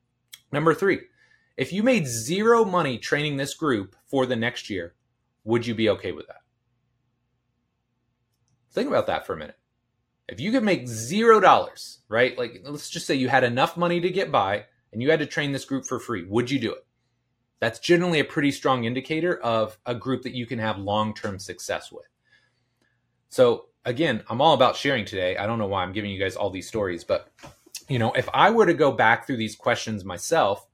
Number 0.51 0.73
three, 0.73 1.01
if 1.57 1.71
you 1.71 1.83
made 1.83 2.07
zero 2.07 2.65
money 2.65 2.97
training 2.97 3.37
this 3.37 3.53
group 3.53 3.95
for 4.05 4.25
the 4.25 4.35
next 4.35 4.69
year, 4.69 4.95
would 5.43 5.65
you 5.65 5.75
be 5.75 5.89
okay 5.89 6.11
with 6.11 6.27
that? 6.27 6.41
Think 8.71 8.87
about 8.87 9.07
that 9.07 9.25
for 9.25 9.33
a 9.33 9.37
minute. 9.37 9.57
If 10.27 10.39
you 10.39 10.51
could 10.51 10.63
make 10.63 10.87
zero 10.87 11.39
dollars, 11.39 11.99
right? 12.07 12.37
Like, 12.37 12.61
let's 12.63 12.89
just 12.89 13.07
say 13.07 13.15
you 13.15 13.29
had 13.29 13.43
enough 13.43 13.77
money 13.77 13.99
to 13.99 14.09
get 14.09 14.31
by 14.31 14.65
and 14.91 15.01
you 15.01 15.09
had 15.09 15.19
to 15.19 15.25
train 15.25 15.51
this 15.51 15.65
group 15.65 15.85
for 15.85 15.99
free, 15.99 16.23
would 16.23 16.51
you 16.51 16.59
do 16.59 16.71
it? 16.71 16.85
That's 17.59 17.79
generally 17.79 18.19
a 18.19 18.25
pretty 18.25 18.51
strong 18.51 18.85
indicator 18.85 19.37
of 19.41 19.77
a 19.85 19.93
group 19.93 20.23
that 20.23 20.33
you 20.33 20.45
can 20.45 20.59
have 20.59 20.77
long 20.77 21.13
term 21.13 21.39
success 21.39 21.91
with. 21.91 22.07
So, 23.29 23.65
again, 23.85 24.23
I'm 24.29 24.41
all 24.41 24.53
about 24.53 24.75
sharing 24.75 25.05
today. 25.05 25.37
I 25.37 25.45
don't 25.45 25.59
know 25.59 25.67
why 25.67 25.83
I'm 25.83 25.93
giving 25.93 26.11
you 26.11 26.19
guys 26.19 26.35
all 26.35 26.49
these 26.49 26.67
stories, 26.67 27.03
but 27.03 27.31
you 27.89 27.99
know, 27.99 28.11
if 28.13 28.29
I 28.33 28.51
were 28.51 28.65
to 28.65 28.73
go 28.73 28.91
back 28.91 29.25
through 29.25 29.37
these 29.37 29.55
questions 29.55 30.05
myself, 30.05 30.67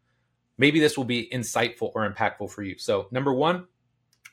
maybe 0.58 0.80
this 0.80 0.98
will 0.98 1.06
be 1.06 1.30
insightful 1.34 1.91
or 1.95 2.10
impactful 2.10 2.52
for 2.52 2.62
you. 2.62 2.78
So, 2.78 3.08
number 3.12 3.34
one, 3.34 3.67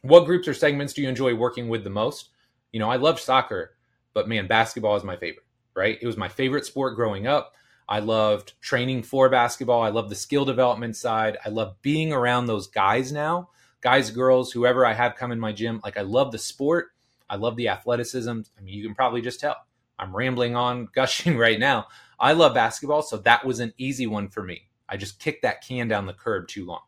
what 0.03 0.27
groups 0.27 0.49
or 0.49 0.55
segments 0.55 0.93
do 0.93 1.03
you 1.03 1.09
enjoy 1.09 1.35
working 1.35 1.69
with 1.69 1.85
the 1.85 1.91
most? 1.91 2.31
You 2.73 2.81
know, 2.81 2.91
I 2.91 2.97
love 2.97 3.21
soccer, 3.21 3.77
but 4.15 4.29
man, 4.29 4.47
basketball 4.47 4.97
is 4.97 5.05
my 5.05 5.17
favorite, 5.17 5.47
right? 5.75 5.99
It 6.01 6.07
was 6.07 6.17
my 6.17 6.29
favorite 6.29 6.67
sport 6.67 6.97
growing 6.97 7.27
up. 7.27 7.55
I 7.89 7.99
loved 7.99 8.55
training 8.61 9.03
for 9.03 9.29
basketball. 9.29 9.83
I 9.83 9.91
love 9.91 10.09
the 10.09 10.15
skill 10.15 10.45
development 10.45 10.97
side. 10.97 11.37
I 11.45 11.49
love 11.49 11.77
being 11.83 12.13
around 12.13 12.47
those 12.47 12.67
guys 12.67 13.13
now, 13.13 13.51
guys, 13.81 14.11
girls, 14.11 14.53
whoever 14.53 14.87
I 14.87 14.95
have 14.95 15.17
come 15.17 15.33
in 15.33 15.41
my 15.41 15.53
gym. 15.53 15.81
Like, 15.85 15.97
I 15.97 16.03
love 16.03 16.33
the 16.33 16.39
sport. 16.39 16.93
I 17.29 17.37
love 17.37 17.57
the 17.57 17.69
athleticism. 17.69 18.31
I 18.31 18.61
mean, 18.63 18.75
you 18.75 18.85
can 18.85 18.95
probably 18.95 19.21
just 19.21 19.41
tell. 19.41 19.57
I'm 19.99 20.15
rambling 20.15 20.57
on, 20.57 20.89
gushing 20.95 21.37
right 21.37 21.59
now. 21.59 21.87
I 22.19 22.33
love 22.33 22.55
basketball, 22.55 23.03
so 23.03 23.17
that 23.19 23.45
was 23.45 23.61
an 23.61 23.75
easy 23.79 24.07
one 24.07 24.29
for 24.29 24.43
me. 24.43 24.69
I 24.89 24.97
just 24.97 25.19
kicked 25.19 25.43
that 25.43 25.67
can 25.67 25.89
down 25.89 26.07
the 26.07 26.13
curb 26.13 26.49
too 26.49 26.67
long. 26.67 26.83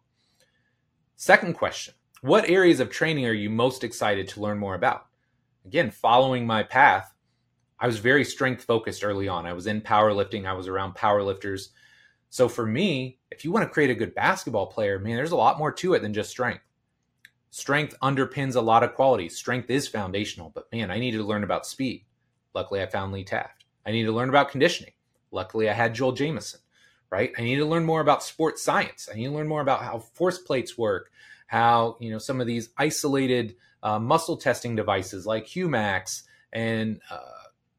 Second 1.16 1.54
question 1.54 1.94
What 2.20 2.48
areas 2.48 2.80
of 2.80 2.90
training 2.90 3.26
are 3.26 3.32
you 3.32 3.50
most 3.50 3.84
excited 3.84 4.28
to 4.28 4.40
learn 4.40 4.58
more 4.58 4.74
about? 4.74 5.06
Again, 5.64 5.90
following 5.90 6.46
my 6.46 6.62
path, 6.62 7.13
I 7.84 7.86
was 7.86 7.98
very 7.98 8.24
strength 8.24 8.64
focused 8.64 9.04
early 9.04 9.28
on. 9.28 9.44
I 9.44 9.52
was 9.52 9.66
in 9.66 9.82
powerlifting, 9.82 10.46
I 10.46 10.54
was 10.54 10.68
around 10.68 10.94
powerlifters. 10.94 11.68
So 12.30 12.48
for 12.48 12.64
me, 12.64 13.18
if 13.30 13.44
you 13.44 13.52
want 13.52 13.64
to 13.64 13.70
create 13.70 13.90
a 13.90 13.94
good 13.94 14.14
basketball 14.14 14.68
player, 14.68 14.98
man, 14.98 15.16
there's 15.16 15.32
a 15.32 15.36
lot 15.36 15.58
more 15.58 15.70
to 15.70 15.92
it 15.92 16.00
than 16.00 16.14
just 16.14 16.30
strength. 16.30 16.64
Strength 17.50 17.94
underpins 18.02 18.56
a 18.56 18.60
lot 18.62 18.84
of 18.84 18.94
qualities. 18.94 19.36
Strength 19.36 19.68
is 19.68 19.86
foundational, 19.86 20.50
but 20.54 20.72
man, 20.72 20.90
I 20.90 20.98
needed 20.98 21.18
to 21.18 21.24
learn 21.24 21.44
about 21.44 21.66
speed. 21.66 22.06
Luckily, 22.54 22.80
I 22.80 22.86
found 22.86 23.12
Lee 23.12 23.22
Taft. 23.22 23.66
I 23.84 23.90
need 23.90 24.04
to 24.04 24.12
learn 24.12 24.30
about 24.30 24.50
conditioning. 24.50 24.94
Luckily, 25.30 25.68
I 25.68 25.74
had 25.74 25.94
Joel 25.94 26.12
Jamieson, 26.12 26.60
right? 27.10 27.32
I 27.36 27.42
need 27.42 27.56
to 27.56 27.66
learn 27.66 27.84
more 27.84 28.00
about 28.00 28.22
sports 28.22 28.62
science. 28.62 29.10
I 29.12 29.16
need 29.16 29.26
to 29.26 29.32
learn 29.32 29.46
more 29.46 29.60
about 29.60 29.82
how 29.82 29.98
force 29.98 30.38
plates 30.38 30.78
work, 30.78 31.12
how, 31.48 31.98
you 32.00 32.10
know, 32.10 32.18
some 32.18 32.40
of 32.40 32.46
these 32.46 32.70
isolated 32.78 33.56
uh, 33.82 33.98
muscle 33.98 34.38
testing 34.38 34.74
devices 34.74 35.26
like 35.26 35.44
Humac 35.44 36.22
and, 36.50 36.98
uh, 37.10 37.18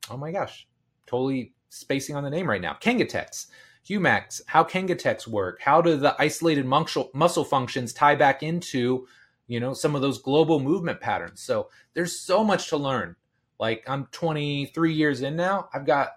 oh 0.10 0.18
my 0.18 0.32
gosh, 0.32 0.68
totally 1.06 1.54
spacing 1.70 2.16
on 2.16 2.24
the 2.24 2.30
name 2.30 2.50
right 2.50 2.62
now, 2.62 2.78
Kengatex. 2.82 3.48
Humac, 3.88 4.42
how 4.48 4.64
Kengatex 4.64 5.28
work? 5.28 5.62
How 5.62 5.80
do 5.82 5.96
the 5.96 6.16
isolated 6.20 6.66
muscle, 6.66 7.12
muscle 7.14 7.44
functions 7.44 7.94
tie 7.94 8.16
back 8.16 8.42
into, 8.42 9.08
you 9.48 9.60
know, 9.60 9.74
some 9.74 9.96
of 9.96 10.02
those 10.02 10.18
global 10.18 10.60
movement 10.60 11.00
patterns? 11.00 11.42
So 11.42 11.70
there's 11.94 12.20
so 12.20 12.44
much 12.44 12.70
to 12.70 12.78
learn 12.78 13.16
like 13.60 13.84
I'm 13.88 14.08
23 14.08 14.94
years 14.94 15.22
in 15.22 15.36
now. 15.36 15.70
I've 15.74 15.86
got 15.86 16.14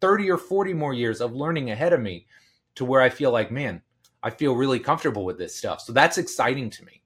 30 0.00 0.30
or 0.30 0.38
40 0.38 0.74
more 0.74 0.92
years 0.92 1.20
of 1.20 1.32
learning 1.32 1.70
ahead 1.70 1.92
of 1.92 2.00
me 2.00 2.26
to 2.74 2.84
where 2.84 3.00
I 3.00 3.08
feel 3.08 3.30
like, 3.30 3.52
man, 3.52 3.82
I 4.22 4.30
feel 4.30 4.56
really 4.56 4.80
comfortable 4.80 5.24
with 5.24 5.38
this 5.38 5.54
stuff. 5.54 5.80
So 5.80 5.92
that's 5.92 6.18
exciting 6.18 6.70
to 6.70 6.84
me. 6.84 7.01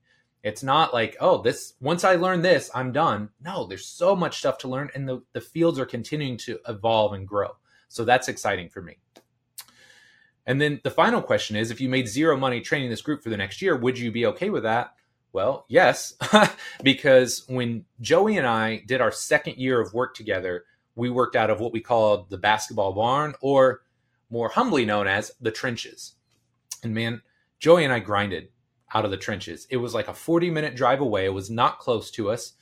It's 0.46 0.62
not 0.62 0.94
like, 0.94 1.16
oh, 1.18 1.42
this 1.42 1.74
once 1.80 2.04
I 2.04 2.14
learn 2.14 2.40
this, 2.40 2.70
I'm 2.72 2.92
done. 2.92 3.30
No, 3.44 3.66
there's 3.66 3.84
so 3.84 4.14
much 4.14 4.38
stuff 4.38 4.58
to 4.58 4.68
learn 4.68 4.90
and 4.94 5.08
the, 5.08 5.20
the 5.32 5.40
fields 5.40 5.76
are 5.80 5.84
continuing 5.84 6.36
to 6.38 6.60
evolve 6.68 7.14
and 7.14 7.26
grow. 7.26 7.56
So 7.88 8.04
that's 8.04 8.28
exciting 8.28 8.68
for 8.68 8.80
me. 8.80 8.98
And 10.46 10.60
then 10.60 10.80
the 10.84 10.90
final 10.92 11.20
question 11.20 11.56
is 11.56 11.72
if 11.72 11.80
you 11.80 11.88
made 11.88 12.06
zero 12.06 12.36
money 12.36 12.60
training 12.60 12.90
this 12.90 13.02
group 13.02 13.24
for 13.24 13.28
the 13.28 13.36
next 13.36 13.60
year, 13.60 13.76
would 13.76 13.98
you 13.98 14.12
be 14.12 14.24
okay 14.26 14.48
with 14.48 14.62
that? 14.62 14.94
Well, 15.32 15.64
yes, 15.68 16.14
because 16.84 17.44
when 17.48 17.84
Joey 18.00 18.36
and 18.36 18.46
I 18.46 18.84
did 18.86 19.00
our 19.00 19.10
second 19.10 19.56
year 19.56 19.80
of 19.80 19.94
work 19.94 20.14
together, 20.14 20.64
we 20.94 21.10
worked 21.10 21.34
out 21.34 21.50
of 21.50 21.58
what 21.58 21.72
we 21.72 21.80
called 21.80 22.30
the 22.30 22.38
basketball 22.38 22.92
barn, 22.92 23.34
or 23.40 23.82
more 24.30 24.48
humbly 24.48 24.84
known 24.84 25.08
as 25.08 25.32
the 25.40 25.50
trenches. 25.50 26.14
And 26.84 26.94
man, 26.94 27.22
Joey 27.58 27.82
and 27.82 27.92
I 27.92 27.98
grinded 27.98 28.50
out 28.94 29.04
of 29.04 29.10
the 29.10 29.16
trenches. 29.16 29.66
It 29.70 29.78
was 29.78 29.94
like 29.94 30.08
a 30.08 30.14
40 30.14 30.50
minute 30.50 30.76
drive 30.76 31.00
away. 31.00 31.24
It 31.24 31.34
was 31.34 31.50
not 31.50 31.78
close 31.78 32.10
to 32.12 32.30
us. 32.30 32.52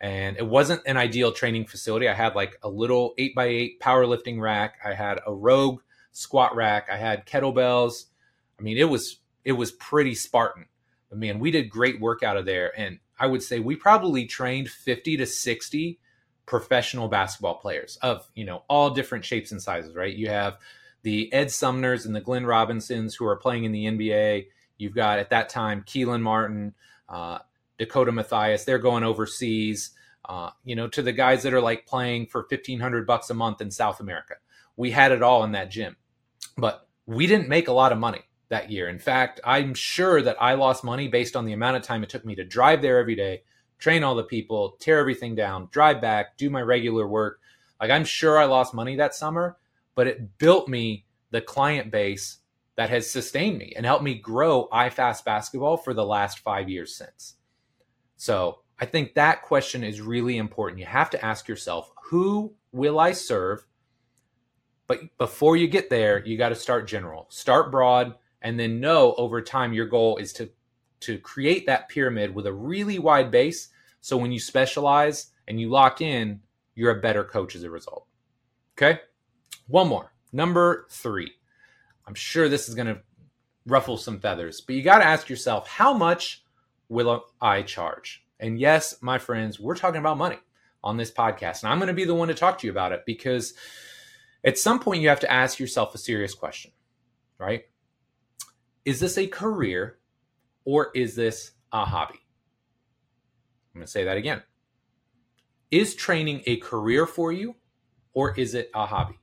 And 0.00 0.36
it 0.36 0.46
wasn't 0.46 0.82
an 0.86 0.96
ideal 0.96 1.32
training 1.32 1.66
facility. 1.66 2.08
I 2.08 2.14
had 2.14 2.34
like 2.34 2.58
a 2.62 2.68
little 2.68 3.14
8x8 3.18 3.78
powerlifting 3.78 4.40
rack. 4.40 4.76
I 4.84 4.92
had 4.92 5.20
a 5.26 5.32
rogue 5.32 5.80
squat 6.12 6.54
rack. 6.54 6.88
I 6.90 6.96
had 6.96 7.26
kettlebells. 7.26 8.04
I 8.58 8.62
mean, 8.62 8.76
it 8.76 8.88
was 8.88 9.18
it 9.44 9.52
was 9.52 9.72
pretty 9.72 10.14
Spartan. 10.14 10.66
But 11.08 11.18
man, 11.18 11.38
we 11.38 11.50
did 11.50 11.70
great 11.70 12.00
work 12.00 12.22
out 12.22 12.36
of 12.36 12.44
there. 12.44 12.72
And 12.78 12.98
I 13.18 13.26
would 13.26 13.42
say 13.42 13.60
we 13.60 13.76
probably 13.76 14.26
trained 14.26 14.68
50 14.68 15.18
to 15.18 15.26
60 15.26 15.98
professional 16.46 17.08
basketball 17.08 17.56
players 17.56 17.96
of, 18.02 18.28
you 18.34 18.44
know, 18.44 18.64
all 18.68 18.90
different 18.90 19.24
shapes 19.24 19.52
and 19.52 19.62
sizes, 19.62 19.94
right? 19.94 20.14
You 20.14 20.28
have 20.28 20.58
the 21.02 21.32
Ed 21.32 21.50
Sumners 21.50 22.04
and 22.06 22.14
the 22.14 22.20
Glenn 22.20 22.46
Robinsons 22.46 23.14
who 23.14 23.26
are 23.26 23.36
playing 23.36 23.64
in 23.64 23.72
the 23.72 23.86
NBA. 23.86 24.46
You've 24.78 24.94
got 24.94 25.18
at 25.18 25.30
that 25.30 25.48
time 25.48 25.82
Kelan 25.86 26.22
Martin, 26.22 26.74
uh, 27.08 27.38
Dakota 27.78 28.12
Mathias. 28.12 28.64
They're 28.64 28.78
going 28.78 29.04
overseas. 29.04 29.90
Uh, 30.26 30.48
you 30.64 30.74
know, 30.74 30.88
to 30.88 31.02
the 31.02 31.12
guys 31.12 31.42
that 31.42 31.52
are 31.52 31.60
like 31.60 31.84
playing 31.84 32.26
for 32.26 32.44
fifteen 32.44 32.80
hundred 32.80 33.06
bucks 33.06 33.28
a 33.28 33.34
month 33.34 33.60
in 33.60 33.70
South 33.70 34.00
America. 34.00 34.36
We 34.74 34.90
had 34.90 35.12
it 35.12 35.22
all 35.22 35.44
in 35.44 35.52
that 35.52 35.70
gym, 35.70 35.96
but 36.56 36.88
we 37.04 37.26
didn't 37.26 37.48
make 37.48 37.68
a 37.68 37.74
lot 37.74 37.92
of 37.92 37.98
money 37.98 38.22
that 38.48 38.70
year. 38.70 38.88
In 38.88 38.98
fact, 38.98 39.40
I'm 39.44 39.74
sure 39.74 40.22
that 40.22 40.40
I 40.40 40.54
lost 40.54 40.82
money 40.82 41.08
based 41.08 41.36
on 41.36 41.44
the 41.44 41.52
amount 41.52 41.76
of 41.76 41.82
time 41.82 42.02
it 42.02 42.08
took 42.08 42.24
me 42.24 42.34
to 42.36 42.44
drive 42.44 42.80
there 42.80 42.98
every 42.98 43.14
day, 43.14 43.42
train 43.78 44.02
all 44.02 44.14
the 44.14 44.24
people, 44.24 44.76
tear 44.80 44.98
everything 44.98 45.34
down, 45.34 45.68
drive 45.70 46.00
back, 46.00 46.38
do 46.38 46.48
my 46.48 46.62
regular 46.62 47.06
work. 47.06 47.40
Like 47.78 47.90
I'm 47.90 48.04
sure 48.04 48.38
I 48.38 48.46
lost 48.46 48.72
money 48.72 48.96
that 48.96 49.14
summer, 49.14 49.58
but 49.94 50.06
it 50.06 50.38
built 50.38 50.68
me 50.68 51.04
the 51.32 51.42
client 51.42 51.90
base 51.90 52.38
that 52.76 52.90
has 52.90 53.10
sustained 53.10 53.58
me 53.58 53.72
and 53.76 53.86
helped 53.86 54.04
me 54.04 54.14
grow 54.14 54.68
iFast 54.72 55.24
basketball 55.24 55.76
for 55.76 55.94
the 55.94 56.04
last 56.04 56.40
five 56.40 56.68
years 56.68 56.94
since. 56.94 57.34
So 58.16 58.60
I 58.78 58.86
think 58.86 59.14
that 59.14 59.42
question 59.42 59.84
is 59.84 60.00
really 60.00 60.36
important. 60.36 60.80
You 60.80 60.86
have 60.86 61.10
to 61.10 61.24
ask 61.24 61.46
yourself, 61.46 61.92
who 62.04 62.54
will 62.72 62.98
I 62.98 63.12
serve? 63.12 63.64
But 64.86 65.16
before 65.18 65.56
you 65.56 65.68
get 65.68 65.88
there, 65.88 66.24
you 66.26 66.36
got 66.36 66.50
to 66.50 66.54
start 66.54 66.88
general. 66.88 67.26
Start 67.30 67.70
broad, 67.70 68.16
and 68.44 68.60
then 68.60 68.78
know 68.78 69.14
over 69.14 69.42
time 69.42 69.72
your 69.72 69.86
goal 69.86 70.18
is 70.18 70.32
to 70.34 70.48
to 71.00 71.18
create 71.18 71.66
that 71.66 71.88
pyramid 71.88 72.34
with 72.34 72.46
a 72.46 72.52
really 72.52 72.98
wide 72.98 73.30
base 73.30 73.68
so 74.00 74.16
when 74.16 74.30
you 74.30 74.38
specialize 74.38 75.32
and 75.48 75.60
you 75.60 75.68
lock 75.68 76.00
in 76.00 76.40
you're 76.74 76.96
a 76.96 77.00
better 77.00 77.24
coach 77.24 77.56
as 77.56 77.64
a 77.64 77.70
result 77.70 78.06
okay 78.76 79.00
one 79.66 79.88
more 79.88 80.12
number 80.32 80.86
three 80.90 81.32
i'm 82.06 82.14
sure 82.14 82.48
this 82.48 82.68
is 82.68 82.74
going 82.74 82.86
to 82.86 83.00
ruffle 83.66 83.96
some 83.96 84.20
feathers 84.20 84.60
but 84.60 84.74
you 84.74 84.82
got 84.82 84.98
to 84.98 85.06
ask 85.06 85.28
yourself 85.28 85.68
how 85.68 85.94
much 85.94 86.44
will 86.88 87.24
i 87.40 87.62
charge 87.62 88.24
and 88.40 88.58
yes 88.58 88.96
my 89.00 89.18
friends 89.18 89.58
we're 89.58 89.76
talking 89.76 90.00
about 90.00 90.18
money 90.18 90.38
on 90.82 90.96
this 90.96 91.10
podcast 91.10 91.62
and 91.62 91.72
i'm 91.72 91.78
going 91.78 91.88
to 91.88 91.94
be 91.94 92.04
the 92.04 92.14
one 92.14 92.28
to 92.28 92.34
talk 92.34 92.58
to 92.58 92.66
you 92.66 92.70
about 92.70 92.92
it 92.92 93.02
because 93.06 93.54
at 94.44 94.58
some 94.58 94.78
point 94.78 95.00
you 95.02 95.08
have 95.08 95.20
to 95.20 95.32
ask 95.32 95.58
yourself 95.58 95.94
a 95.94 95.98
serious 95.98 96.34
question 96.34 96.70
right 97.38 97.64
is 98.84 99.00
this 99.00 99.16
a 99.16 99.26
career 99.26 99.98
or 100.64 100.90
is 100.94 101.16
this 101.16 101.52
a 101.72 101.84
hobby? 101.84 102.20
I'm 103.74 103.80
going 103.80 103.86
to 103.86 103.90
say 103.90 104.04
that 104.04 104.16
again. 104.16 104.42
Is 105.70 105.94
training 105.94 106.42
a 106.46 106.58
career 106.58 107.06
for 107.06 107.32
you 107.32 107.56
or 108.12 108.38
is 108.38 108.54
it 108.54 108.70
a 108.74 108.86
hobby? 108.86 109.18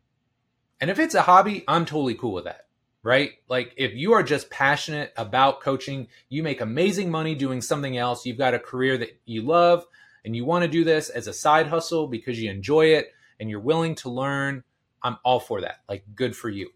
And 0.79 0.89
if 0.89 0.99
it's 0.99 1.15
a 1.15 1.21
hobby, 1.21 1.63
I'm 1.67 1.85
totally 1.85 2.15
cool 2.15 2.33
with 2.33 2.45
that, 2.45 2.65
right? 3.03 3.31
Like 3.47 3.73
if 3.77 3.93
you 3.93 4.13
are 4.13 4.23
just 4.23 4.49
passionate 4.49 5.13
about 5.17 5.61
coaching, 5.61 6.07
you 6.29 6.43
make 6.43 6.61
amazing 6.61 7.09
money 7.09 7.35
doing 7.35 7.61
something 7.61 7.97
else, 7.97 8.25
you've 8.25 8.37
got 8.37 8.53
a 8.53 8.59
career 8.59 8.97
that 8.97 9.19
you 9.25 9.41
love, 9.41 9.85
and 10.23 10.35
you 10.35 10.45
want 10.45 10.63
to 10.63 10.67
do 10.67 10.83
this 10.83 11.09
as 11.09 11.27
a 11.27 11.33
side 11.33 11.67
hustle 11.67 12.07
because 12.07 12.39
you 12.39 12.49
enjoy 12.49 12.87
it 12.87 13.11
and 13.39 13.49
you're 13.49 13.59
willing 13.59 13.95
to 13.95 14.09
learn, 14.09 14.63
I'm 15.01 15.17
all 15.25 15.39
for 15.39 15.61
that. 15.61 15.77
Like, 15.89 16.03
good 16.15 16.35
for 16.35 16.49
you. 16.49 16.69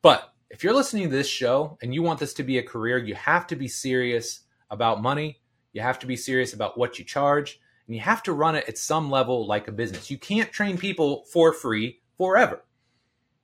But 0.00 0.32
if 0.48 0.62
you're 0.62 0.74
listening 0.74 1.10
to 1.10 1.16
this 1.16 1.28
show 1.28 1.76
and 1.82 1.92
you 1.92 2.02
want 2.02 2.20
this 2.20 2.34
to 2.34 2.44
be 2.44 2.58
a 2.58 2.62
career, 2.62 2.98
you 2.98 3.16
have 3.16 3.48
to 3.48 3.56
be 3.56 3.66
serious 3.66 4.42
about 4.70 5.02
money. 5.02 5.40
You 5.72 5.80
have 5.82 5.98
to 5.98 6.06
be 6.06 6.16
serious 6.16 6.54
about 6.54 6.78
what 6.78 6.98
you 6.98 7.04
charge, 7.04 7.60
and 7.86 7.94
you 7.94 8.00
have 8.00 8.22
to 8.22 8.32
run 8.32 8.54
it 8.54 8.68
at 8.68 8.78
some 8.78 9.10
level 9.10 9.46
like 9.46 9.68
a 9.68 9.72
business. 9.72 10.10
You 10.10 10.18
can't 10.18 10.50
train 10.52 10.78
people 10.78 11.24
for 11.32 11.52
free 11.52 12.00
forever. 12.16 12.64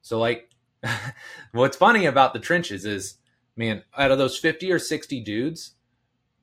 So, 0.01 0.19
like, 0.19 0.49
what's 1.53 1.77
funny 1.77 2.07
about 2.07 2.33
the 2.33 2.41
trenches 2.41 2.85
is, 2.85 3.19
man, 3.57 3.83
out 3.97 4.11
of 4.11 4.19
those 4.19 4.39
50 4.39 4.71
or 4.73 4.79
60 4.79 5.21
dudes, 5.21 5.73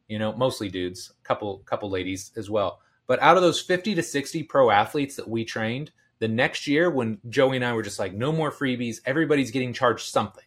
you 0.08 0.20
know, 0.20 0.34
mostly 0.34 0.70
dudes, 0.70 1.12
a 1.22 1.28
couple 1.28 1.60
couple 1.60 1.90
ladies 1.90 2.32
as 2.36 2.50
well. 2.50 2.80
But 3.08 3.22
out 3.22 3.38
of 3.38 3.44
those 3.44 3.62
50 3.62 3.96
to 3.96 4.04
60 4.04 4.44
pro 4.44 4.70
athletes 4.70 5.16
that 5.16 5.28
we 5.28 5.44
trained, 5.44 5.92
the 6.20 6.28
next 6.28 6.68
year 6.68 6.90
when 6.90 7.20
Joey 7.30 7.56
and 7.56 7.66
I 7.66 7.74
were 7.74 7.84
just 7.84 8.00
like 8.00 8.14
no 8.14 8.32
more 8.32 8.52
freebies, 8.52 8.98
everybody's 9.06 9.52
getting 9.52 9.74
charged 9.74 10.08
something, 10.08 10.44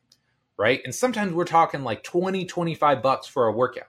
right? 0.56 0.80
And 0.84 0.94
sometimes 0.94 1.32
we're 1.32 1.44
talking 1.44 1.82
like 1.82 2.02
20, 2.02 2.44
25 2.44 3.02
bucks 3.02 3.26
for 3.26 3.46
a 3.46 3.52
workout. 3.52 3.88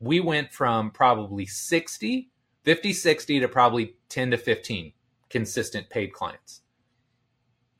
We 0.00 0.18
went 0.18 0.52
from 0.52 0.90
probably 0.90 1.46
60, 1.46 2.30
50, 2.64 2.92
60 2.92 3.40
to 3.40 3.48
probably 3.48 3.96
10 4.08 4.32
to 4.32 4.38
15 4.38 4.92
consistent 5.30 5.88
paid 5.88 6.12
clients. 6.12 6.62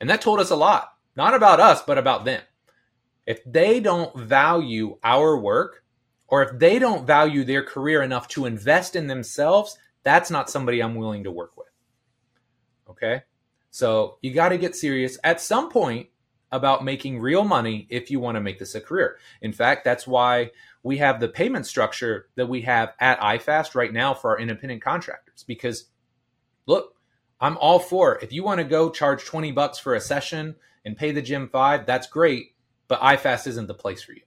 And 0.00 0.10
that 0.10 0.20
told 0.20 0.40
us 0.40 0.50
a 0.50 0.56
lot, 0.56 0.91
not 1.16 1.34
about 1.34 1.60
us, 1.60 1.82
but 1.82 1.98
about 1.98 2.24
them. 2.24 2.42
If 3.26 3.40
they 3.44 3.80
don't 3.80 4.16
value 4.16 4.98
our 5.04 5.36
work, 5.36 5.84
or 6.28 6.42
if 6.42 6.58
they 6.58 6.78
don't 6.78 7.06
value 7.06 7.44
their 7.44 7.62
career 7.62 8.02
enough 8.02 8.26
to 8.28 8.46
invest 8.46 8.96
in 8.96 9.06
themselves, 9.06 9.78
that's 10.02 10.30
not 10.30 10.48
somebody 10.48 10.80
I'm 10.80 10.94
willing 10.94 11.24
to 11.24 11.30
work 11.30 11.56
with. 11.56 11.68
Okay. 12.88 13.22
So 13.70 14.18
you 14.22 14.32
got 14.32 14.48
to 14.48 14.58
get 14.58 14.74
serious 14.74 15.18
at 15.22 15.40
some 15.40 15.70
point 15.70 16.08
about 16.50 16.84
making 16.84 17.18
real 17.20 17.44
money 17.44 17.86
if 17.88 18.10
you 18.10 18.20
want 18.20 18.36
to 18.36 18.40
make 18.40 18.58
this 18.58 18.74
a 18.74 18.80
career. 18.80 19.18
In 19.40 19.52
fact, 19.52 19.84
that's 19.84 20.06
why 20.06 20.50
we 20.82 20.98
have 20.98 21.20
the 21.20 21.28
payment 21.28 21.66
structure 21.66 22.28
that 22.34 22.48
we 22.48 22.62
have 22.62 22.92
at 23.00 23.20
iFast 23.20 23.74
right 23.74 23.92
now 23.92 24.12
for 24.12 24.30
our 24.30 24.38
independent 24.38 24.82
contractors. 24.82 25.42
Because 25.42 25.86
look, 26.66 26.94
I'm 27.42 27.58
all 27.58 27.80
for 27.80 28.20
if 28.22 28.32
you 28.32 28.44
want 28.44 28.58
to 28.58 28.64
go 28.64 28.88
charge 28.88 29.24
20 29.24 29.50
bucks 29.50 29.76
for 29.76 29.96
a 29.96 30.00
session 30.00 30.54
and 30.84 30.96
pay 30.96 31.10
the 31.10 31.20
gym 31.20 31.48
five, 31.48 31.86
that's 31.86 32.06
great, 32.06 32.54
but 32.86 33.00
iFast 33.00 33.48
isn't 33.48 33.66
the 33.66 33.74
place 33.74 34.00
for 34.00 34.12
you. 34.12 34.22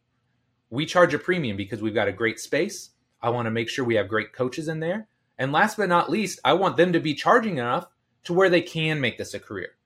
We 0.70 0.86
charge 0.86 1.14
a 1.14 1.20
premium 1.20 1.56
because 1.56 1.82
we've 1.82 1.94
got 1.94 2.10
a 2.10 2.14
great 2.14 2.42
space. 2.42 2.90
I 3.22 3.30
want 3.30 3.46
to 3.46 3.52
make 3.52 3.70
sure 3.70 3.86
we 3.86 3.96
have 3.96 4.10
great 4.10 4.34
coaches 4.34 4.68
in 4.68 4.82
there. 4.82 5.08
And 5.38 5.54
last 5.54 5.78
but 5.78 5.88
not 5.88 6.10
least, 6.10 6.42
I 6.44 6.54
want 6.54 6.76
them 6.76 6.92
to 6.92 7.00
be 7.00 7.14
charging 7.14 7.58
enough 7.58 7.88
to 8.26 8.34
where 8.34 8.50
they 8.50 8.62
can 8.62 9.00
make 9.00 9.18
this 9.18 9.34
a 9.34 9.40
career 9.40 9.78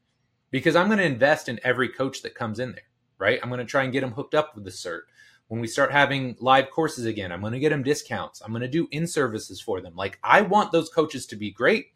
because 0.50 0.76
I'm 0.76 0.88
going 0.88 0.98
to 0.98 1.06
invest 1.06 1.48
in 1.48 1.60
every 1.64 1.90
coach 1.90 2.24
that 2.24 2.34
comes 2.34 2.58
in 2.58 2.72
there, 2.72 2.88
right? 3.20 3.40
I'm 3.44 3.50
going 3.50 3.60
to 3.60 3.66
try 3.66 3.84
and 3.84 3.94
get 3.94 4.02
them 4.02 4.14
hooked 4.14 4.34
up 4.34 4.56
with 4.56 4.64
the 4.64 4.72
cert. 4.72 5.02
When 5.50 5.62
we 5.62 5.68
start 5.68 5.92
having 5.92 6.36
live 6.40 6.72
courses 6.72 7.06
again, 7.06 7.32
I'm 7.32 7.42
going 7.42 7.54
to 7.54 7.60
get 7.60 7.70
them 7.70 7.84
discounts. 7.84 8.42
I'm 8.42 8.52
going 8.52 8.62
to 8.64 8.68
do 8.68 8.88
in 8.90 9.06
services 9.06 9.62
for 9.62 9.82
them. 9.82 9.96
Like 9.96 10.18
I 10.24 10.42
want 10.42 10.72
those 10.72 10.90
coaches 10.90 11.28
to 11.28 11.36
be 11.36 11.52
great 11.52 11.90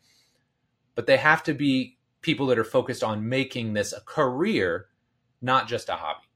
but 0.96 1.06
they 1.08 1.18
have 1.18 1.44
to 1.44 1.54
be 1.54 1.98
people 2.22 2.48
that 2.48 2.60
are 2.60 2.64
focused 2.64 3.04
on 3.04 3.28
making 3.28 3.74
this 3.74 3.94
a 3.94 4.02
career, 4.02 4.88
not 5.42 5.68
just 5.68 5.90
a 5.90 5.94
hobby. 5.94 6.28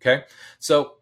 Okay. 0.00 0.24
So 0.58 0.94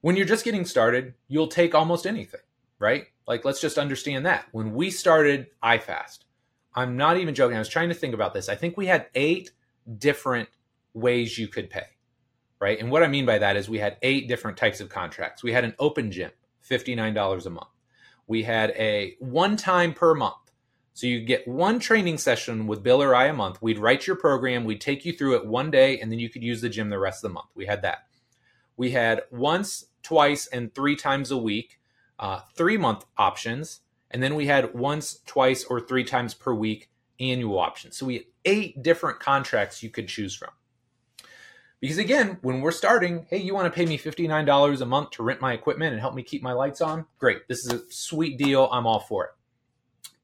when 0.00 0.16
you're 0.16 0.26
just 0.26 0.44
getting 0.44 0.64
started, 0.64 1.14
you'll 1.28 1.48
take 1.48 1.74
almost 1.74 2.06
anything, 2.06 2.40
right? 2.78 3.06
Like, 3.26 3.44
let's 3.44 3.60
just 3.60 3.78
understand 3.78 4.26
that. 4.26 4.46
When 4.52 4.72
we 4.72 4.90
started 4.90 5.48
iFast, 5.62 6.20
I'm 6.74 6.96
not 6.96 7.16
even 7.16 7.34
joking. 7.34 7.56
I 7.56 7.60
was 7.60 7.68
trying 7.68 7.88
to 7.88 7.94
think 7.94 8.14
about 8.14 8.34
this. 8.34 8.48
I 8.48 8.54
think 8.54 8.76
we 8.76 8.86
had 8.86 9.06
eight 9.14 9.50
different 9.98 10.48
ways 10.94 11.38
you 11.38 11.48
could 11.48 11.70
pay, 11.70 11.86
right? 12.60 12.78
And 12.78 12.90
what 12.90 13.02
I 13.02 13.08
mean 13.08 13.26
by 13.26 13.38
that 13.38 13.56
is 13.56 13.68
we 13.68 13.78
had 13.78 13.96
eight 14.02 14.28
different 14.28 14.56
types 14.56 14.80
of 14.80 14.88
contracts. 14.88 15.42
We 15.42 15.52
had 15.52 15.64
an 15.64 15.74
open 15.78 16.12
gym, 16.12 16.30
$59 16.68 17.46
a 17.46 17.50
month. 17.50 17.66
We 18.26 18.42
had 18.42 18.70
a 18.70 19.16
one 19.18 19.56
time 19.56 19.92
per 19.92 20.14
month, 20.14 20.45
so 20.96 21.06
you 21.06 21.20
get 21.20 21.46
one 21.46 21.78
training 21.78 22.16
session 22.16 22.66
with 22.66 22.82
Bill 22.82 23.02
or 23.02 23.14
I 23.14 23.26
a 23.26 23.34
month. 23.34 23.60
We'd 23.60 23.78
write 23.78 24.06
your 24.06 24.16
program, 24.16 24.64
we'd 24.64 24.80
take 24.80 25.04
you 25.04 25.12
through 25.12 25.36
it 25.36 25.44
one 25.44 25.70
day, 25.70 26.00
and 26.00 26.10
then 26.10 26.18
you 26.18 26.30
could 26.30 26.42
use 26.42 26.62
the 26.62 26.70
gym 26.70 26.88
the 26.88 26.98
rest 26.98 27.22
of 27.22 27.28
the 27.28 27.34
month. 27.34 27.50
We 27.54 27.66
had 27.66 27.82
that. 27.82 28.06
We 28.78 28.92
had 28.92 29.24
once, 29.30 29.88
twice, 30.02 30.46
and 30.46 30.74
three 30.74 30.96
times 30.96 31.30
a 31.30 31.36
week, 31.36 31.80
uh, 32.18 32.40
three 32.54 32.78
month 32.78 33.04
options. 33.18 33.82
And 34.10 34.22
then 34.22 34.36
we 34.36 34.46
had 34.46 34.72
once, 34.72 35.20
twice, 35.26 35.64
or 35.64 35.82
three 35.82 36.02
times 36.02 36.32
per 36.32 36.54
week 36.54 36.88
annual 37.20 37.58
options. 37.58 37.98
So 37.98 38.06
we 38.06 38.14
had 38.14 38.24
eight 38.46 38.82
different 38.82 39.20
contracts 39.20 39.82
you 39.82 39.90
could 39.90 40.08
choose 40.08 40.34
from. 40.34 40.52
Because 41.78 41.98
again, 41.98 42.38
when 42.40 42.62
we're 42.62 42.72
starting, 42.72 43.26
hey, 43.28 43.36
you 43.36 43.54
want 43.54 43.70
to 43.70 43.76
pay 43.76 43.84
me 43.84 43.98
$59 43.98 44.80
a 44.80 44.86
month 44.86 45.10
to 45.10 45.22
rent 45.22 45.42
my 45.42 45.52
equipment 45.52 45.92
and 45.92 46.00
help 46.00 46.14
me 46.14 46.22
keep 46.22 46.42
my 46.42 46.52
lights 46.52 46.80
on? 46.80 47.04
Great. 47.18 47.46
This 47.48 47.66
is 47.66 47.72
a 47.74 47.82
sweet 47.90 48.38
deal. 48.38 48.70
I'm 48.72 48.86
all 48.86 49.00
for 49.00 49.26
it. 49.26 49.30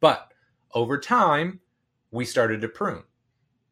But 0.00 0.31
over 0.74 0.98
time, 0.98 1.60
we 2.10 2.24
started 2.24 2.60
to 2.60 2.68
prune, 2.68 3.02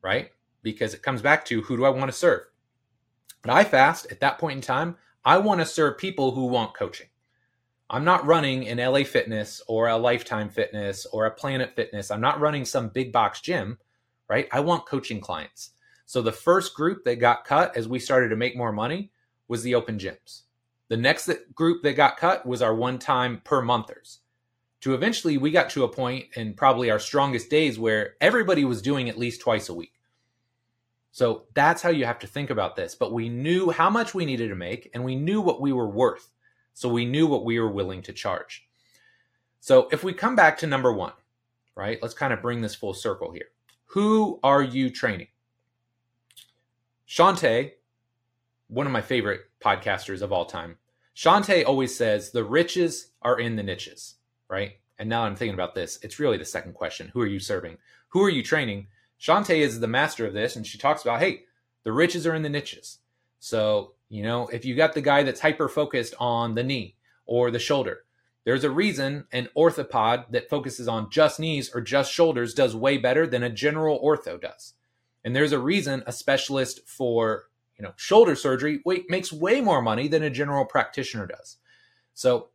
right? 0.02 0.30
Because 0.62 0.94
it 0.94 1.02
comes 1.02 1.22
back 1.22 1.44
to 1.46 1.62
who 1.62 1.76
do 1.76 1.84
I 1.84 1.90
want 1.90 2.10
to 2.10 2.16
serve? 2.16 2.42
But 3.42 3.66
iFast 3.66 4.10
at 4.12 4.20
that 4.20 4.38
point 4.38 4.56
in 4.56 4.62
time, 4.62 4.96
I 5.24 5.38
want 5.38 5.60
to 5.60 5.66
serve 5.66 5.98
people 5.98 6.32
who 6.32 6.46
want 6.46 6.74
coaching. 6.74 7.08
I'm 7.88 8.04
not 8.04 8.26
running 8.26 8.68
an 8.68 8.78
LA 8.78 9.02
Fitness 9.04 9.60
or 9.66 9.88
a 9.88 9.96
Lifetime 9.96 10.48
Fitness 10.48 11.06
or 11.06 11.26
a 11.26 11.30
Planet 11.30 11.74
Fitness. 11.74 12.10
I'm 12.10 12.20
not 12.20 12.40
running 12.40 12.64
some 12.64 12.88
big 12.88 13.12
box 13.12 13.40
gym, 13.40 13.78
right? 14.28 14.48
I 14.52 14.60
want 14.60 14.86
coaching 14.86 15.20
clients. 15.20 15.70
So 16.06 16.22
the 16.22 16.32
first 16.32 16.74
group 16.74 17.04
that 17.04 17.16
got 17.16 17.44
cut 17.44 17.76
as 17.76 17.88
we 17.88 17.98
started 17.98 18.28
to 18.28 18.36
make 18.36 18.56
more 18.56 18.72
money 18.72 19.10
was 19.48 19.62
the 19.62 19.74
open 19.74 19.98
gyms. 19.98 20.42
The 20.88 20.96
next 20.96 21.30
group 21.54 21.82
that 21.82 21.94
got 21.94 22.16
cut 22.16 22.46
was 22.46 22.62
our 22.62 22.74
one 22.74 22.98
time 22.98 23.40
per 23.44 23.60
monthers 23.60 24.20
to 24.80 24.94
eventually 24.94 25.36
we 25.36 25.50
got 25.50 25.70
to 25.70 25.84
a 25.84 25.88
point 25.88 26.26
in 26.34 26.54
probably 26.54 26.90
our 26.90 26.98
strongest 26.98 27.50
days 27.50 27.78
where 27.78 28.14
everybody 28.20 28.64
was 28.64 28.80
doing 28.80 29.08
at 29.08 29.18
least 29.18 29.40
twice 29.40 29.68
a 29.68 29.74
week. 29.74 29.92
So 31.12 31.44
that's 31.54 31.82
how 31.82 31.90
you 31.90 32.06
have 32.06 32.18
to 32.20 32.26
think 32.26 32.50
about 32.50 32.76
this. 32.76 32.94
But 32.94 33.12
we 33.12 33.28
knew 33.28 33.70
how 33.70 33.90
much 33.90 34.14
we 34.14 34.24
needed 34.24 34.48
to 34.48 34.54
make 34.54 34.90
and 34.94 35.04
we 35.04 35.16
knew 35.16 35.40
what 35.40 35.60
we 35.60 35.72
were 35.72 35.88
worth. 35.88 36.30
So 36.72 36.88
we 36.88 37.04
knew 37.04 37.26
what 37.26 37.44
we 37.44 37.58
were 37.58 37.70
willing 37.70 38.00
to 38.02 38.12
charge. 38.12 38.66
So 39.60 39.88
if 39.92 40.02
we 40.02 40.14
come 40.14 40.34
back 40.34 40.56
to 40.58 40.66
number 40.66 40.92
one, 40.92 41.12
right, 41.74 41.98
let's 42.00 42.14
kind 42.14 42.32
of 42.32 42.40
bring 42.40 42.60
this 42.60 42.74
full 42.74 42.94
circle 42.94 43.32
here. 43.32 43.48
Who 43.86 44.40
are 44.42 44.62
you 44.62 44.88
training? 44.88 45.26
Shantae, 47.06 47.72
one 48.68 48.86
of 48.86 48.92
my 48.92 49.02
favorite 49.02 49.42
podcasters 49.62 50.22
of 50.22 50.32
all 50.32 50.46
time, 50.46 50.78
Shantae 51.14 51.66
always 51.66 51.94
says 51.94 52.30
the 52.30 52.44
riches 52.44 53.10
are 53.20 53.40
in 53.40 53.56
the 53.56 53.64
niches 53.64 54.14
right? 54.50 54.72
And 54.98 55.08
now 55.08 55.22
I'm 55.22 55.36
thinking 55.36 55.54
about 55.54 55.74
this. 55.74 55.98
It's 56.02 56.18
really 56.18 56.36
the 56.36 56.44
second 56.44 56.74
question. 56.74 57.10
Who 57.14 57.22
are 57.22 57.26
you 57.26 57.38
serving? 57.38 57.78
Who 58.08 58.22
are 58.22 58.30
you 58.30 58.42
training? 58.42 58.88
Shantae 59.20 59.60
is 59.60 59.80
the 59.80 59.86
master 59.86 60.26
of 60.26 60.34
this, 60.34 60.56
and 60.56 60.66
she 60.66 60.78
talks 60.78 61.02
about, 61.02 61.20
hey, 61.20 61.44
the 61.84 61.92
riches 61.92 62.26
are 62.26 62.34
in 62.34 62.42
the 62.42 62.48
niches. 62.48 62.98
So, 63.38 63.94
you 64.08 64.22
know, 64.22 64.48
if 64.48 64.64
you 64.64 64.74
got 64.74 64.92
the 64.92 65.00
guy 65.00 65.22
that's 65.22 65.40
hyper 65.40 65.68
focused 65.68 66.14
on 66.18 66.54
the 66.54 66.62
knee 66.62 66.96
or 67.24 67.50
the 67.50 67.58
shoulder, 67.58 68.04
there's 68.44 68.64
a 68.64 68.70
reason 68.70 69.26
an 69.32 69.48
orthopod 69.56 70.30
that 70.30 70.48
focuses 70.48 70.88
on 70.88 71.10
just 71.10 71.38
knees 71.38 71.70
or 71.74 71.80
just 71.80 72.12
shoulders 72.12 72.54
does 72.54 72.74
way 72.74 72.98
better 72.98 73.26
than 73.26 73.42
a 73.42 73.50
general 73.50 74.00
ortho 74.02 74.40
does. 74.40 74.74
And 75.24 75.36
there's 75.36 75.52
a 75.52 75.58
reason 75.58 76.02
a 76.06 76.12
specialist 76.12 76.80
for, 76.86 77.48
you 77.78 77.84
know, 77.84 77.92
shoulder 77.96 78.34
surgery 78.34 78.82
makes 79.08 79.32
way 79.32 79.60
more 79.60 79.82
money 79.82 80.08
than 80.08 80.22
a 80.22 80.30
general 80.30 80.64
practitioner 80.64 81.26
does. 81.26 81.58
So 82.14 82.48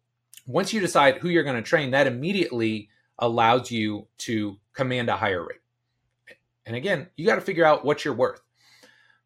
once 0.46 0.74
you 0.74 0.80
decide 0.80 1.18
who 1.18 1.30
you're 1.30 1.44
going 1.44 1.56
to 1.56 1.62
train, 1.62 1.92
that 1.92 2.08
immediately 2.08 2.90
allows 3.20 3.72
you 3.72 4.08
to 4.20 4.58
command 4.74 5.10
a 5.10 5.16
higher 5.16 5.42
rate. 5.42 5.60
And 6.66 6.76
again, 6.76 7.08
you 7.16 7.26
got 7.26 7.36
to 7.36 7.42
figure 7.42 7.66
out 7.66 7.86
what 7.86 8.04
you're 8.04 8.14
worth. 8.14 8.42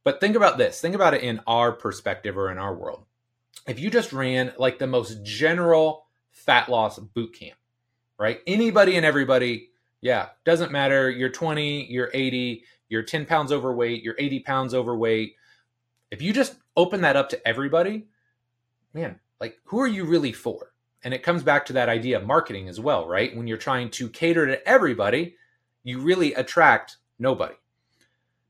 But 0.04 0.20
think 0.20 0.36
about 0.36 0.58
this 0.58 0.82
think 0.82 0.96
about 0.96 1.14
it 1.14 1.24
in 1.24 1.42
our 1.46 1.72
perspective 1.72 2.38
or 2.38 2.52
in 2.52 2.58
our 2.58 2.74
world. 2.74 3.06
If 3.68 3.80
you 3.80 3.90
just 3.90 4.14
ran 4.14 4.54
like 4.58 4.80
the 4.80 4.88
most 4.88 5.24
general 5.24 6.08
fat 6.32 6.70
loss 6.70 6.98
boot 6.98 7.34
camp, 7.34 7.58
right? 8.18 8.40
Anybody 8.48 8.96
and 8.96 9.06
everybody, 9.06 9.70
yeah, 10.02 10.30
doesn't 10.46 10.72
matter. 10.72 11.10
You're 11.10 11.30
20, 11.30 11.92
you're 11.92 12.10
80, 12.14 12.64
you're 12.88 13.04
10 13.04 13.26
pounds 13.26 13.52
overweight, 13.52 14.04
you're 14.04 14.16
80 14.18 14.40
pounds 14.40 14.74
overweight. 14.74 15.36
If 16.12 16.22
you 16.22 16.34
just 16.34 16.56
open 16.76 17.02
that 17.02 17.16
up 17.16 17.30
to 17.30 17.48
everybody, 17.48 18.08
man, 18.94 19.20
like 19.40 19.60
who 19.66 19.80
are 19.80 19.88
you 19.88 20.06
really 20.06 20.32
for? 20.32 20.69
And 21.04 21.14
it 21.14 21.24
comes 21.24 21.44
back 21.44 21.66
to 21.66 21.74
that 21.74 21.90
idea 21.90 22.18
of 22.18 22.26
marketing 22.26 22.68
as 22.68 22.80
well, 22.80 23.08
right? 23.08 23.36
When 23.36 23.48
you're 23.48 23.58
trying 23.58 23.90
to 23.92 24.10
cater 24.10 24.46
to 24.48 24.68
everybody, 24.68 25.36
you 25.84 26.00
really 26.00 26.34
attract 26.34 26.98
nobody. 27.18 27.56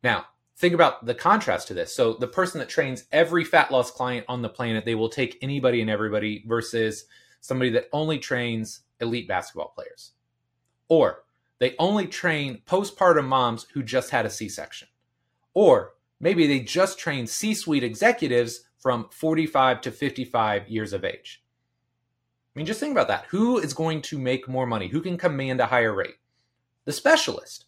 Now, 0.03 0.25
think 0.57 0.73
about 0.73 1.05
the 1.05 1.13
contrast 1.13 1.67
to 1.67 1.73
this. 1.73 1.95
So, 1.95 2.13
the 2.13 2.27
person 2.27 2.59
that 2.59 2.69
trains 2.69 3.05
every 3.11 3.43
fat 3.43 3.71
loss 3.71 3.91
client 3.91 4.25
on 4.27 4.41
the 4.41 4.49
planet, 4.49 4.85
they 4.85 4.95
will 4.95 5.09
take 5.09 5.37
anybody 5.41 5.81
and 5.81 5.89
everybody 5.89 6.43
versus 6.47 7.05
somebody 7.41 7.69
that 7.71 7.89
only 7.93 8.17
trains 8.17 8.81
elite 8.99 9.27
basketball 9.27 9.69
players. 9.75 10.11
Or 10.87 11.23
they 11.59 11.75
only 11.77 12.07
train 12.07 12.61
postpartum 12.65 13.27
moms 13.27 13.67
who 13.73 13.83
just 13.83 14.09
had 14.09 14.25
a 14.25 14.29
C 14.29 14.49
section. 14.49 14.87
Or 15.53 15.93
maybe 16.19 16.47
they 16.47 16.61
just 16.61 16.97
train 16.97 17.27
C 17.27 17.53
suite 17.53 17.83
executives 17.83 18.61
from 18.79 19.07
45 19.11 19.81
to 19.81 19.91
55 19.91 20.69
years 20.69 20.93
of 20.93 21.03
age. 21.03 21.43
Mean, 22.59 22.65
just 22.65 22.81
think 22.81 22.91
about 22.91 23.07
that. 23.07 23.23
Who 23.29 23.57
is 23.57 23.73
going 23.73 24.01
to 24.01 24.19
make 24.19 24.49
more 24.49 24.65
money? 24.65 24.89
Who 24.89 24.99
can 24.99 25.17
command 25.17 25.61
a 25.61 25.65
higher 25.65 25.93
rate? 25.93 26.15
The 26.83 26.91
specialist. 26.91 27.67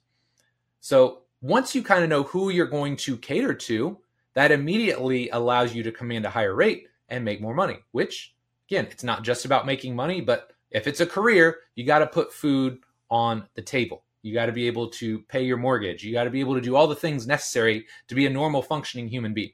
So 0.82 1.22
once 1.40 1.74
you 1.74 1.82
kind 1.82 2.04
of 2.04 2.10
know 2.10 2.24
who 2.24 2.50
you're 2.50 2.66
going 2.66 2.98
to 2.98 3.16
cater 3.16 3.54
to, 3.54 3.98
that 4.34 4.52
immediately 4.52 5.30
allows 5.30 5.74
you 5.74 5.82
to 5.84 5.94
command 5.94 6.26
a 6.26 6.30
higher 6.30 6.54
rate 6.54 6.88
and 7.08 7.24
make 7.24 7.40
more 7.40 7.54
money, 7.54 7.78
which, 7.94 8.36
again, 8.68 8.86
it's 8.92 9.06
not 9.06 9.24
just 9.24 9.46
about 9.46 9.66
making 9.66 9.96
money, 9.96 10.20
but 10.20 10.52
if 10.72 10.88
it's 10.88 11.00
a 11.00 11.06
career, 11.06 11.60
you 11.76 11.86
got 11.86 12.00
to 12.00 12.08
put 12.08 12.34
food 12.34 12.80
on 13.10 13.48
the 13.54 13.62
table. 13.62 14.04
You 14.24 14.34
got 14.34 14.48
to 14.48 14.52
be 14.52 14.68
able 14.68 14.90
to 14.90 15.20
pay 15.30 15.46
your 15.46 15.56
mortgage. 15.56 16.04
You 16.04 16.12
got 16.12 16.26
to 16.26 16.30
be 16.30 16.42
able 16.42 16.56
to 16.56 16.62
do 16.62 16.76
all 16.76 16.88
the 16.88 16.96
things 16.96 17.26
necessary 17.26 17.86
to 18.10 18.16
be 18.16 18.26
a 18.26 18.30
normal 18.30 18.62
functioning 18.62 19.08
human 19.08 19.34
being. 19.34 19.54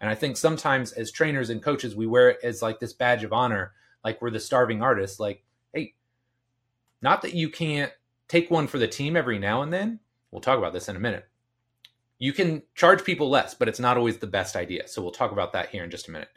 And 0.00 0.08
I 0.08 0.14
think 0.14 0.36
sometimes 0.36 0.92
as 0.92 1.10
trainers 1.10 1.50
and 1.50 1.60
coaches, 1.60 1.96
we 1.96 2.06
wear 2.06 2.30
it 2.30 2.38
as 2.44 2.62
like 2.62 2.78
this 2.78 2.92
badge 2.92 3.24
of 3.24 3.32
honor, 3.32 3.72
like 4.06 4.22
we're 4.22 4.30
the 4.30 4.38
starving 4.38 4.82
artist. 4.82 5.18
Like, 5.18 5.42
hey, 5.74 5.94
not 7.02 7.22
that 7.22 7.34
you 7.34 7.50
can't 7.50 7.90
take 8.28 8.52
one 8.52 8.68
for 8.68 8.78
the 8.78 8.86
team 8.86 9.16
every 9.16 9.40
now 9.40 9.62
and 9.62 9.72
then. 9.72 9.98
We'll 10.30 10.40
talk 10.40 10.58
about 10.58 10.72
this 10.72 10.88
in 10.88 10.94
a 10.94 11.00
minute. 11.00 11.26
You 12.16 12.32
can 12.32 12.62
charge 12.76 13.02
people 13.02 13.28
less, 13.28 13.54
but 13.54 13.68
it's 13.68 13.80
not 13.80 13.96
always 13.96 14.18
the 14.18 14.28
best 14.28 14.54
idea. 14.54 14.86
So 14.86 15.02
we'll 15.02 15.10
talk 15.10 15.32
about 15.32 15.54
that 15.54 15.70
here 15.70 15.82
in 15.82 15.90
just 15.90 16.06
a 16.06 16.12
minute. 16.12 16.28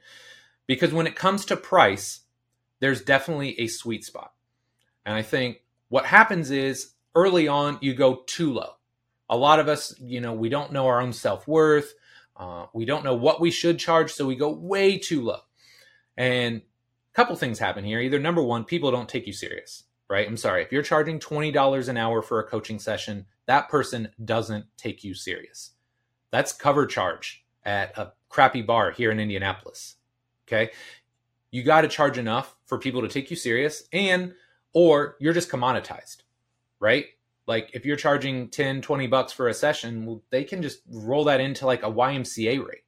Because 0.66 0.92
when 0.92 1.06
it 1.06 1.16
comes 1.16 1.46
to 1.46 1.56
price, 1.56 2.22
there's 2.80 3.04
definitely 3.04 3.60
a 3.60 3.68
sweet 3.68 4.04
spot. 4.04 4.34
And 5.06 5.16
I 5.16 5.22
think 5.22 5.62
what 5.90 6.08
happens 6.08 6.50
is 6.50 6.94
early 7.14 7.48
on, 7.48 7.78
you 7.82 7.94
go 7.94 8.24
too 8.26 8.52
low. 8.52 8.72
A 9.30 9.38
lot 9.38 9.60
of 9.60 9.68
us, 9.68 9.94
you 10.00 10.22
know, 10.22 10.34
we 10.34 10.50
don't 10.50 10.74
know 10.74 10.88
our 10.88 11.02
own 11.02 11.14
self 11.14 11.48
worth. 11.48 11.94
Uh, 12.36 12.66
we 12.74 12.86
don't 12.86 13.04
know 13.04 13.14
what 13.14 13.40
we 13.40 13.52
should 13.52 13.78
charge, 13.78 14.12
so 14.12 14.26
we 14.26 14.36
go 14.36 14.50
way 14.50 14.98
too 14.98 15.22
low. 15.22 15.42
And 16.18 16.64
couple 17.14 17.36
things 17.36 17.60
happen 17.60 17.84
here. 17.84 18.00
Either 18.00 18.20
number 18.20 18.42
one, 18.42 18.64
people 18.64 18.92
don't 18.92 19.10
take 19.10 19.28
you 19.28 19.34
serious, 19.34 19.84
right? 20.10 20.28
I'm 20.28 20.38
sorry. 20.38 20.64
If 20.64 20.72
you're 20.72 20.84
charging 20.84 21.20
$20 21.20 21.90
an 21.90 21.98
hour 21.98 22.22
for 22.22 22.40
a 22.40 22.48
coaching 22.48 22.80
session, 22.80 23.26
that 23.48 23.70
person 23.70 24.10
doesn't 24.24 24.66
take 24.78 25.04
you 25.04 25.14
serious. 25.14 25.72
That's 26.32 26.54
cover 26.54 26.86
charge 26.86 27.44
at 27.64 27.98
a 27.98 28.14
crappy 28.30 28.62
bar 28.62 28.92
here 28.92 29.12
in 29.12 29.20
Indianapolis. 29.20 29.96
Okay. 30.48 30.72
You 31.52 31.64
got 31.64 31.82
to 31.82 31.88
charge 31.88 32.18
enough 32.18 32.56
for 32.66 32.78
people 32.78 33.02
to 33.02 33.08
take 33.08 33.30
you 33.30 33.36
serious 33.36 33.84
and 33.92 34.34
or 34.74 35.16
you're 35.20 35.34
just 35.34 35.50
commoditized, 35.50 36.18
right? 36.80 37.06
Like 37.48 37.72
if 37.74 37.86
you're 37.86 37.98
charging 37.98 38.50
10, 38.50 38.82
20 38.82 39.08
bucks 39.08 39.34
for 39.34 39.48
a 39.48 39.54
session, 39.54 40.06
well, 40.06 40.22
they 40.30 40.44
can 40.44 40.62
just 40.62 40.82
roll 40.88 41.24
that 41.24 41.40
into 41.40 41.66
like 41.66 41.82
a 41.82 41.92
YMCA 41.92 42.64
rate, 42.64 42.84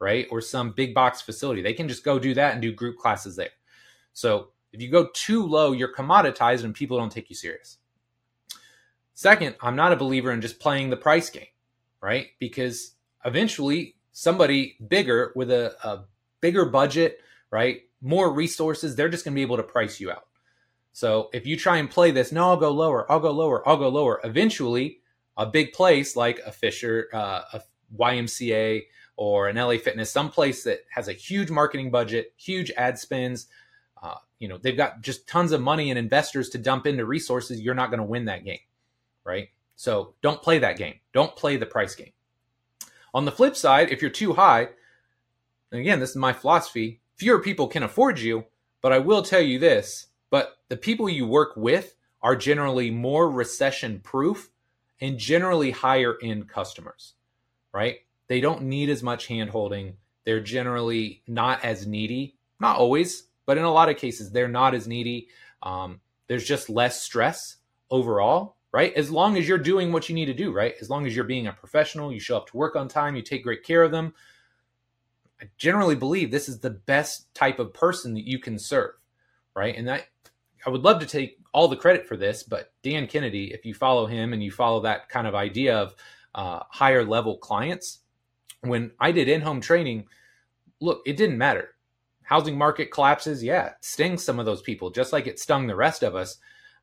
right? 0.00 0.26
Or 0.30 0.40
some 0.40 0.72
big 0.72 0.94
box 0.94 1.20
facility. 1.20 1.60
They 1.60 1.74
can 1.74 1.88
just 1.88 2.02
go 2.04 2.18
do 2.18 2.32
that 2.34 2.54
and 2.54 2.62
do 2.62 2.72
group 2.72 2.96
classes 2.96 3.36
there. 3.36 3.50
So 4.16 4.48
if 4.72 4.80
you 4.80 4.90
go 4.90 5.08
too 5.12 5.46
low, 5.46 5.72
you're 5.72 5.94
commoditized 5.94 6.64
and 6.64 6.74
people 6.74 6.96
don't 6.96 7.12
take 7.12 7.28
you 7.28 7.36
serious. 7.36 7.76
Second, 9.12 9.56
I'm 9.60 9.76
not 9.76 9.92
a 9.92 9.96
believer 9.96 10.32
in 10.32 10.40
just 10.40 10.58
playing 10.58 10.88
the 10.88 10.96
price 10.96 11.28
game, 11.28 11.48
right? 12.00 12.28
Because 12.38 12.92
eventually 13.26 13.96
somebody 14.12 14.78
bigger 14.88 15.32
with 15.36 15.50
a, 15.50 15.76
a 15.86 16.04
bigger 16.40 16.64
budget, 16.64 17.20
right? 17.50 17.82
More 18.00 18.32
resources, 18.32 18.96
they're 18.96 19.10
just 19.10 19.22
going 19.22 19.34
to 19.34 19.36
be 19.36 19.42
able 19.42 19.58
to 19.58 19.62
price 19.62 20.00
you 20.00 20.10
out. 20.10 20.28
So 20.92 21.28
if 21.34 21.46
you 21.46 21.58
try 21.58 21.76
and 21.76 21.90
play 21.90 22.10
this, 22.10 22.32
no, 22.32 22.48
I'll 22.48 22.56
go 22.56 22.70
lower, 22.70 23.10
I'll 23.12 23.20
go 23.20 23.32
lower, 23.32 23.68
I'll 23.68 23.76
go 23.76 23.90
lower. 23.90 24.22
Eventually, 24.24 25.00
a 25.36 25.44
big 25.44 25.74
place 25.74 26.16
like 26.16 26.40
a 26.46 26.52
Fisher, 26.52 27.10
uh, 27.12 27.42
a 27.52 27.60
YMCA, 27.94 28.84
or 29.18 29.48
an 29.48 29.56
LA 29.56 29.76
Fitness, 29.76 30.10
some 30.10 30.30
place 30.30 30.64
that 30.64 30.80
has 30.90 31.08
a 31.08 31.12
huge 31.12 31.50
marketing 31.50 31.90
budget, 31.90 32.32
huge 32.38 32.70
ad 32.78 32.98
spends, 32.98 33.48
uh, 34.06 34.18
you 34.38 34.48
know, 34.48 34.58
they've 34.58 34.76
got 34.76 35.00
just 35.00 35.26
tons 35.28 35.52
of 35.52 35.60
money 35.60 35.90
and 35.90 35.98
investors 35.98 36.50
to 36.50 36.58
dump 36.58 36.86
into 36.86 37.04
resources. 37.04 37.60
You're 37.60 37.74
not 37.74 37.90
going 37.90 38.00
to 38.00 38.06
win 38.06 38.26
that 38.26 38.44
game, 38.44 38.58
right? 39.24 39.48
So 39.76 40.14
don't 40.22 40.42
play 40.42 40.58
that 40.60 40.78
game. 40.78 40.94
Don't 41.12 41.34
play 41.36 41.56
the 41.56 41.66
price 41.66 41.94
game. 41.94 42.12
On 43.14 43.24
the 43.24 43.32
flip 43.32 43.56
side, 43.56 43.90
if 43.90 44.02
you're 44.02 44.10
too 44.10 44.34
high, 44.34 44.68
again, 45.72 46.00
this 46.00 46.10
is 46.10 46.16
my 46.16 46.32
philosophy, 46.32 47.00
fewer 47.16 47.40
people 47.40 47.66
can 47.66 47.82
afford 47.82 48.18
you. 48.18 48.44
But 48.82 48.92
I 48.92 48.98
will 48.98 49.22
tell 49.22 49.40
you 49.40 49.58
this 49.58 50.06
but 50.30 50.58
the 50.68 50.76
people 50.76 51.08
you 51.08 51.26
work 51.26 51.56
with 51.56 51.94
are 52.22 52.36
generally 52.36 52.90
more 52.90 53.30
recession 53.30 54.00
proof 54.00 54.50
and 55.00 55.18
generally 55.18 55.70
higher 55.70 56.16
end 56.22 56.48
customers, 56.48 57.14
right? 57.72 57.98
They 58.28 58.40
don't 58.40 58.62
need 58.62 58.90
as 58.90 59.02
much 59.02 59.28
hand 59.28 59.50
holding. 59.50 59.96
They're 60.24 60.40
generally 60.40 61.22
not 61.28 61.64
as 61.64 61.86
needy, 61.86 62.36
not 62.58 62.76
always, 62.76 63.25
but 63.46 63.56
in 63.56 63.64
a 63.64 63.72
lot 63.72 63.88
of 63.88 63.96
cases, 63.96 64.30
they're 64.30 64.48
not 64.48 64.74
as 64.74 64.86
needy. 64.86 65.28
Um, 65.62 66.00
there's 66.26 66.44
just 66.44 66.68
less 66.68 67.02
stress 67.02 67.56
overall, 67.90 68.56
right? 68.72 68.92
As 68.94 69.10
long 69.10 69.36
as 69.36 69.48
you're 69.48 69.58
doing 69.58 69.92
what 69.92 70.08
you 70.08 70.14
need 70.14 70.26
to 70.26 70.34
do, 70.34 70.52
right? 70.52 70.74
As 70.80 70.90
long 70.90 71.06
as 71.06 71.14
you're 71.14 71.24
being 71.24 71.46
a 71.46 71.52
professional, 71.52 72.12
you 72.12 72.20
show 72.20 72.36
up 72.36 72.48
to 72.48 72.56
work 72.56 72.76
on 72.76 72.88
time, 72.88 73.16
you 73.16 73.22
take 73.22 73.44
great 73.44 73.62
care 73.62 73.82
of 73.82 73.92
them. 73.92 74.12
I 75.40 75.46
generally 75.56 75.94
believe 75.94 76.30
this 76.30 76.48
is 76.48 76.60
the 76.60 76.70
best 76.70 77.32
type 77.34 77.58
of 77.58 77.72
person 77.72 78.14
that 78.14 78.26
you 78.26 78.38
can 78.38 78.58
serve, 78.58 78.92
right? 79.54 79.76
And 79.76 79.86
that 79.88 80.06
I 80.66 80.70
would 80.70 80.82
love 80.82 80.98
to 81.00 81.06
take 81.06 81.38
all 81.52 81.68
the 81.68 81.76
credit 81.76 82.06
for 82.06 82.16
this, 82.16 82.42
but 82.42 82.72
Dan 82.82 83.06
Kennedy, 83.06 83.52
if 83.52 83.64
you 83.64 83.72
follow 83.72 84.06
him 84.06 84.32
and 84.32 84.42
you 84.42 84.50
follow 84.50 84.80
that 84.80 85.08
kind 85.08 85.26
of 85.26 85.34
idea 85.34 85.76
of 85.76 85.94
uh, 86.34 86.60
higher 86.70 87.04
level 87.04 87.38
clients, 87.38 88.00
when 88.62 88.90
I 88.98 89.12
did 89.12 89.28
in 89.28 89.42
home 89.42 89.60
training, 89.60 90.06
look, 90.80 91.02
it 91.06 91.16
didn't 91.16 91.38
matter. 91.38 91.75
Housing 92.26 92.58
market 92.58 92.90
collapses, 92.90 93.42
yeah, 93.42 93.72
stings 93.80 94.22
some 94.22 94.38
of 94.38 94.46
those 94.46 94.62
people, 94.62 94.90
just 94.90 95.12
like 95.12 95.26
it 95.26 95.40
stung 95.40 95.66
the 95.66 95.76
rest 95.76 96.02
of 96.02 96.14
us. 96.14 96.38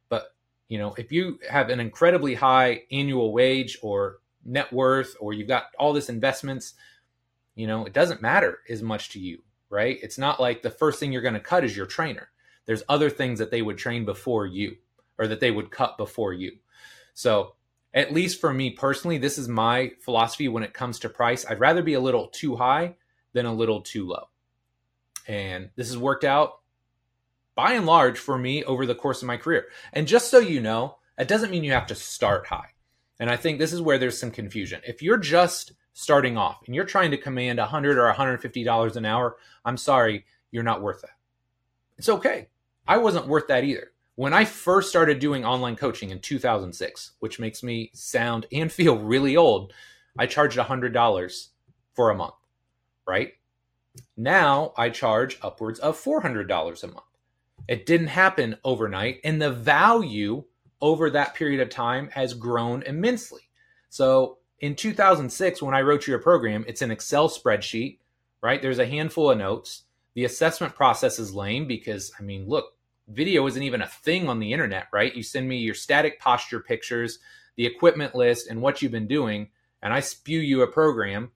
But 0.10 0.36
you 0.68 0.78
know, 0.78 0.94
if 0.98 1.12
you 1.12 1.40
have 1.50 1.70
an 1.70 1.80
incredibly 1.80 2.34
high 2.34 2.84
annual 2.92 3.32
wage 3.32 3.78
or 3.82 4.18
net 4.46 4.74
worth, 4.74 5.16
or 5.20 5.34
you've 5.34 5.48
got 5.48 5.66
all 5.78 5.94
this 5.94 6.10
investments, 6.10 6.74
you 7.56 7.68
know, 7.68 7.86
it 7.86 7.94
doesn't 7.94 8.22
matter 8.22 8.60
as 8.70 8.82
much 8.82 9.10
to 9.12 9.20
you, 9.20 9.44
right? 9.70 10.00
It's 10.02 10.18
not 10.18 10.40
like 10.40 10.62
the 10.62 10.70
first 10.70 11.00
thing 11.00 11.12
you're 11.12 11.22
going 11.22 11.34
to 11.36 11.40
cut 11.40 11.64
is 11.64 11.78
your 11.78 11.86
trainer 11.86 12.30
there's 12.66 12.84
other 12.88 13.10
things 13.10 13.40
that 13.40 13.52
they 13.52 13.62
would 13.62 13.78
train 13.78 14.06
before 14.06 14.46
you 14.46 14.78
or 15.18 15.28
that 15.28 15.40
they 15.40 15.52
would 15.52 15.72
cut 15.72 15.98
before 15.98 16.34
you. 16.34 16.58
So, 17.14 17.56
at 17.94 18.12
least 18.12 18.42
for 18.42 18.52
me 18.52 18.72
personally, 18.72 19.20
this 19.20 19.38
is 19.38 19.48
my 19.48 19.92
philosophy 20.00 20.48
when 20.48 20.64
it 20.64 20.74
comes 20.74 20.98
to 21.00 21.10
price. 21.10 21.46
I'd 21.46 21.60
rather 21.60 21.84
be 21.84 21.94
a 21.94 22.00
little 22.00 22.28
too 22.28 22.56
high 22.56 22.96
than 23.34 23.46
a 23.46 23.54
little 23.54 23.82
too 23.82 24.08
low. 24.08 24.30
And 25.28 25.70
this 25.76 25.88
has 25.88 25.98
worked 25.98 26.24
out 26.24 26.60
by 27.56 27.74
and 27.74 27.86
large 27.86 28.18
for 28.18 28.38
me 28.38 28.64
over 28.64 28.86
the 28.86 28.96
course 28.96 29.22
of 29.22 29.28
my 29.28 29.38
career. 29.38 29.68
And 29.92 30.08
just 30.08 30.30
so 30.30 30.40
you 30.40 30.60
know, 30.60 30.98
that 31.18 31.28
doesn't 31.28 31.52
mean 31.52 31.64
you 31.64 31.72
have 31.72 31.88
to 31.88 31.96
start 31.96 32.48
high. 32.48 32.70
And 33.20 33.30
I 33.30 33.36
think 33.36 33.60
this 33.60 33.74
is 33.74 33.82
where 33.82 33.98
there's 33.98 34.20
some 34.20 34.32
confusion. 34.32 34.82
If 34.86 35.02
you're 35.02 35.18
just 35.18 35.74
starting 35.94 36.38
off 36.38 36.62
and 36.66 36.74
you're 36.74 36.86
trying 36.86 37.12
to 37.12 37.18
command 37.18 37.60
100 37.60 37.98
or 37.98 38.06
150 38.06 38.64
dollars 38.64 38.98
an 38.98 39.06
hour, 39.06 39.38
I'm 39.64 39.78
sorry, 39.78 40.26
you're 40.52 40.64
not 40.64 40.82
worth 40.82 41.02
that. 41.02 41.18
It's 41.98 42.10
okay. 42.10 42.48
I 42.88 42.98
wasn't 42.98 43.28
worth 43.28 43.48
that 43.48 43.64
either. 43.64 43.92
When 44.16 44.34
I 44.34 44.46
first 44.46 44.90
started 44.90 45.20
doing 45.20 45.46
online 45.46 45.76
coaching 45.76 46.10
in 46.10 46.20
2006, 46.20 47.14
which 47.20 47.40
makes 47.40 47.64
me 47.64 47.92
sound 47.94 48.46
and 48.52 48.72
feel 48.72 48.98
really 48.98 49.36
old, 49.38 49.74
I 50.18 50.28
charged 50.28 50.58
$100 50.58 51.48
for 51.94 52.10
a 52.10 52.16
month, 52.16 52.36
right? 53.08 53.34
Now 54.18 54.74
I 54.78 54.90
charge 54.90 55.38
upwards 55.42 55.80
of 55.80 56.02
$400 56.02 56.84
a 56.84 56.88
month. 56.88 57.00
It 57.68 57.86
didn't 57.86 58.08
happen 58.08 58.58
overnight, 58.64 59.20
and 59.24 59.42
the 59.42 59.52
value 59.52 60.44
over 60.82 61.10
that 61.10 61.34
period 61.34 61.62
of 61.62 61.70
time 61.70 62.10
has 62.12 62.34
grown 62.34 62.84
immensely. 62.84 63.50
So 63.90 64.40
in 64.60 64.76
2006, 64.76 65.62
when 65.62 65.74
I 65.74 65.82
wrote 65.82 66.08
you 66.08 66.16
a 66.16 66.20
program, 66.20 66.66
it's 66.68 66.82
an 66.82 66.92
Excel 66.92 67.30
spreadsheet, 67.30 68.00
right? 68.42 68.62
There's 68.62 68.80
a 68.80 68.86
handful 68.86 69.32
of 69.32 69.38
notes. 69.38 69.84
The 70.14 70.26
assessment 70.26 70.76
process 70.76 71.20
is 71.20 71.34
lame 71.34 71.68
because, 71.68 72.12
I 72.20 72.24
mean, 72.24 72.48
look, 72.48 72.74
video 73.08 73.46
isn't 73.48 73.64
even 73.64 73.82
a 73.82 73.88
thing 73.88 74.28
on 74.28 74.40
the 74.40 74.54
internet, 74.54 74.88
right? 74.92 75.16
You 75.16 75.24
send 75.24 75.48
me 75.48 75.58
your 75.58 75.74
static 75.74 76.20
posture 76.20 76.60
pictures, 76.60 77.20
the 77.56 77.66
equipment 77.66 78.16
list, 78.16 78.48
and 78.48 78.62
what 78.62 78.82
you've 78.82 78.92
been 78.92 79.08
doing, 79.08 79.50
and 79.82 79.94
I 79.94 80.00
spew 80.00 80.40
you 80.40 80.62
a 80.62 80.68
program. 80.68 81.32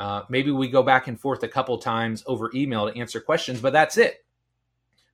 Uh, 0.00 0.22
maybe 0.30 0.50
we 0.50 0.66
go 0.66 0.82
back 0.82 1.08
and 1.08 1.20
forth 1.20 1.42
a 1.42 1.48
couple 1.48 1.76
times 1.76 2.24
over 2.26 2.50
email 2.54 2.90
to 2.90 2.98
answer 2.98 3.20
questions, 3.20 3.60
but 3.60 3.74
that's 3.74 3.98
it, 3.98 4.24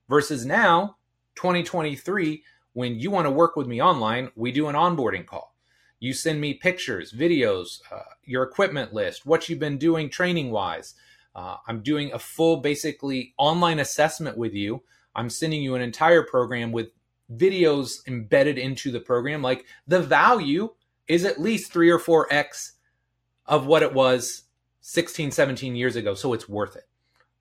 versus 0.07 0.45
now 0.45 0.95
2023 1.35 2.41
when 2.71 2.97
you 2.97 3.11
want 3.11 3.25
to 3.25 3.31
work 3.31 3.55
with 3.55 3.67
me 3.67 3.81
online, 3.81 4.29
we 4.35 4.51
do 4.51 4.67
an 4.67 4.75
onboarding 4.75 5.25
call. 5.25 5.55
You 5.99 6.13
send 6.13 6.39
me 6.39 6.53
pictures, 6.53 7.11
videos, 7.11 7.81
uh, 7.91 8.03
your 8.23 8.43
equipment 8.43 8.93
list, 8.93 9.25
what 9.25 9.49
you've 9.49 9.59
been 9.59 9.79
doing 9.79 10.09
training 10.09 10.51
wise. 10.51 10.93
Uh, 11.35 11.57
I'm 11.67 11.81
doing 11.81 12.13
a 12.13 12.19
full, 12.19 12.57
basically, 12.57 13.33
online 13.37 13.79
assessment 13.79 14.37
with 14.37 14.53
you. 14.53 14.83
I'm 15.15 15.29
sending 15.29 15.61
you 15.61 15.75
an 15.75 15.81
entire 15.81 16.23
program 16.23 16.71
with 16.71 16.91
videos 17.35 18.07
embedded 18.07 18.57
into 18.57 18.91
the 18.91 18.99
program. 18.99 19.41
Like 19.41 19.65
the 19.87 19.99
value 19.99 20.69
is 21.07 21.25
at 21.25 21.41
least 21.41 21.73
three 21.73 21.89
or 21.89 21.99
four 21.99 22.31
X 22.31 22.73
of 23.47 23.65
what 23.65 23.83
it 23.83 23.93
was 23.93 24.43
16, 24.87 25.31
17 25.31 25.75
years 25.75 25.97
ago. 25.97 26.13
So 26.13 26.31
it's 26.31 26.47
worth 26.47 26.77
it. 26.77 26.87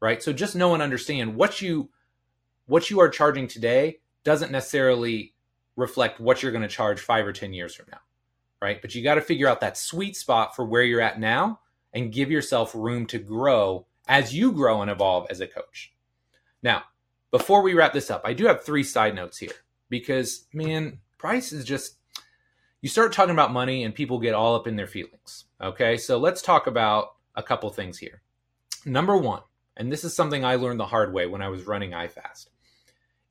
Right. 0.00 0.20
So 0.20 0.32
just 0.32 0.56
know 0.56 0.74
and 0.74 0.82
understand 0.82 1.36
what 1.36 1.62
you 1.62 1.90
what 2.66 2.90
you 2.90 2.98
are 2.98 3.08
charging 3.08 3.46
today 3.46 4.00
doesn't 4.24 4.50
necessarily 4.50 5.32
reflect 5.76 6.18
what 6.18 6.42
you're 6.42 6.50
going 6.50 6.62
to 6.62 6.68
charge 6.68 7.00
five 7.00 7.24
or 7.24 7.32
10 7.32 7.52
years 7.52 7.72
from 7.72 7.86
now. 7.92 8.00
Right. 8.60 8.82
But 8.82 8.96
you 8.96 9.02
got 9.04 9.14
to 9.14 9.20
figure 9.20 9.46
out 9.46 9.60
that 9.60 9.78
sweet 9.78 10.16
spot 10.16 10.56
for 10.56 10.64
where 10.64 10.82
you're 10.82 11.00
at 11.00 11.20
now 11.20 11.60
and 11.94 12.12
give 12.12 12.32
yourself 12.32 12.74
room 12.74 13.06
to 13.06 13.18
grow 13.20 13.86
as 14.08 14.34
you 14.34 14.50
grow 14.50 14.82
and 14.82 14.90
evolve 14.90 15.28
as 15.30 15.40
a 15.40 15.46
coach. 15.46 15.94
Now, 16.64 16.82
before 17.30 17.62
we 17.62 17.74
wrap 17.74 17.92
this 17.92 18.10
up, 18.10 18.22
I 18.24 18.32
do 18.32 18.46
have 18.46 18.64
three 18.64 18.82
side 18.82 19.14
notes 19.14 19.38
here 19.38 19.54
because, 19.88 20.46
man, 20.52 20.98
price 21.16 21.52
is 21.52 21.64
just, 21.64 21.96
you 22.82 22.88
start 22.88 23.12
talking 23.12 23.32
about 23.32 23.52
money 23.52 23.84
and 23.84 23.94
people 23.94 24.18
get 24.18 24.34
all 24.34 24.56
up 24.56 24.66
in 24.66 24.74
their 24.74 24.88
feelings. 24.88 25.44
Okay. 25.62 25.96
So 25.96 26.18
let's 26.18 26.42
talk 26.42 26.66
about 26.66 27.15
a 27.36 27.42
couple 27.42 27.70
things 27.70 27.98
here. 27.98 28.22
Number 28.84 29.16
one, 29.16 29.42
and 29.76 29.92
this 29.92 30.04
is 30.04 30.14
something 30.14 30.44
I 30.44 30.56
learned 30.56 30.80
the 30.80 30.86
hard 30.86 31.12
way 31.12 31.26
when 31.26 31.42
I 31.42 31.48
was 31.48 31.66
running 31.66 31.90
iFast. 31.90 32.48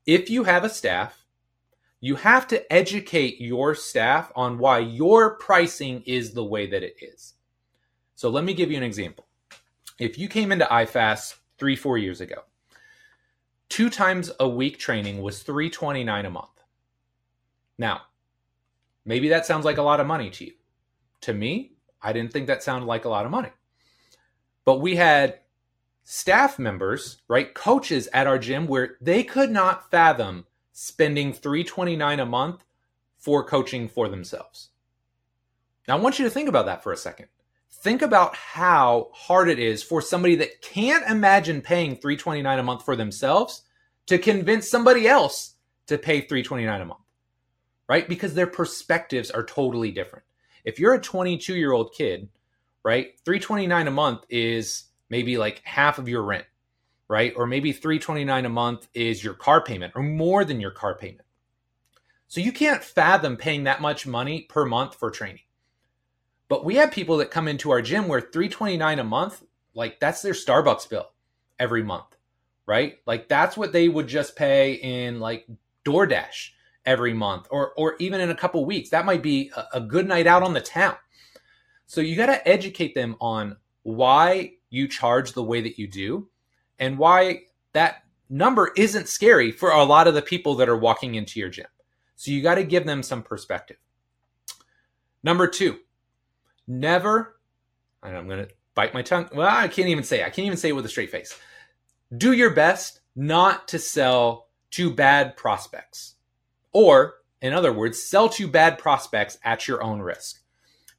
If 0.05 0.29
you 0.29 0.43
have 0.43 0.63
a 0.63 0.69
staff, 0.69 1.25
you 1.99 2.15
have 2.15 2.47
to 2.49 2.71
educate 2.71 3.41
your 3.41 3.73
staff 3.73 4.31
on 4.35 4.59
why 4.59 4.79
your 4.79 5.37
pricing 5.37 6.03
is 6.05 6.33
the 6.33 6.43
way 6.43 6.67
that 6.67 6.83
it 6.83 6.97
is. 7.01 7.33
So 8.13 8.29
let 8.29 8.43
me 8.43 8.53
give 8.53 8.69
you 8.69 8.77
an 8.77 8.83
example. 8.83 9.25
If 9.97 10.19
you 10.19 10.27
came 10.27 10.51
into 10.51 10.65
iFast 10.65 11.35
three, 11.57 11.75
four 11.75 11.97
years 11.97 12.21
ago, 12.21 12.43
two 13.69 13.89
times 13.89 14.31
a 14.39 14.47
week 14.47 14.77
training 14.77 15.21
was 15.21 15.41
329 15.41 16.25
a 16.25 16.29
month. 16.29 16.49
Now, 17.77 18.01
maybe 19.03 19.29
that 19.29 19.45
sounds 19.45 19.65
like 19.65 19.77
a 19.77 19.81
lot 19.81 19.99
of 19.99 20.07
money 20.07 20.29
to 20.29 20.45
you. 20.45 20.53
To 21.21 21.33
me, 21.33 21.73
I 22.01 22.13
didn't 22.13 22.31
think 22.31 22.47
that 22.47 22.61
sounded 22.61 22.85
like 22.85 23.05
a 23.05 23.09
lot 23.09 23.25
of 23.25 23.31
money. 23.31 23.49
But 24.65 24.81
we 24.81 24.95
had 24.95 25.39
staff 26.03 26.59
members, 26.59 27.21
right, 27.27 27.53
coaches 27.53 28.09
at 28.11 28.27
our 28.27 28.39
gym 28.39 28.67
where 28.67 28.97
they 28.99 29.23
could 29.23 29.51
not 29.51 29.89
fathom 29.89 30.45
spending 30.73 31.31
329 31.31 32.19
a 32.19 32.25
month 32.25 32.63
for 33.17 33.43
coaching 33.43 33.87
for 33.87 34.09
themselves. 34.09 34.69
Now 35.87 35.97
I 35.97 36.01
want 36.01 36.19
you 36.19 36.25
to 36.25 36.31
think 36.31 36.49
about 36.49 36.65
that 36.65 36.83
for 36.83 36.91
a 36.91 36.97
second. 36.97 37.27
Think 37.71 38.01
about 38.01 38.35
how 38.35 39.09
hard 39.13 39.49
it 39.49 39.59
is 39.59 39.83
for 39.83 40.01
somebody 40.01 40.35
that 40.37 40.61
can't 40.61 41.07
imagine 41.07 41.61
paying 41.61 41.91
329 41.91 42.59
a 42.59 42.63
month 42.63 42.83
for 42.83 42.95
themselves 42.95 43.61
to 44.07 44.17
convince 44.17 44.69
somebody 44.69 45.07
else 45.07 45.55
to 45.87 45.97
pay 45.97 46.21
329 46.21 46.81
a 46.81 46.85
month. 46.85 46.99
Right? 47.87 48.09
Because 48.09 48.33
their 48.33 48.47
perspectives 48.47 49.29
are 49.29 49.43
totally 49.43 49.91
different. 49.91 50.25
If 50.63 50.79
you're 50.79 50.95
a 50.95 51.01
22 51.01 51.55
year 51.55 51.71
old 51.71 51.93
kid, 51.93 52.29
right, 52.85 53.19
329 53.25 53.87
a 53.87 53.91
month 53.91 54.25
is 54.29 54.83
maybe 55.09 55.37
like 55.39 55.59
half 55.63 55.97
of 55.97 56.07
your 56.07 56.21
rent, 56.21 56.45
right? 57.09 57.33
Or 57.35 57.47
maybe 57.47 57.73
329 57.73 58.45
a 58.45 58.49
month 58.49 58.87
is 58.93 59.23
your 59.23 59.33
car 59.33 59.61
payment 59.63 59.93
or 59.95 60.03
more 60.03 60.45
than 60.45 60.61
your 60.61 60.71
car 60.71 60.95
payment. 60.95 61.23
So 62.27 62.41
you 62.41 62.51
can't 62.51 62.83
fathom 62.83 63.37
paying 63.37 63.63
that 63.63 63.81
much 63.81 64.05
money 64.05 64.43
per 64.43 64.65
month 64.65 64.95
for 64.95 65.09
training. 65.09 65.41
But 66.47 66.63
we 66.63 66.75
have 66.75 66.91
people 66.91 67.17
that 67.17 67.31
come 67.31 67.47
into 67.47 67.71
our 67.71 67.81
gym 67.81 68.07
where 68.07 68.21
329 68.21 68.99
a 68.99 69.03
month, 69.03 69.43
like 69.73 69.99
that's 69.99 70.21
their 70.21 70.33
Starbucks 70.33 70.87
bill 70.87 71.11
every 71.57 71.81
month, 71.81 72.15
right? 72.67 72.99
Like 73.07 73.27
that's 73.27 73.57
what 73.57 73.73
they 73.73 73.89
would 73.89 74.07
just 74.07 74.35
pay 74.35 74.73
in 74.73 75.19
like 75.19 75.47
DoorDash 75.85 76.51
every 76.85 77.15
month 77.15 77.47
or 77.49 77.73
or 77.77 77.95
even 77.97 78.21
in 78.21 78.29
a 78.29 78.35
couple 78.35 78.63
weeks. 78.63 78.91
That 78.91 79.07
might 79.07 79.23
be 79.23 79.51
a, 79.55 79.77
a 79.77 79.81
good 79.81 80.07
night 80.07 80.27
out 80.27 80.43
on 80.43 80.53
the 80.53 80.61
town. 80.61 80.95
So 81.87 82.01
you 82.01 82.15
got 82.15 82.27
to 82.27 82.47
educate 82.47 82.95
them 82.95 83.15
on 83.19 83.57
why 83.83 84.53
you 84.69 84.87
charge 84.87 85.33
the 85.33 85.43
way 85.43 85.61
that 85.61 85.77
you 85.77 85.87
do 85.87 86.27
and 86.79 86.97
why 86.97 87.43
that 87.73 88.03
number 88.29 88.71
isn't 88.75 89.07
scary 89.07 89.51
for 89.51 89.71
a 89.71 89.83
lot 89.83 90.07
of 90.07 90.13
the 90.13 90.21
people 90.21 90.55
that 90.55 90.69
are 90.69 90.77
walking 90.77 91.15
into 91.15 91.39
your 91.39 91.49
gym. 91.49 91.67
So 92.15 92.31
you 92.31 92.41
got 92.41 92.55
to 92.55 92.63
give 92.63 92.85
them 92.85 93.03
some 93.03 93.21
perspective. 93.21 93.77
Number 95.23 95.47
two, 95.47 95.79
never, 96.67 97.39
and 98.03 98.15
I'm 98.15 98.27
going 98.27 98.45
to 98.45 98.51
bite 98.73 98.93
my 98.93 99.01
tongue. 99.01 99.29
Well, 99.33 99.47
I 99.49 99.67
can't 99.67 99.89
even 99.89 100.03
say. 100.03 100.21
I 100.21 100.29
can't 100.29 100.45
even 100.45 100.57
say 100.57 100.69
it 100.69 100.75
with 100.75 100.85
a 100.85 100.89
straight 100.89 101.09
face. 101.09 101.37
Do 102.15 102.33
your 102.33 102.51
best 102.51 103.01
not 103.15 103.67
to 103.69 103.79
sell 103.79 104.47
to 104.71 104.91
bad 104.91 105.37
prospects. 105.37 106.15
Or, 106.73 107.15
in 107.41 107.53
other 107.53 107.71
words, 107.71 108.03
sell 108.03 108.29
to 108.29 108.47
bad 108.47 108.77
prospects 108.77 109.37
at 109.43 109.67
your 109.67 109.81
own 109.81 109.99
risk. 109.99 110.41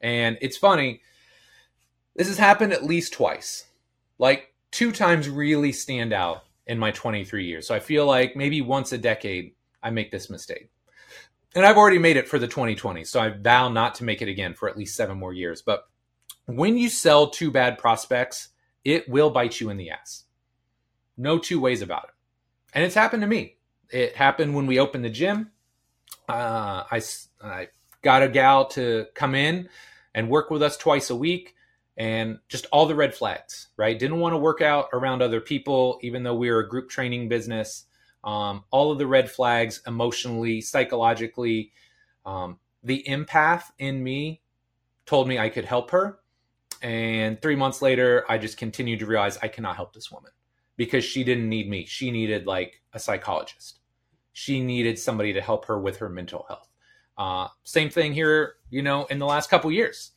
And 0.01 0.39
it's 0.41 0.57
funny, 0.57 1.01
this 2.15 2.29
has 2.29 2.39
happened 2.39 2.73
at 2.73 2.85
least 2.85 3.13
twice. 3.13 3.65
Like 4.19 4.55
two 4.71 4.93
times 4.93 5.29
really 5.29 5.73
stand 5.73 6.13
out 6.13 6.45
in 6.67 6.79
my 6.79 6.91
23 6.91 7.47
years. 7.47 7.67
So 7.67 7.75
I 7.75 7.81
feel 7.81 8.07
like 8.07 8.37
maybe 8.37 8.61
once 8.61 8.93
a 8.93 8.99
decade 8.99 9.55
I 9.83 9.91
make 9.91 10.11
this 10.11 10.31
mistake. 10.31 10.71
And 11.55 11.65
I've 11.65 11.79
already 11.79 11.99
made 11.99 12.17
it 12.17 12.29
for 12.29 12.39
the 12.39 12.49
2020. 12.49 13.05
So 13.05 13.21
I 13.21 13.31
vow 13.31 13.69
not 13.69 13.95
to 13.97 14.05
make 14.05 14.21
it 14.21 14.29
again 14.29 14.55
for 14.55 14.69
at 14.69 14.77
least 14.77 14.97
seven 14.97 15.19
more 15.19 15.33
years. 15.33 15.63
But 15.63 15.85
when 16.47 16.77
you 16.77 16.89
sell 16.89 17.31
two 17.31 17.51
bad 17.51 17.79
prospects, 17.79 18.49
it 18.85 19.09
will 19.09 19.31
bite 19.31 19.61
you 19.61 19.71
in 19.71 19.77
the 19.77 19.91
ass. 19.91 20.25
No 21.17 21.39
two 21.39 21.61
ways 21.61 21.83
about 21.83 22.05
it. 22.05 22.11
And 22.75 22.85
it's 22.85 22.95
happened 22.95 23.23
to 23.23 23.27
me. 23.27 23.57
It 23.91 24.17
happened 24.17 24.55
when 24.55 24.67
we 24.67 24.79
opened 24.79 25.05
the 25.05 25.11
gym. 25.11 25.51
Uh, 26.29 26.85
I, 26.91 27.01
I 27.43 27.69
got 28.07 28.23
a 28.23 28.29
gal 28.29 28.65
to 28.65 29.05
come 29.15 29.35
in 29.35 29.69
and 30.15 30.31
work 30.31 30.49
with 30.49 30.63
us 30.63 30.77
twice 30.77 31.11
a 31.11 31.17
week 31.17 31.57
and 31.97 32.39
just 32.49 32.67
all 32.71 32.87
the 32.87 32.95
red 32.95 33.13
flags, 33.13 33.67
right? 33.77 33.99
Didn't 33.99 34.21
want 34.21 34.33
to 34.33 34.39
work 34.39 34.63
out 34.63 34.87
around 34.93 35.23
other 35.23 35.41
people, 35.41 35.99
even 36.03 36.23
though 36.23 36.37
we 36.37 36.49
were 36.49 36.61
a 36.61 36.69
group 36.69 36.89
training 36.89 37.29
business. 37.29 37.87
Um, 38.23 38.63
all 38.71 38.93
of 38.93 38.99
the 38.99 39.09
red 39.09 39.29
flags 39.29 39.83
emotionally, 39.89 40.61
psychologically. 40.61 41.73
Um, 42.25 42.61
the 42.85 43.05
empath 43.09 43.65
in 43.77 44.05
me 44.05 44.41
told 45.05 45.27
me 45.27 45.41
I 45.41 45.49
could 45.49 45.65
help 45.65 45.91
her. 45.91 46.21
And 46.83 47.43
three 47.43 47.57
months 47.57 47.83
later, 47.83 48.25
I 48.29 48.39
just 48.39 48.57
continued 48.57 49.01
to 49.01 49.07
realize 49.07 49.37
I 49.43 49.49
cannot 49.49 49.75
help 49.75 49.95
this 49.95 50.13
woman 50.13 50.31
because 50.77 51.03
she 51.03 51.25
didn't 51.25 51.49
need 51.49 51.69
me. 51.69 51.87
She 51.87 52.13
needed 52.13 52.47
like 52.47 52.83
a 52.93 53.01
psychologist. 53.01 53.81
She 54.33 54.61
needed 54.61 54.97
somebody 54.97 55.33
to 55.33 55.41
help 55.41 55.65
her 55.65 55.77
with 55.77 55.97
her 55.97 56.09
mental 56.09 56.45
health. 56.47 56.69
Uh, 57.17 57.49
same 57.65 57.91
thing 57.91 58.13
here, 58.13 58.55
you 58.71 58.83
know, 58.83 59.05
in 59.07 59.19
the 59.19 59.27
last 59.27 59.51
couple 59.51 59.71
years 59.73 60.13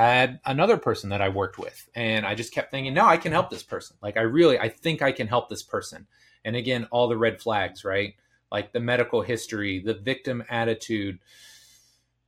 had 0.00 0.40
another 0.46 0.78
person 0.78 1.10
that 1.10 1.20
I 1.20 1.28
worked 1.28 1.58
with. 1.58 1.88
And 1.94 2.24
I 2.24 2.34
just 2.34 2.54
kept 2.54 2.70
thinking, 2.70 2.94
no, 2.94 3.04
I 3.04 3.18
can 3.18 3.32
help 3.32 3.50
this 3.50 3.62
person. 3.62 3.96
Like, 4.00 4.16
I 4.16 4.22
really, 4.22 4.58
I 4.58 4.70
think 4.70 5.02
I 5.02 5.12
can 5.12 5.26
help 5.26 5.50
this 5.50 5.62
person. 5.62 6.06
And 6.42 6.56
again, 6.56 6.88
all 6.90 7.08
the 7.08 7.18
red 7.18 7.40
flags, 7.40 7.84
right? 7.84 8.14
Like 8.50 8.72
the 8.72 8.80
medical 8.80 9.20
history, 9.20 9.78
the 9.80 9.94
victim 9.94 10.42
attitude. 10.48 11.18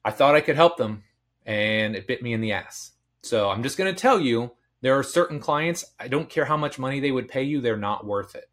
I 0.05 0.11
thought 0.11 0.35
I 0.35 0.43
could 0.43 0.57
help 0.57 0.77
them 0.77 1.05
and 1.47 1.97
it 1.97 2.07
bit 2.07 2.23
me 2.23 2.35
in 2.35 2.43
the 2.43 2.53
ass. 2.53 2.93
So 3.23 3.49
I'm 3.49 3.63
just 3.63 3.79
going 3.79 3.93
to 3.93 3.99
tell 3.99 4.21
you 4.21 4.53
there 4.83 4.99
are 4.99 5.03
certain 5.03 5.41
clients, 5.41 5.85
I 5.99 6.09
don't 6.09 6.29
care 6.29 6.45
how 6.45 6.57
much 6.57 6.79
money 6.79 7.01
they 7.01 7.13
would 7.13 7.29
pay 7.29 7.43
you, 7.43 7.61
they're 7.61 7.77
not 7.77 8.05
worth 8.05 8.35
it. 8.35 8.51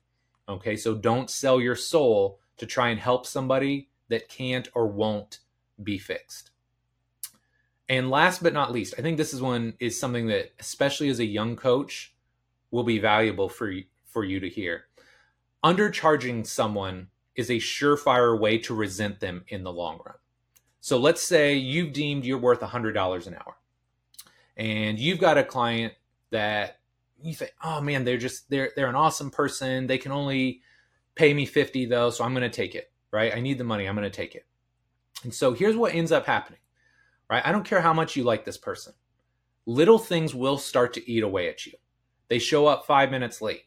Okay. 0.47 0.77
So 0.77 0.95
don't 0.95 1.29
sell 1.29 1.59
your 1.59 1.75
soul 1.75 2.39
to 2.57 2.65
try 2.65 2.89
and 2.89 2.99
help 2.99 3.25
somebody 3.25 3.89
that 4.07 4.29
can't 4.29 4.69
or 4.73 4.87
won't 4.87 5.39
be 5.83 5.97
fixed. 5.97 6.51
And 7.87 8.09
last 8.09 8.43
but 8.43 8.53
not 8.53 8.71
least, 8.71 8.93
I 8.97 9.01
think 9.01 9.17
this 9.17 9.33
is 9.33 9.41
one 9.41 9.73
is 9.79 9.99
something 9.99 10.27
that, 10.27 10.51
especially 10.59 11.09
as 11.09 11.19
a 11.19 11.25
young 11.25 11.55
coach, 11.55 12.13
will 12.71 12.83
be 12.83 12.99
valuable 12.99 13.49
for 13.49 13.73
for 14.05 14.23
you 14.23 14.39
to 14.39 14.49
hear. 14.49 14.85
Undercharging 15.63 16.45
someone 16.45 17.07
is 17.35 17.49
a 17.49 17.55
surefire 17.55 18.37
way 18.37 18.57
to 18.57 18.75
resent 18.75 19.19
them 19.19 19.43
in 19.47 19.63
the 19.63 19.71
long 19.71 19.99
run. 20.05 20.15
So 20.81 20.97
let's 20.97 21.21
say 21.21 21.55
you've 21.55 21.93
deemed 21.93 22.25
you're 22.25 22.37
worth 22.37 22.61
$100 22.61 23.27
an 23.27 23.35
hour 23.35 23.57
and 24.57 24.99
you've 24.99 25.19
got 25.19 25.37
a 25.37 25.43
client 25.43 25.93
that 26.31 26.79
you 27.21 27.33
think, 27.33 27.51
oh 27.63 27.81
man, 27.81 28.03
they're 28.03 28.17
just, 28.17 28.49
they're, 28.49 28.71
they're 28.75 28.87
an 28.87 28.95
awesome 28.95 29.31
person. 29.31 29.87
They 29.87 29.97
can 29.97 30.11
only 30.11 30.61
pay 31.15 31.33
me 31.33 31.45
50 31.45 31.85
though. 31.85 32.09
So 32.09 32.23
I'm 32.23 32.33
going 32.33 32.49
to 32.49 32.55
take 32.55 32.75
it, 32.75 32.91
right? 33.11 33.35
I 33.35 33.39
need 33.39 33.57
the 33.57 33.63
money. 33.63 33.87
I'm 33.87 33.95
going 33.95 34.09
to 34.09 34.15
take 34.15 34.35
it. 34.35 34.45
And 35.23 35.33
so 35.33 35.53
here's 35.53 35.75
what 35.75 35.93
ends 35.93 36.11
up 36.11 36.25
happening 36.25 36.59
right? 37.29 37.45
I 37.45 37.51
don't 37.51 37.65
care 37.65 37.81
how 37.81 37.93
much 37.93 38.15
you 38.15 38.23
like 38.23 38.43
this 38.43 38.57
person. 38.57 38.93
Little 39.65 39.99
things 39.99 40.33
will 40.33 40.57
start 40.57 40.93
to 40.93 41.11
eat 41.11 41.23
away 41.23 41.47
at 41.47 41.65
you. 41.65 41.73
They 42.27 42.39
show 42.39 42.67
up 42.67 42.85
five 42.85 43.11
minutes 43.11 43.41
late. 43.41 43.65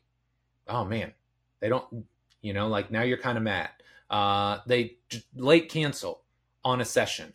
Oh 0.69 0.85
man, 0.85 1.13
they 1.61 1.69
don't, 1.69 2.07
You 2.41 2.53
know, 2.53 2.69
like 2.69 2.91
now 2.91 3.03
you're 3.03 3.19
kind 3.19 3.39
of 3.39 3.45
mad. 3.45 3.71
Uh, 4.11 4.59
they 4.67 4.97
late 5.35 5.71
cancel 5.71 6.23
on 6.65 6.81
a 6.81 6.85
session. 6.85 7.33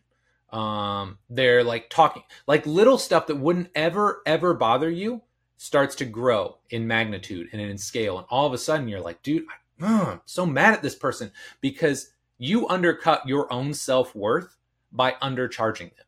Um, 0.51 1.17
they're 1.29 1.63
like 1.63 1.89
talking, 1.89 2.23
like 2.45 2.65
little 2.65 2.97
stuff 2.97 3.27
that 3.27 3.35
wouldn't 3.35 3.69
ever, 3.75 4.21
ever 4.25 4.53
bother 4.53 4.89
you 4.89 5.21
starts 5.57 5.95
to 5.95 6.05
grow 6.05 6.57
in 6.69 6.87
magnitude 6.87 7.49
and 7.51 7.61
in 7.61 7.77
scale. 7.77 8.17
And 8.17 8.27
all 8.29 8.45
of 8.45 8.53
a 8.53 8.57
sudden 8.57 8.87
you're 8.87 9.01
like, 9.01 9.23
dude, 9.23 9.45
I'm 9.81 10.21
so 10.25 10.45
mad 10.45 10.73
at 10.73 10.81
this 10.81 10.95
person 10.95 11.31
because 11.61 12.11
you 12.37 12.67
undercut 12.67 13.27
your 13.27 13.51
own 13.51 13.73
self 13.73 14.15
worth 14.15 14.57
by 14.91 15.13
undercharging 15.21 15.95
them. 15.95 16.05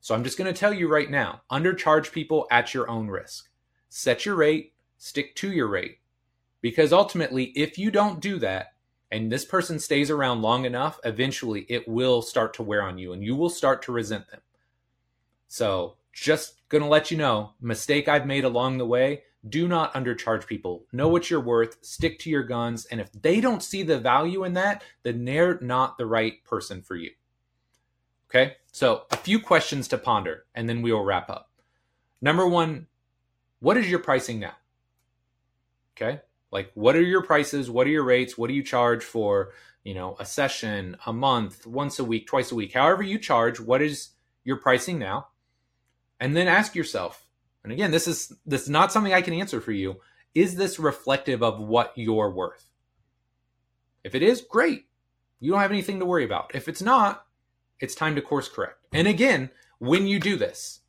So 0.00 0.14
I'm 0.14 0.24
just 0.24 0.38
going 0.38 0.52
to 0.52 0.58
tell 0.58 0.72
you 0.72 0.88
right 0.88 1.10
now 1.10 1.42
undercharge 1.50 2.12
people 2.12 2.46
at 2.50 2.72
your 2.72 2.88
own 2.88 3.08
risk. 3.08 3.48
Set 3.88 4.24
your 4.24 4.36
rate, 4.36 4.72
stick 4.98 5.34
to 5.36 5.50
your 5.50 5.68
rate. 5.68 5.98
Because 6.60 6.92
ultimately, 6.92 7.46
if 7.56 7.78
you 7.78 7.90
don't 7.90 8.20
do 8.20 8.38
that, 8.38 8.74
and 9.10 9.30
this 9.30 9.44
person 9.44 9.78
stays 9.78 10.10
around 10.10 10.42
long 10.42 10.64
enough, 10.64 10.98
eventually 11.04 11.64
it 11.68 11.86
will 11.86 12.22
start 12.22 12.54
to 12.54 12.62
wear 12.62 12.82
on 12.82 12.98
you 12.98 13.12
and 13.12 13.22
you 13.22 13.36
will 13.36 13.50
start 13.50 13.82
to 13.82 13.92
resent 13.92 14.28
them. 14.30 14.40
So, 15.48 15.96
just 16.12 16.68
going 16.68 16.82
to 16.82 16.88
let 16.88 17.10
you 17.10 17.16
know 17.16 17.52
mistake 17.60 18.08
I've 18.08 18.26
made 18.26 18.44
along 18.44 18.78
the 18.78 18.86
way. 18.86 19.22
Do 19.48 19.68
not 19.68 19.94
undercharge 19.94 20.46
people. 20.46 20.86
Know 20.92 21.08
what 21.08 21.30
you're 21.30 21.40
worth, 21.40 21.84
stick 21.84 22.18
to 22.20 22.30
your 22.30 22.42
guns. 22.42 22.86
And 22.86 23.00
if 23.00 23.12
they 23.12 23.40
don't 23.40 23.62
see 23.62 23.82
the 23.82 23.98
value 23.98 24.44
in 24.44 24.54
that, 24.54 24.82
then 25.02 25.24
they're 25.24 25.58
not 25.60 25.98
the 25.98 26.06
right 26.06 26.42
person 26.44 26.82
for 26.82 26.96
you. 26.96 27.10
Okay, 28.28 28.56
so 28.72 29.04
a 29.10 29.16
few 29.16 29.38
questions 29.38 29.88
to 29.88 29.98
ponder 29.98 30.46
and 30.54 30.68
then 30.68 30.82
we 30.82 30.92
will 30.92 31.04
wrap 31.04 31.30
up. 31.30 31.50
Number 32.20 32.46
one, 32.46 32.86
what 33.60 33.76
is 33.76 33.88
your 33.88 34.00
pricing 34.00 34.40
now? 34.40 34.54
Okay, 35.96 36.20
like 36.50 36.70
what 36.74 36.96
are 36.96 37.02
your 37.02 37.22
prices? 37.22 37.70
What 37.70 37.86
are 37.86 37.90
your 37.90 38.04
rates? 38.04 38.36
What 38.36 38.48
do 38.48 38.54
you 38.54 38.62
charge 38.62 39.04
for, 39.04 39.52
you 39.84 39.94
know, 39.94 40.16
a 40.18 40.26
session, 40.26 40.96
a 41.06 41.12
month, 41.12 41.66
once 41.66 41.98
a 41.98 42.04
week, 42.04 42.26
twice 42.26 42.50
a 42.50 42.56
week, 42.56 42.72
however 42.72 43.02
you 43.02 43.18
charge, 43.18 43.60
what 43.60 43.80
is 43.80 44.10
your 44.44 44.56
pricing 44.56 44.98
now? 44.98 45.28
And 46.18 46.36
then 46.36 46.48
ask 46.48 46.74
yourself, 46.74 47.25
and 47.66 47.72
again, 47.72 47.90
this 47.90 48.06
is 48.06 48.32
this 48.46 48.62
is 48.62 48.68
not 48.68 48.92
something 48.92 49.12
I 49.12 49.22
can 49.22 49.34
answer 49.34 49.60
for 49.60 49.72
you. 49.72 49.96
Is 50.36 50.54
this 50.54 50.78
reflective 50.78 51.42
of 51.42 51.58
what 51.58 51.92
you're 51.96 52.30
worth? 52.30 52.70
If 54.04 54.14
it 54.14 54.22
is, 54.22 54.40
great. 54.40 54.84
You 55.40 55.50
don't 55.50 55.60
have 55.60 55.72
anything 55.72 55.98
to 55.98 56.06
worry 56.06 56.24
about. 56.24 56.54
If 56.54 56.68
it's 56.68 56.80
not, 56.80 57.26
it's 57.80 57.96
time 57.96 58.14
to 58.14 58.22
course 58.22 58.48
correct. 58.48 58.86
And 58.92 59.08
again, 59.08 59.50
when 59.78 60.06
you 60.06 60.20
do 60.20 60.36
this, 60.36 60.82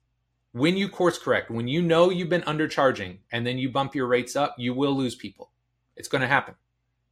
when 0.51 0.77
you 0.77 0.87
course 0.87 1.17
correct, 1.17 1.49
when 1.49 1.67
you 1.67 1.81
know 1.81 2.11
you've 2.11 2.29
been 2.29 2.43
undercharging 2.43 3.17
and 3.31 3.45
then 3.45 3.57
you 3.57 3.71
bump 3.71 3.95
your 3.95 4.05
rates 4.05 4.35
up, 4.35 4.53
you 4.59 4.75
will 4.75 4.95
lose 4.95 5.15
people. 5.15 5.49
It's 5.95 6.07
going 6.07 6.21
to 6.21 6.27
happen. 6.27 6.53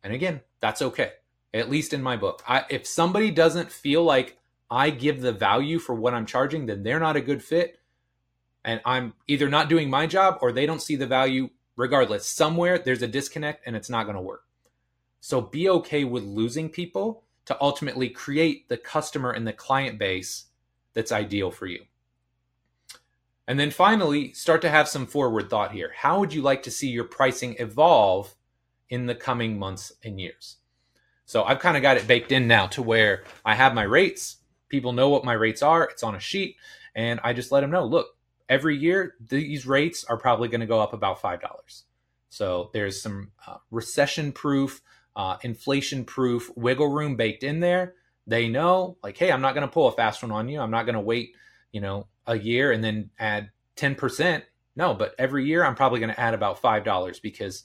And 0.04 0.14
again, 0.14 0.42
that's 0.60 0.84
okay. 0.84 1.14
At 1.56 1.72
least 1.72 1.92
in 1.92 2.04
my 2.04 2.18
book. 2.18 2.44
I, 2.48 2.66
if 2.70 2.86
somebody 2.86 3.32
doesn't 3.32 3.72
feel 3.72 4.04
like 4.04 4.38
I 4.70 4.92
give 4.92 5.22
the 5.22 5.34
value 5.34 5.80
for 5.80 5.96
what 5.96 6.14
I'm 6.14 6.28
charging, 6.28 6.68
then 6.68 6.84
they're 6.84 7.00
not 7.00 7.16
a 7.16 7.22
good 7.22 7.44
fit. 7.44 7.80
And 8.66 8.82
I'm 8.84 9.14
either 9.28 9.48
not 9.48 9.70
doing 9.70 9.90
my 9.90 10.08
job 10.08 10.40
or 10.42 10.52
they 10.52 10.66
don't 10.66 10.82
see 10.82 10.98
the 10.98 11.08
value. 11.08 11.50
Regardless, 11.78 12.26
somewhere 12.26 12.78
there's 12.78 13.02
a 13.02 13.08
disconnect 13.08 13.64
and 13.66 13.76
it's 13.76 13.90
not 13.90 14.06
going 14.06 14.16
to 14.16 14.22
work. 14.22 14.44
So 15.20 15.42
be 15.42 15.70
okay 15.70 16.04
with 16.04 16.24
losing 16.24 16.70
people 16.70 17.24
to 17.46 17.58
ultimately 17.62 18.10
create 18.10 18.70
the 18.70 18.78
customer 18.78 19.32
and 19.32 19.48
the 19.48 19.54
client 19.54 20.00
base 20.00 20.46
that's 20.94 21.12
ideal 21.12 21.52
for 21.52 21.68
you. 21.68 21.84
And 23.48 23.60
then 23.60 23.70
finally, 23.70 24.34
start 24.34 24.62
to 24.64 24.70
have 24.70 24.88
some 24.88 25.06
forward 25.06 25.50
thought 25.50 25.72
here. 25.72 25.92
How 25.96 26.20
would 26.20 26.34
you 26.34 26.42
like 26.42 26.64
to 26.64 26.72
see 26.72 26.90
your 26.90 27.04
pricing 27.04 27.56
evolve 27.60 28.34
in 28.90 29.06
the 29.06 29.16
coming 29.16 29.60
months 29.60 29.92
and 30.04 30.20
years? 30.20 30.58
So 31.26 31.44
I've 31.44 31.60
kind 31.60 31.78
of 31.78 31.84
got 31.84 31.98
it 31.98 32.08
baked 32.08 32.32
in 32.32 32.48
now 32.48 32.68
to 32.68 32.82
where 32.82 33.24
I 33.44 33.56
have 33.56 33.76
my 33.76 33.84
rates. 33.84 34.38
People 34.70 34.94
know 34.94 35.10
what 35.10 35.26
my 35.26 35.34
rates 35.34 35.62
are. 35.62 35.84
It's 35.84 36.04
on 36.04 36.16
a 36.16 36.20
sheet. 36.20 36.56
And 36.96 37.20
I 37.24 37.34
just 37.34 37.52
let 37.52 37.62
them 37.62 37.72
know 37.72 37.86
look, 37.86 38.15
every 38.50 38.78
year, 38.78 39.16
these 39.20 39.66
rates 39.66 40.04
are 40.06 40.18
probably 40.18 40.48
going 40.48 40.62
to 40.62 40.68
go 40.68 40.80
up 40.80 40.94
about 40.94 41.22
$5. 41.22 41.40
So 42.30 42.70
there's 42.74 43.02
some 43.02 43.32
uh, 43.48 43.58
recession 43.72 44.32
proof 44.32 44.82
uh, 45.16 45.38
inflation 45.44 46.04
proof 46.04 46.52
wiggle 46.56 46.88
room 46.90 47.16
baked 47.16 47.44
in 47.44 47.60
there. 47.60 47.94
They 48.28 48.48
know, 48.48 48.98
like, 49.04 49.18
hey, 49.18 49.32
I'm 49.32 49.42
not 49.42 49.54
going 49.54 49.68
to 49.68 49.72
pull 49.72 49.88
a 49.88 49.92
fast 49.92 50.24
one 50.24 50.32
on 50.32 50.50
you. 50.50 50.60
I'm 50.60 50.72
not 50.72 50.86
going 50.86 50.96
to 50.96 51.02
wait, 51.02 51.36
you 51.72 51.80
know, 51.80 52.08
a 52.26 52.38
year 52.38 52.72
and 52.72 52.84
then 52.84 53.12
add 53.20 53.52
10%. 53.78 54.44
No, 54.76 54.94
but 54.94 55.16
every 55.18 55.46
year 55.46 55.64
I'm 55.64 55.76
probably 55.76 56.00
going 56.00 56.14
to 56.14 56.20
add 56.20 56.34
about 56.34 56.62
$5 56.62 57.22
because 57.22 57.64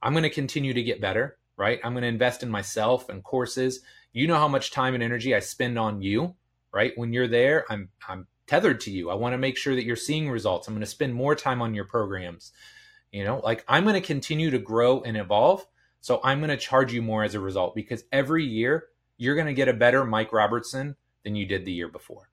I'm 0.00 0.12
going 0.12 0.22
to 0.22 0.30
continue 0.30 0.72
to 0.72 0.82
get 0.82 1.00
better, 1.00 1.36
right? 1.56 1.80
I'm 1.84 1.92
going 1.92 2.02
to 2.02 2.08
invest 2.08 2.42
in 2.42 2.50
myself 2.50 3.08
and 3.08 3.22
courses. 3.22 3.80
You 4.12 4.26
know 4.26 4.36
how 4.36 4.48
much 4.48 4.70
time 4.70 4.94
and 4.94 5.02
energy 5.02 5.34
I 5.34 5.40
spend 5.40 5.78
on 5.78 6.00
you, 6.00 6.36
right? 6.72 6.92
When 6.96 7.12
you're 7.12 7.28
there, 7.28 7.64
I'm 7.68 7.88
I'm 8.08 8.26
tethered 8.46 8.80
to 8.80 8.90
you. 8.90 9.10
I 9.10 9.14
want 9.14 9.32
to 9.32 9.38
make 9.38 9.56
sure 9.56 9.74
that 9.74 9.84
you're 9.84 9.96
seeing 9.96 10.30
results. 10.30 10.68
I'm 10.68 10.74
going 10.74 10.80
to 10.80 10.86
spend 10.86 11.14
more 11.14 11.34
time 11.34 11.62
on 11.62 11.74
your 11.74 11.84
programs. 11.84 12.52
You 13.12 13.24
know, 13.24 13.40
like 13.44 13.64
I'm 13.68 13.84
going 13.84 13.94
to 13.94 14.00
continue 14.00 14.50
to 14.50 14.58
grow 14.58 15.00
and 15.02 15.16
evolve 15.16 15.66
so 16.04 16.20
I'm 16.22 16.40
going 16.40 16.50
to 16.50 16.58
charge 16.58 16.92
you 16.92 17.00
more 17.00 17.24
as 17.24 17.34
a 17.34 17.40
result 17.40 17.74
because 17.74 18.04
every 18.12 18.44
year 18.44 18.88
you're 19.16 19.36
going 19.36 19.46
to 19.46 19.54
get 19.54 19.68
a 19.68 19.72
better 19.72 20.04
Mike 20.04 20.34
Robertson 20.34 20.96
than 21.22 21.34
you 21.34 21.46
did 21.46 21.64
the 21.64 21.72
year 21.72 21.88
before. 21.88 22.28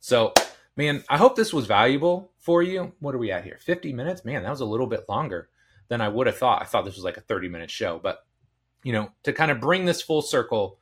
So, 0.00 0.34
man, 0.76 1.04
I 1.08 1.16
hope 1.16 1.36
this 1.36 1.52
was 1.52 1.66
valuable 1.66 2.32
for 2.38 2.60
you. 2.60 2.92
What 2.98 3.14
are 3.14 3.18
we 3.18 3.30
at 3.30 3.44
here? 3.44 3.56
50 3.60 3.92
minutes? 3.92 4.24
Man, 4.24 4.42
that 4.42 4.50
was 4.50 4.62
a 4.62 4.66
little 4.66 4.88
bit 4.88 5.08
longer 5.08 5.48
than 5.86 6.00
I 6.00 6.08
would 6.08 6.26
have 6.26 6.36
thought. 6.36 6.60
I 6.60 6.64
thought 6.64 6.84
this 6.84 6.96
was 6.96 7.04
like 7.04 7.16
a 7.16 7.20
30 7.20 7.48
minute 7.48 7.70
show, 7.70 8.00
but 8.02 8.26
you 8.82 8.92
know, 8.92 9.12
to 9.22 9.32
kind 9.32 9.52
of 9.52 9.60
bring 9.60 9.84
this 9.84 10.02
full 10.02 10.20
circle, 10.20 10.80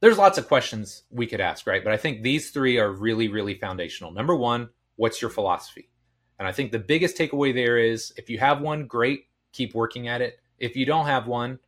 there's 0.00 0.18
lots 0.18 0.38
of 0.38 0.48
questions 0.48 1.02
we 1.10 1.26
could 1.26 1.40
ask, 1.40 1.66
right? 1.66 1.84
But 1.84 1.92
I 1.92 1.96
think 1.96 2.22
these 2.22 2.50
three 2.50 2.78
are 2.78 2.90
really, 2.90 3.28
really 3.28 3.54
foundational. 3.54 4.12
Number 4.12 4.34
one, 4.34 4.70
what's 4.96 5.20
your 5.20 5.30
philosophy? 5.30 5.90
And 6.38 6.48
I 6.48 6.52
think 6.52 6.72
the 6.72 6.78
biggest 6.78 7.16
takeaway 7.16 7.54
there 7.54 7.76
is 7.78 8.12
if 8.16 8.30
you 8.30 8.38
have 8.38 8.62
one, 8.62 8.86
great, 8.86 9.26
keep 9.52 9.74
working 9.74 10.08
at 10.08 10.22
it. 10.22 10.40
If 10.58 10.74
you 10.74 10.86
don't 10.86 11.06
have 11.06 11.26
one, 11.26 11.58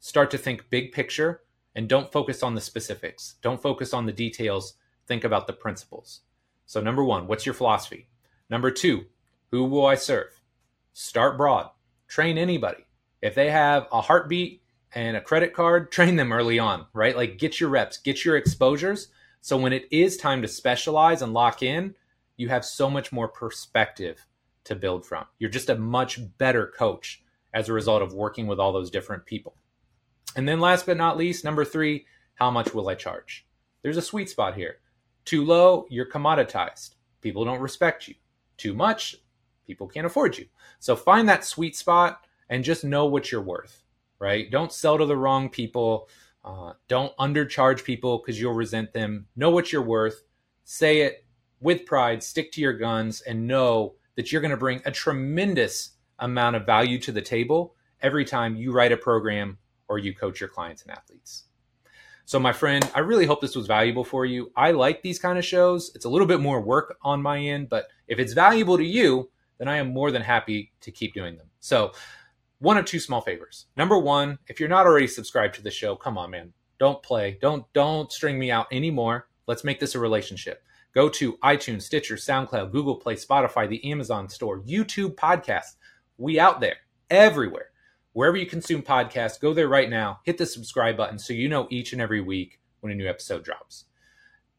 start 0.00 0.30
to 0.30 0.38
think 0.38 0.70
big 0.70 0.92
picture 0.92 1.42
and 1.74 1.88
don't 1.88 2.10
focus 2.10 2.42
on 2.42 2.54
the 2.54 2.60
specifics. 2.60 3.34
Don't 3.42 3.60
focus 3.60 3.92
on 3.92 4.06
the 4.06 4.12
details. 4.12 4.74
Think 5.06 5.24
about 5.24 5.46
the 5.46 5.52
principles. 5.52 6.20
So, 6.64 6.80
number 6.80 7.04
one, 7.04 7.26
what's 7.26 7.44
your 7.44 7.54
philosophy? 7.54 8.08
Number 8.48 8.70
two, 8.70 9.04
who 9.50 9.64
will 9.64 9.86
I 9.86 9.96
serve? 9.96 10.40
Start 10.94 11.36
broad. 11.36 11.70
Train 12.08 12.38
anybody. 12.38 12.86
If 13.20 13.34
they 13.34 13.50
have 13.50 13.86
a 13.92 14.00
heartbeat 14.00 14.61
and 14.94 15.16
a 15.16 15.20
credit 15.20 15.52
card, 15.54 15.90
train 15.92 16.16
them 16.16 16.32
early 16.32 16.58
on, 16.58 16.86
right? 16.92 17.16
Like 17.16 17.38
get 17.38 17.60
your 17.60 17.70
reps, 17.70 17.98
get 17.98 18.24
your 18.24 18.36
exposures. 18.36 19.08
So 19.40 19.56
when 19.56 19.72
it 19.72 19.86
is 19.90 20.16
time 20.16 20.42
to 20.42 20.48
specialize 20.48 21.22
and 21.22 21.32
lock 21.32 21.62
in, 21.62 21.94
you 22.36 22.48
have 22.48 22.64
so 22.64 22.88
much 22.88 23.12
more 23.12 23.28
perspective 23.28 24.26
to 24.64 24.76
build 24.76 25.04
from. 25.04 25.24
You're 25.38 25.50
just 25.50 25.68
a 25.68 25.76
much 25.76 26.20
better 26.38 26.66
coach 26.66 27.22
as 27.52 27.68
a 27.68 27.72
result 27.72 28.02
of 28.02 28.14
working 28.14 28.46
with 28.46 28.58
all 28.58 28.72
those 28.72 28.90
different 28.90 29.26
people. 29.26 29.56
And 30.36 30.48
then 30.48 30.60
last 30.60 30.86
but 30.86 30.96
not 30.96 31.18
least, 31.18 31.44
number 31.44 31.64
three, 31.64 32.06
how 32.34 32.50
much 32.50 32.72
will 32.72 32.88
I 32.88 32.94
charge? 32.94 33.46
There's 33.82 33.96
a 33.96 34.02
sweet 34.02 34.30
spot 34.30 34.54
here. 34.54 34.76
Too 35.24 35.44
low, 35.44 35.86
you're 35.90 36.08
commoditized. 36.08 36.94
People 37.20 37.44
don't 37.44 37.60
respect 37.60 38.08
you. 38.08 38.14
Too 38.56 38.74
much, 38.74 39.16
people 39.66 39.86
can't 39.86 40.06
afford 40.06 40.38
you. 40.38 40.46
So 40.78 40.96
find 40.96 41.28
that 41.28 41.44
sweet 41.44 41.76
spot 41.76 42.26
and 42.48 42.64
just 42.64 42.84
know 42.84 43.06
what 43.06 43.30
you're 43.30 43.42
worth, 43.42 43.81
right? 44.22 44.52
Don't 44.52 44.72
sell 44.72 44.96
to 44.98 45.04
the 45.04 45.16
wrong 45.16 45.48
people. 45.48 46.08
Uh, 46.44 46.74
don't 46.86 47.14
undercharge 47.16 47.82
people 47.82 48.18
because 48.18 48.40
you'll 48.40 48.54
resent 48.54 48.92
them. 48.92 49.26
Know 49.34 49.50
what 49.50 49.72
you're 49.72 49.82
worth. 49.82 50.22
Say 50.62 51.00
it 51.00 51.26
with 51.60 51.84
pride, 51.86 52.22
stick 52.22 52.52
to 52.52 52.60
your 52.60 52.72
guns, 52.72 53.20
and 53.22 53.48
know 53.48 53.96
that 54.14 54.30
you're 54.30 54.40
going 54.40 54.52
to 54.52 54.56
bring 54.56 54.80
a 54.84 54.92
tremendous 54.92 55.96
amount 56.20 56.54
of 56.54 56.64
value 56.64 57.00
to 57.00 57.10
the 57.10 57.20
table 57.20 57.74
every 58.00 58.24
time 58.24 58.54
you 58.54 58.70
write 58.70 58.92
a 58.92 58.96
program 58.96 59.58
or 59.88 59.98
you 59.98 60.14
coach 60.14 60.38
your 60.38 60.48
clients 60.48 60.82
and 60.82 60.92
athletes. 60.92 61.46
So, 62.24 62.38
my 62.38 62.52
friend, 62.52 62.88
I 62.94 63.00
really 63.00 63.26
hope 63.26 63.40
this 63.40 63.56
was 63.56 63.66
valuable 63.66 64.04
for 64.04 64.24
you. 64.24 64.52
I 64.56 64.70
like 64.70 65.02
these 65.02 65.18
kind 65.18 65.36
of 65.36 65.44
shows. 65.44 65.90
It's 65.96 66.04
a 66.04 66.08
little 66.08 66.28
bit 66.28 66.40
more 66.40 66.60
work 66.60 66.96
on 67.02 67.20
my 67.20 67.40
end, 67.40 67.68
but 67.68 67.88
if 68.06 68.20
it's 68.20 68.34
valuable 68.34 68.76
to 68.76 68.84
you, 68.84 69.30
then 69.58 69.66
I 69.66 69.78
am 69.78 69.92
more 69.92 70.12
than 70.12 70.22
happy 70.22 70.72
to 70.82 70.92
keep 70.92 71.12
doing 71.12 71.36
them. 71.36 71.48
So, 71.58 71.92
one 72.62 72.78
of 72.78 72.84
two 72.84 73.00
small 73.00 73.20
favors. 73.20 73.66
Number 73.76 73.98
one, 73.98 74.38
if 74.46 74.60
you're 74.60 74.68
not 74.68 74.86
already 74.86 75.08
subscribed 75.08 75.56
to 75.56 75.62
the 75.62 75.70
show, 75.70 75.96
come 75.96 76.16
on, 76.16 76.30
man. 76.30 76.52
Don't 76.78 77.02
play. 77.02 77.36
Don't 77.42 77.64
don't 77.72 78.10
string 78.10 78.38
me 78.38 78.52
out 78.52 78.68
anymore. 78.70 79.26
Let's 79.48 79.64
make 79.64 79.80
this 79.80 79.96
a 79.96 79.98
relationship. 79.98 80.62
Go 80.94 81.08
to 81.08 81.38
iTunes, 81.38 81.82
Stitcher, 81.82 82.14
SoundCloud, 82.14 82.70
Google 82.70 82.96
Play, 82.96 83.16
Spotify, 83.16 83.68
the 83.68 83.90
Amazon 83.90 84.28
Store, 84.28 84.60
YouTube 84.60 85.16
Podcast. 85.16 85.74
We 86.18 86.38
out 86.38 86.60
there 86.60 86.76
everywhere. 87.10 87.70
Wherever 88.12 88.36
you 88.36 88.46
consume 88.46 88.82
podcasts, 88.82 89.40
go 89.40 89.52
there 89.52 89.68
right 89.68 89.90
now, 89.90 90.20
hit 90.24 90.38
the 90.38 90.46
subscribe 90.46 90.96
button 90.96 91.18
so 91.18 91.32
you 91.32 91.48
know 91.48 91.66
each 91.70 91.92
and 91.92 92.00
every 92.00 92.20
week 92.20 92.60
when 92.80 92.92
a 92.92 92.94
new 92.94 93.08
episode 93.08 93.42
drops. 93.42 93.86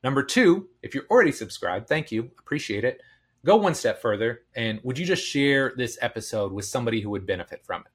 Number 0.04 0.24
two, 0.24 0.68
if 0.82 0.94
you're 0.94 1.08
already 1.10 1.32
subscribed, 1.32 1.88
thank 1.88 2.12
you, 2.12 2.32
appreciate 2.40 2.84
it. 2.84 3.00
Go 3.46 3.58
one 3.58 3.76
step 3.76 4.02
further 4.02 4.44
and 4.56 4.80
would 4.84 4.98
you 4.98 5.06
just 5.06 5.26
share 5.26 5.74
this 5.76 5.98
episode 6.02 6.54
with 6.54 6.66
somebody 6.66 7.02
who 7.02 7.10
would 7.10 7.26
benefit 7.26 7.66
from 7.66 7.82
it? 7.82 7.92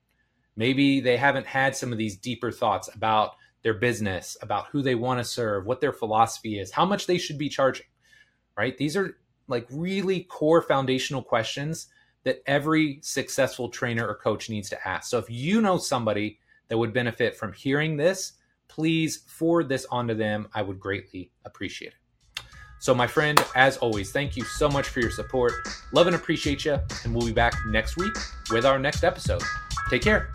Maybe 0.57 1.01
they 1.01 1.16
haven't 1.16 1.46
had 1.46 1.76
some 1.76 1.92
of 1.92 1.99
these 1.99 2.16
deeper 2.16 2.51
thoughts 2.51 2.90
about 2.94 3.32
their 3.62 3.74
business, 3.74 4.36
about 4.42 4.66
who 4.68 4.82
they 4.82 4.94
want 4.94 5.20
to 5.20 5.24
serve, 5.24 5.64
what 5.64 5.80
their 5.80 5.92
philosophy 5.92 6.59
is, 6.59 6.70
how 6.70 6.84
much 6.84 7.07
they 7.07 7.18
should 7.18 7.38
be 7.38 7.49
charging, 7.49 7.86
right? 8.57 8.76
These 8.76 8.96
are 8.96 9.16
like 9.46 9.66
really 9.70 10.24
core 10.24 10.62
foundational 10.62 11.22
questions 11.22 11.88
that 12.24 12.42
every 12.46 12.99
successful 13.03 13.68
trainer 13.68 14.07
or 14.07 14.14
coach 14.14 14.51
needs 14.51 14.68
to 14.68 14.88
ask. 14.88 15.09
So 15.09 15.18
if 15.18 15.30
you 15.30 15.61
know 15.62 15.78
somebody 15.78 16.38
that 16.68 16.76
would 16.76 16.92
benefit 16.92 17.36
from 17.36 17.53
hearing 17.53 17.96
this, 17.96 18.34
please 18.68 19.18
forward 19.26 19.68
this 19.68 19.86
onto 19.90 20.14
them. 20.14 20.49
I 20.53 20.62
would 20.62 20.78
greatly 20.78 21.32
appreciate 21.44 21.92
it. 21.92 22.08
So, 22.81 22.95
my 22.95 23.07
friend, 23.07 23.43
as 23.55 23.76
always, 23.79 24.12
thank 24.12 24.37
you 24.37 24.45
so 24.45 24.68
much 24.68 24.89
for 24.89 25.01
your 25.01 25.11
support. 25.11 25.53
Love 25.93 26.07
and 26.07 26.16
appreciate 26.16 26.64
you. 26.64 26.79
And 27.05 27.14
we'll 27.14 27.26
be 27.26 27.33
back 27.33 27.55
next 27.66 27.97
week 27.97 28.16
with 28.51 28.64
our 28.64 28.79
next 28.79 29.05
episode. 29.05 29.43
Take 29.91 30.03
care. 30.03 30.31